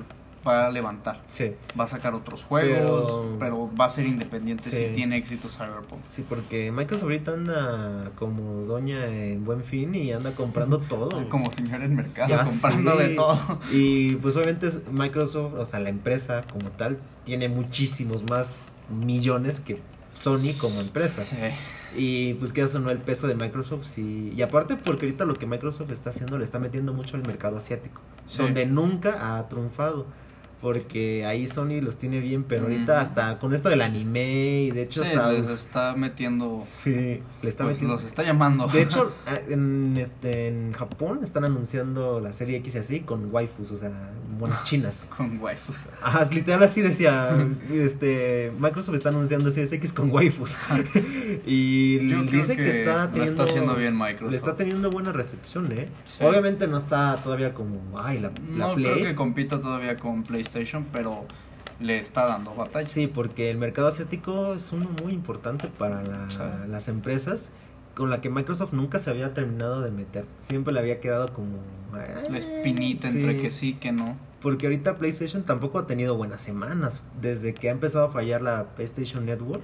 va 0.48 0.66
a 0.68 0.72
levantar. 0.72 1.22
Sí, 1.28 1.54
Va 1.80 1.84
a 1.84 1.88
sacar 1.88 2.14
otros 2.16 2.44
juegos, 2.44 2.78
Pero- 2.78 3.36
pero, 3.40 3.70
va 3.80 3.86
a 3.86 3.90
ser 3.90 4.06
independiente 4.08 4.70
Sí. 4.72 4.78
si 4.78 4.94
tiene 4.96 5.18
éxito 5.18 5.50
Cyberpunk. 5.50 6.02
sí, 6.10 6.26
porque 6.28 6.72
Microsoft 6.72 7.04
ahorita 7.04 7.34
anda 7.34 8.12
como 8.16 8.64
doña 8.66 9.06
en 9.08 9.44
buen 9.46 9.64
fin 9.64 9.94
y 9.96 10.12
anda 10.12 10.32
comprando 10.34 10.80
todo. 10.90 11.28
Como 11.30 11.52
señor 11.52 11.82
en 11.82 11.96
mercado, 11.96 12.30
Ya 12.30 12.44
comprando 12.44 12.96
de 12.96 13.10
todo. 13.10 13.60
Y 13.72 14.16
pues 14.16 14.36
obviamente 14.36 14.72
Microsoft, 14.92 15.54
o 15.56 15.66
sea, 15.66 15.80
la 15.80 15.90
empresa 15.90 16.44
como 16.52 16.70
tal, 16.72 16.98
tiene 17.26 17.50
muchísimos 17.50 18.24
más 18.30 18.48
millones 18.90 19.60
que 19.60 19.80
Sony 20.14 20.54
como 20.60 20.82
empresa. 20.82 21.24
Sí. 21.26 21.36
Y 21.96 22.34
pues 22.36 22.52
que 22.54 22.62
eso 22.62 22.80
no 22.80 22.90
el 22.90 22.98
peso 23.00 23.28
de 23.28 23.36
Microsoft 23.36 23.86
sí. 23.86 24.34
Y 24.36 24.42
aparte 24.42 24.76
porque 24.76 25.06
ahorita 25.06 25.26
lo 25.26 25.36
que 25.36 25.46
Microsoft 25.46 25.90
está 25.92 26.10
haciendo 26.10 26.38
le 26.38 26.44
está 26.46 26.60
metiendo 26.60 26.94
mucho 26.94 27.16
al 27.16 27.24
mercado 27.26 27.58
asiático, 27.58 28.02
Sí. 28.26 28.40
donde 28.42 28.66
nunca 28.66 29.38
ha 29.38 29.48
triunfado. 29.48 30.06
Porque 30.62 31.24
ahí 31.26 31.46
Sony 31.46 31.82
los 31.82 31.98
tiene 31.98 32.20
bien, 32.20 32.44
pero 32.44 32.64
ahorita 32.64 33.00
hasta 33.00 33.38
con 33.38 33.54
esto 33.54 33.70
del 33.70 33.82
anime 33.82 34.62
y 34.64 34.72
de 34.72 34.82
hecho 34.84 35.04
Sí, 35.04 35.10
hasta 35.12 35.32
les 35.32 35.50
está 35.52 35.96
metiendo. 35.96 36.64
sí, 36.68 37.22
le 37.44 37.50
está 37.50 37.64
pues, 37.64 37.76
metiendo. 37.76 37.94
los 37.94 38.04
está 38.04 38.24
llamando. 38.24 38.66
De 38.68 38.82
hecho, 38.82 39.12
a- 39.28 39.38
en 39.52 39.96
este 39.98 40.48
en 40.48 40.74
Japón 40.74 41.20
están 41.22 41.44
anunciando 41.46 42.20
la 42.20 42.34
serie 42.34 42.58
X 42.58 42.74
y 42.74 42.78
así 42.80 43.00
con 43.02 43.32
waifus, 43.32 43.72
o 43.72 43.78
sea, 43.78 43.92
monas 44.38 44.64
chinas. 44.64 45.08
con 45.18 45.40
waifus. 45.40 45.88
Ajá, 46.02 46.26
literal 46.32 46.64
así 46.64 46.82
decía, 46.82 47.36
este, 47.72 48.52
Microsoft 48.60 48.96
está 48.96 49.10
anunciando 49.10 49.52
Series 49.52 49.72
X 49.74 49.94
con 49.94 50.10
waifus. 50.12 50.56
y 51.46 52.08
Yo 52.10 52.24
dice 52.24 52.56
que, 52.56 52.80
está 52.82 53.06
lo 53.06 53.10
teniendo 53.12 53.24
está 53.32 53.44
haciendo 53.44 53.76
bien 53.76 53.98
Microsoft. 53.98 54.32
le 54.32 54.38
está 54.38 54.56
teniendo 54.56 54.90
buena 54.92 55.12
recepción, 55.12 55.72
¿eh? 55.72 55.88
Sí. 56.06 56.24
Obviamente 56.24 56.68
no 56.68 56.78
está 56.78 57.18
todavía 57.24 57.54
como, 57.54 58.00
ay, 58.00 58.20
la, 58.20 58.30
la 58.56 58.68
No 58.70 58.76
Play. 58.76 58.94
creo 58.94 59.06
que 59.06 59.16
compita 59.16 59.62
todavía 59.62 59.98
con 59.98 60.24
PlayStation, 60.24 60.86
pero 60.92 61.26
le 61.80 62.00
está 62.00 62.26
dando 62.26 62.56
batalla. 62.56 62.88
Sí, 62.88 63.08
porque 63.08 63.52
el 63.52 63.58
mercado 63.58 63.88
asiático 63.88 64.54
es 64.56 64.72
uno 64.72 64.90
muy 65.04 65.14
importante 65.14 65.68
para 65.68 66.02
la- 66.02 66.28
Sí. 66.30 66.38
las 66.70 66.88
empresas 66.88 67.52
con 67.98 68.12
la 68.12 68.22
que 68.22 68.30
Microsoft 68.30 68.74
nunca 68.74 69.00
se 69.00 69.10
había 69.10 69.34
terminado 69.34 69.82
de 69.82 69.90
meter. 69.90 70.26
Siempre 70.38 70.72
le 70.72 70.80
había 70.80 71.00
quedado 71.00 71.34
como 71.34 71.58
La 72.30 72.38
espinita 72.38 73.10
sí. 73.10 73.18
entre 73.18 73.42
que 73.42 73.50
sí 73.50 73.74
que 73.74 73.92
no. 73.92 74.16
Porque 74.40 74.68
ahorita 74.68 74.98
PlayStation 74.98 75.44
tampoco 75.44 75.80
ha 75.80 75.88
tenido 75.88 76.16
buenas 76.16 76.42
semanas. 76.42 77.02
Desde 77.20 77.56
que 77.56 77.70
ha 77.70 77.72
empezado 77.72 78.06
a 78.06 78.10
fallar 78.10 78.44
la 78.44 78.76
PlayStation 78.76 79.26
Network, 79.26 79.64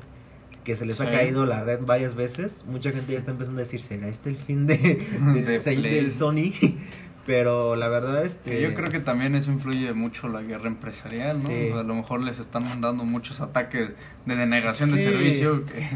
que 0.64 0.76
se 0.76 0.88
les 0.88 1.00
ha 1.00 1.12
caído 1.12 1.46
la 1.46 1.64
red 1.64 1.82
varias 1.86 2.16
veces, 2.16 2.66
mucha 2.68 2.92
gente 2.92 3.12
ya 3.12 3.20
está 3.20 3.30
empezando 3.30 3.60
a 3.60 3.66
decir, 3.66 3.82
¿será 3.82 4.08
este 4.08 4.32
el 4.32 4.36
fin 4.36 4.66
de, 4.66 4.78
del 5.68 6.12
Sony? 6.12 6.54
Pero 7.28 7.76
la 7.76 7.88
verdad, 7.88 8.26
este. 8.26 8.62
yo 8.62 8.74
creo 8.74 8.90
que 8.90 9.00
también 9.00 9.36
eso 9.36 9.52
influye 9.52 9.94
mucho 9.94 10.28
la 10.28 10.42
guerra 10.42 10.68
empresarial, 10.68 11.42
¿no? 11.42 11.80
a 11.80 11.84
lo 11.84 11.96
mejor 11.96 12.22
les 12.22 12.40
están 12.40 12.66
mandando 12.68 13.06
muchos 13.06 13.40
ataques 13.40 13.92
de 14.26 14.36
denegación 14.36 14.92
de 14.92 14.98
servicio. 14.98 15.66
Que... 15.66 15.88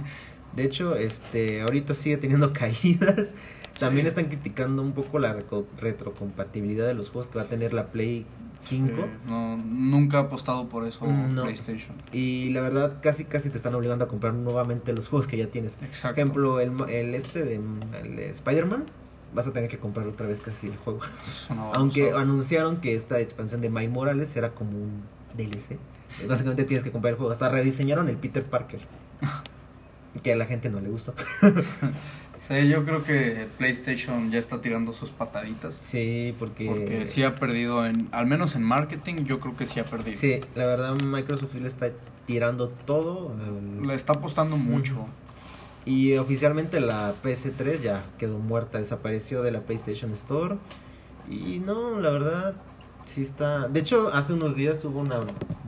De 0.56 0.64
hecho, 0.64 0.96
este, 0.96 1.62
ahorita 1.62 1.94
sigue 1.94 2.18
teniendo 2.18 2.54
caídas. 2.54 3.36
También 3.80 4.08
están 4.08 4.26
criticando 4.26 4.82
un 4.82 4.94
poco 4.94 5.20
la 5.20 5.38
retrocompatibilidad 5.80 6.88
de 6.88 6.96
los 6.96 7.10
juegos 7.10 7.30
que 7.30 7.38
va 7.38 7.44
a 7.44 7.48
tener 7.48 7.74
la 7.74 7.92
Play 7.92 8.26
5. 8.60 9.08
no, 9.28 9.56
nunca 9.58 10.18
ha 10.18 10.22
apostado 10.22 10.68
por 10.68 10.88
eso 10.88 11.06
PlayStation. 11.36 11.96
Y 12.12 12.50
la 12.50 12.62
verdad, 12.62 12.98
casi 13.02 13.26
casi 13.26 13.52
te 13.52 13.58
están 13.58 13.76
obligando 13.76 14.06
a 14.06 14.08
comprar 14.08 14.34
nuevamente 14.34 14.94
los 14.94 15.08
juegos 15.10 15.28
que 15.28 15.38
ya 15.38 15.48
tienes. 15.48 15.78
Por 16.02 16.12
ejemplo, 16.12 16.60
el, 16.60 16.72
el 16.90 17.14
este 17.14 17.44
de, 17.44 17.60
de 18.16 18.30
Spider-Man 18.32 18.86
vas 19.34 19.48
a 19.48 19.54
tener 19.54 19.70
que 19.70 19.78
comprar 19.78 20.08
otra 20.08 20.28
vez 20.28 20.42
casi 20.42 20.68
el 20.68 20.78
juego. 20.78 21.02
Aunque 21.74 22.12
anunciaron 22.12 22.78
que 22.78 22.96
esta 22.96 23.20
expansión 23.20 23.62
de 23.62 23.70
My 23.70 23.88
Morales 23.88 24.36
era 24.36 24.52
como 24.52 24.72
un 24.72 25.04
DLC. 25.36 25.78
Básicamente 26.28 26.64
tienes 26.64 26.84
que 26.84 26.92
comprar 26.92 27.14
el 27.14 27.18
juego. 27.18 27.32
Hasta 27.32 27.50
rediseñaron 27.50 28.10
el 28.10 28.18
Peter 28.18 28.44
Parker. 28.44 28.80
que 30.22 30.34
a 30.34 30.36
la 30.36 30.46
gente 30.46 30.70
no 30.70 30.80
le 30.80 30.90
gustó. 30.90 31.14
sí, 32.40 32.68
yo 32.68 32.86
creo 32.86 33.04
que 33.04 33.48
PlayStation 33.58 34.32
ya 34.32 34.40
está 34.40 34.62
tirando 34.62 34.94
sus 34.94 35.10
pataditas. 35.12 35.78
Sí, 35.82 36.36
porque... 36.38 36.66
Porque 36.66 37.06
sí 37.06 37.24
ha 37.24 37.36
perdido, 37.36 37.86
en, 37.86 38.08
al 38.12 38.26
menos 38.26 38.56
en 38.56 38.64
marketing, 38.64 39.26
yo 39.26 39.40
creo 39.40 39.56
que 39.56 39.66
sí 39.66 39.80
ha 39.80 39.86
perdido. 39.86 40.18
Sí, 40.18 40.42
la 40.56 40.66
verdad 40.66 40.96
Microsoft 41.02 41.56
le 41.56 41.68
está 41.68 41.92
tirando 42.26 42.70
todo. 42.70 43.34
Le 43.82 43.94
está 43.96 44.14
apostando 44.14 44.58
mucho. 44.58 45.08
Y 45.86 46.18
oficialmente 46.18 46.82
la 46.82 47.16
PS3 47.24 47.80
ya 47.80 48.06
quedó 48.18 48.40
muerta, 48.40 48.78
desapareció 48.78 49.42
de 49.42 49.52
la 49.52 49.62
PlayStation 49.62 50.12
Store. 50.12 50.58
Y 51.30 51.60
no, 51.60 52.00
la 52.02 52.10
verdad, 52.10 52.56
sí 53.08 53.22
está. 53.22 53.68
De 53.68 53.80
hecho, 53.80 54.14
hace 54.14 54.34
unos 54.34 54.56
días 54.56 54.84
hubo 54.86 55.00
una 55.00 55.22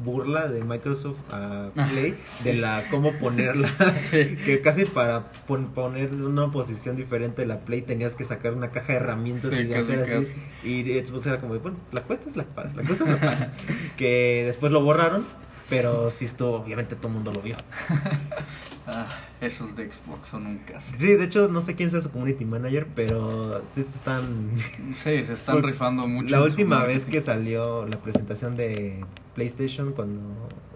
burla 0.04 0.48
de 0.48 0.64
Microsoft 0.64 1.18
a 1.32 1.72
ah, 1.76 1.88
Play 1.90 2.18
de 2.44 2.54
la 2.54 2.86
cómo 2.90 3.14
ponerla. 3.14 3.70
Que 4.12 4.62
casi 4.62 4.86
para 4.86 5.32
poner 5.48 6.14
una 6.14 6.52
posición 6.52 6.96
diferente 6.96 7.42
de 7.42 7.48
la 7.48 7.60
Play 7.60 7.82
tenías 7.82 8.16
que 8.16 8.26
sacar 8.26 8.54
una 8.54 8.72
caja 8.72 8.94
de 8.94 9.00
herramientas 9.00 9.52
y 9.54 9.74
hacer 9.74 10.00
así. 10.00 10.34
Y 10.64 10.84
Xbox 11.00 11.28
era 11.28 11.40
como, 11.40 11.58
bueno, 11.60 11.78
la 11.92 12.04
cuesta 12.04 12.30
es 12.30 12.36
la 12.36 12.44
paras, 12.44 12.76
la 12.76 12.84
cuesta 12.84 13.06
es 13.06 13.10
la 13.10 13.20
paras. 13.20 13.52
que 13.98 14.44
después 14.46 14.72
lo 14.72 14.82
borraron, 14.82 15.26
pero 15.70 16.12
sí 16.12 16.26
estuvo, 16.26 16.56
obviamente 16.56 16.96
todo 16.96 17.08
el 17.08 17.14
mundo 17.16 17.34
lo 17.34 17.42
vio. 17.42 17.58
Ah, 18.92 19.08
esos 19.40 19.76
de 19.76 19.92
Xbox 19.92 20.30
son 20.30 20.48
un 20.48 20.58
caso. 20.60 20.92
Sí, 20.98 21.14
de 21.14 21.24
hecho, 21.24 21.48
no 21.48 21.62
sé 21.62 21.76
quién 21.76 21.92
sea 21.92 22.02
su 22.02 22.10
community 22.10 22.44
manager, 22.44 22.88
pero 22.96 23.62
sí 23.68 23.84
se 23.84 23.98
están. 23.98 24.52
Sí, 24.96 25.24
se 25.24 25.34
están 25.34 25.62
rifando 25.62 26.08
mucho. 26.08 26.36
La 26.36 26.44
última 26.44 26.84
vez 26.84 27.06
que 27.06 27.22
salió 27.22 27.86
la 27.86 27.98
presentación 27.98 28.58
de 28.58 29.06
PlayStation, 29.36 29.94
cuando 29.94 30.22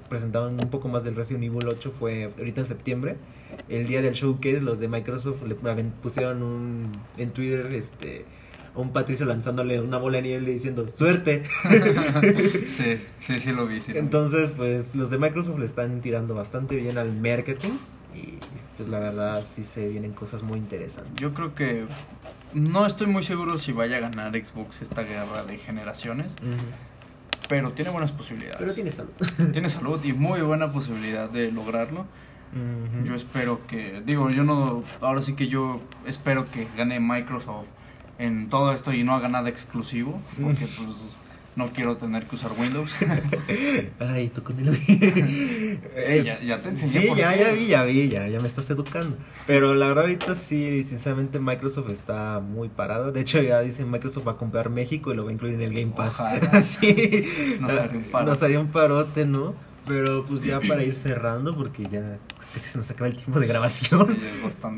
presentaron 0.09 0.59
un 0.59 0.69
poco 0.69 0.87
más 0.89 1.03
del 1.03 1.15
Resident 1.15 1.43
Evil 1.43 1.67
8, 1.67 1.91
fue 1.97 2.31
ahorita 2.37 2.61
en 2.61 2.67
septiembre. 2.67 3.15
El 3.67 3.87
día 3.87 4.01
del 4.01 4.13
showcase, 4.13 4.61
los 4.61 4.79
de 4.79 4.87
Microsoft 4.87 5.41
le 5.43 5.55
pusieron 5.55 6.43
un, 6.43 6.91
en 7.17 7.31
Twitter 7.31 7.73
este 7.73 8.25
un 8.75 8.91
Patricio 8.91 9.25
lanzándole 9.25 9.79
una 9.79 9.97
bola 9.97 10.17
de 10.17 10.23
nieve 10.23 10.49
y 10.49 10.53
diciendo 10.53 10.87
¡Suerte! 10.89 11.43
sí, 12.77 12.97
sí, 13.19 13.39
sí 13.39 13.51
lo 13.51 13.67
vi. 13.67 13.79
Entonces, 13.89 14.51
pues 14.51 14.95
los 14.95 15.09
de 15.09 15.19
Microsoft 15.19 15.59
le 15.59 15.65
están 15.65 16.01
tirando 16.01 16.33
bastante 16.33 16.75
bien 16.75 16.97
al 16.97 17.13
marketing 17.13 17.77
y 18.15 18.39
pues 18.77 18.89
la 18.89 18.99
verdad 18.99 19.43
sí 19.43 19.63
se 19.63 19.87
vienen 19.87 20.13
cosas 20.13 20.43
muy 20.43 20.59
interesantes. 20.59 21.13
Yo 21.15 21.33
creo 21.33 21.55
que 21.55 21.85
no 22.53 22.85
estoy 22.85 23.07
muy 23.07 23.23
seguro 23.23 23.57
si 23.57 23.71
vaya 23.71 23.97
a 23.97 23.99
ganar 23.99 24.33
Xbox 24.33 24.81
esta 24.81 25.03
guerra 25.03 25.43
de 25.43 25.57
generaciones. 25.57 26.35
Pero 27.49 27.73
tiene 27.73 27.91
buenas 27.91 28.11
posibilidades. 28.11 28.57
Pero 28.59 28.73
tiene 28.73 28.91
salud. 28.91 29.11
tiene 29.51 29.69
salud 29.69 30.03
y 30.03 30.13
muy 30.13 30.41
buena 30.41 30.71
posibilidad 30.71 31.29
de 31.29 31.51
lograrlo. 31.51 32.05
Yo 33.03 33.15
espero 33.15 33.65
que, 33.65 34.03
digo, 34.05 34.29
yo 34.29 34.43
no, 34.43 34.83
ahora 35.01 35.23
sí 35.23 35.33
que 35.33 35.47
yo 35.47 35.81
espero 36.05 36.51
que 36.51 36.67
gane 36.77 36.99
Microsoft 36.99 37.65
en 38.19 38.49
todo 38.49 38.73
esto 38.73 38.93
y 38.93 39.03
no 39.03 39.15
haga 39.15 39.27
nada 39.27 39.49
exclusivo, 39.49 40.21
porque 40.39 40.67
pues 40.67 41.07
no 41.55 41.71
quiero 41.71 41.97
tener 41.97 42.25
que 42.25 42.35
usar 42.35 42.51
Windows. 42.57 42.95
Ay, 43.99 44.29
tú 44.29 44.43
con 44.43 44.59
el 44.59 44.77
ya, 46.23 46.39
ya, 46.41 46.61
te 46.61 46.69
enseñé. 46.69 46.91
Sí, 46.91 47.07
ya, 47.15 47.35
ya 47.35 47.51
vi, 47.51 47.67
ya 47.67 47.83
vi, 47.83 48.09
ya, 48.09 48.27
ya 48.27 48.39
me 48.39 48.47
estás 48.47 48.69
educando. 48.69 49.17
Pero 49.45 49.75
la 49.75 49.87
verdad 49.87 50.03
ahorita 50.05 50.35
sí, 50.35 50.83
sinceramente 50.83 51.39
Microsoft 51.39 51.89
está 51.91 52.39
muy 52.39 52.69
parado. 52.69 53.11
De 53.11 53.21
hecho 53.21 53.41
ya 53.41 53.61
dicen 53.61 53.89
Microsoft 53.91 54.27
va 54.27 54.33
a 54.33 54.37
comprar 54.37 54.69
México 54.69 55.11
y 55.11 55.15
lo 55.15 55.23
va 55.23 55.29
a 55.29 55.33
incluir 55.33 55.55
en 55.55 55.61
el 55.61 55.73
Game 55.73 55.93
Pass. 55.95 56.23
sí. 56.63 57.57
Nos 57.59 57.71
haría 57.71 57.97
un 57.97 58.03
parote. 58.05 58.29
Nos 58.29 58.43
haría 58.43 58.59
un 58.59 58.71
parote, 58.71 59.25
¿no? 59.25 59.53
Pero 59.85 60.25
pues 60.25 60.41
ya 60.41 60.59
para 60.61 60.83
ir 60.83 60.95
cerrando, 60.95 61.55
porque 61.55 61.83
ya 61.91 62.17
casi 62.53 62.69
se 62.69 62.77
nos 62.77 62.89
acaba 62.89 63.07
el 63.07 63.15
tiempo 63.15 63.39
de 63.39 63.47
grabación. 63.47 64.17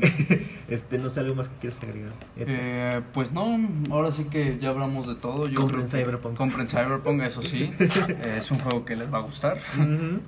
este, 0.68 0.98
no 0.98 1.10
sé, 1.10 1.20
algo 1.20 1.34
más 1.34 1.48
que 1.48 1.56
quieres 1.58 1.82
agregar. 1.82 2.12
Eh, 2.36 3.02
pues 3.12 3.32
no, 3.32 3.58
ahora 3.90 4.10
sí 4.10 4.24
que 4.24 4.58
ya 4.58 4.70
hablamos 4.70 5.06
de 5.06 5.14
todo. 5.14 5.46
Yo 5.46 5.60
compren 5.60 5.88
Cyberpunk. 5.88 6.36
Compren 6.36 6.68
Cyberpunk, 6.68 7.22
eso 7.22 7.42
sí. 7.42 7.70
es 8.36 8.50
un 8.50 8.58
juego 8.58 8.84
que 8.84 8.96
les 8.96 9.12
va 9.12 9.18
a 9.18 9.22
gustar. 9.22 9.58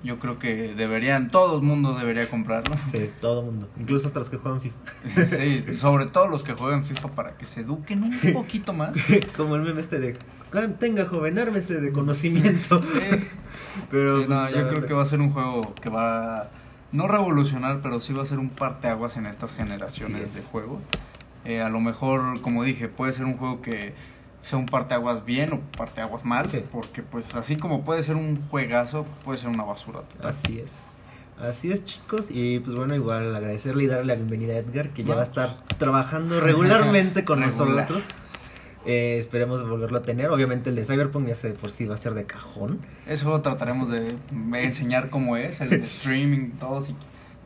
Yo 0.04 0.18
creo 0.18 0.38
que 0.38 0.74
deberían, 0.74 1.30
todo 1.30 1.56
el 1.56 1.62
mundo 1.62 1.94
debería 1.94 2.28
comprarlo. 2.28 2.76
Sí, 2.84 3.10
todo 3.20 3.40
el 3.40 3.46
mundo. 3.46 3.68
Incluso 3.78 4.06
hasta 4.06 4.18
los 4.18 4.28
que 4.28 4.36
juegan 4.36 4.60
FIFA. 4.60 5.26
sí, 5.26 5.64
sobre 5.78 6.06
todo 6.06 6.28
los 6.28 6.42
que 6.42 6.52
juegan 6.52 6.84
FIFA 6.84 7.08
para 7.12 7.36
que 7.36 7.46
se 7.46 7.62
eduquen 7.62 8.02
un 8.02 8.18
poquito 8.34 8.72
más. 8.72 8.96
Como 9.36 9.56
el 9.56 9.62
meme 9.62 9.80
este 9.80 9.98
de 9.98 10.18
tenga 10.78 11.06
joven, 11.06 11.38
ármese 11.38 11.80
de 11.80 11.92
conocimiento. 11.92 12.82
Sí. 12.82 13.00
Pero 13.90 14.26
no, 14.26 14.50
yo 14.50 14.68
creo 14.68 14.86
que 14.86 14.94
va 14.94 15.02
a 15.02 15.06
ser 15.06 15.20
un 15.20 15.30
juego 15.30 15.74
que 15.74 15.88
va 15.88 16.50
no 16.92 17.08
revolucionar, 17.08 17.80
pero 17.82 18.00
sí 18.00 18.12
va 18.12 18.22
a 18.22 18.26
ser 18.26 18.38
un 18.38 18.50
parteaguas 18.50 19.16
en 19.16 19.26
estas 19.26 19.54
generaciones 19.54 20.34
de 20.34 20.42
juego. 20.42 20.80
Eh, 21.44 21.60
a 21.60 21.68
lo 21.68 21.80
mejor, 21.80 22.40
como 22.40 22.64
dije, 22.64 22.88
puede 22.88 23.12
ser 23.12 23.24
un 23.24 23.36
juego 23.36 23.62
que 23.62 23.94
sea 24.42 24.58
un 24.58 24.66
parteaguas 24.66 25.24
bien 25.24 25.52
o 25.52 25.60
parteaguas 25.76 26.24
mal, 26.24 26.46
porque 26.70 27.02
pues 27.02 27.34
así 27.34 27.56
como 27.56 27.82
puede 27.82 28.02
ser 28.02 28.16
un 28.16 28.40
juegazo, 28.48 29.06
puede 29.24 29.38
ser 29.38 29.48
una 29.48 29.64
basura. 29.64 30.00
Así 30.22 30.58
es. 30.58 30.72
Así 31.40 31.70
es, 31.70 31.84
chicos. 31.84 32.28
Y 32.30 32.58
pues 32.60 32.74
bueno, 32.74 32.94
igual 32.94 33.36
agradecerle 33.36 33.84
y 33.84 33.86
darle 33.86 34.06
la 34.06 34.14
bienvenida 34.14 34.54
a 34.54 34.58
Edgar, 34.58 34.90
que 34.90 35.04
ya 35.04 35.14
va 35.14 35.20
a 35.20 35.24
estar 35.24 35.56
trabajando 35.78 36.40
regularmente 36.40 37.24
con 37.26 37.40
nosotros. 37.40 38.04
Eh, 38.88 39.18
esperemos 39.18 39.68
volverlo 39.68 39.98
a 39.98 40.02
tener. 40.02 40.30
Obviamente 40.30 40.70
el 40.70 40.76
de 40.76 40.82
Cyberpunk 40.82 41.28
ya 41.28 41.34
sé 41.34 41.50
por 41.50 41.70
sí 41.70 41.84
va 41.84 41.94
a 41.94 41.98
ser 41.98 42.14
de 42.14 42.24
cajón. 42.24 42.80
Eso 43.06 43.38
trataremos 43.42 43.90
de 43.90 44.16
enseñar 44.54 45.10
cómo 45.10 45.36
es, 45.36 45.60
el 45.60 45.74
streaming, 45.82 46.52
todo, 46.58 46.82
y 46.88 46.94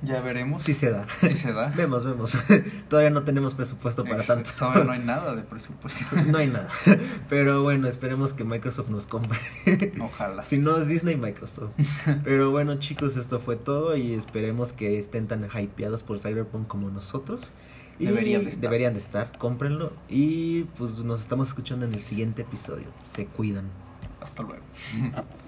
ya 0.06 0.20
veremos. 0.20 0.62
Sí 0.62 0.72
se 0.72 0.92
da. 0.92 1.04
Sí 1.20 1.34
se 1.34 1.52
da. 1.52 1.68
vemos, 1.76 2.04
vemos. 2.04 2.38
Todavía 2.88 3.10
no 3.10 3.24
tenemos 3.24 3.54
presupuesto 3.54 4.04
para 4.04 4.22
tanto. 4.22 4.52
Todavía 4.56 4.84
no 4.84 4.92
hay 4.92 4.98
nada 5.04 5.34
de 5.34 5.42
presupuesto. 5.42 6.04
no 6.28 6.38
hay 6.38 6.46
nada. 6.46 6.68
Pero 7.28 7.64
bueno, 7.64 7.88
esperemos 7.88 8.34
que 8.34 8.44
Microsoft 8.44 8.90
nos 8.90 9.06
compre. 9.06 9.40
Ojalá. 10.00 10.44
Si 10.44 10.58
no 10.58 10.76
es 10.76 10.86
Disney, 10.86 11.16
Microsoft. 11.16 11.72
Pero 12.22 12.52
bueno, 12.52 12.76
chicos, 12.76 13.16
esto 13.16 13.40
fue 13.40 13.56
todo 13.56 13.96
y 13.96 14.14
esperemos 14.14 14.72
que 14.72 14.96
estén 14.96 15.26
tan 15.26 15.44
hypeados 15.44 16.04
por 16.04 16.20
Cyberpunk 16.20 16.68
como 16.68 16.88
nosotros 16.88 17.52
deberían 17.98 18.44
de 18.44 18.50
estar. 18.50 18.62
Deberían 18.62 18.94
de 18.94 19.00
estar, 19.00 19.38
cómprenlo. 19.38 19.92
Y 20.08 20.64
pues 20.76 20.98
nos 20.98 21.20
estamos 21.20 21.48
escuchando 21.48 21.86
en 21.86 21.94
el 21.94 22.00
siguiente 22.00 22.42
episodio. 22.42 22.86
Se 23.14 23.26
cuidan. 23.26 23.66
Hasta 24.20 24.42
luego. 24.42 24.62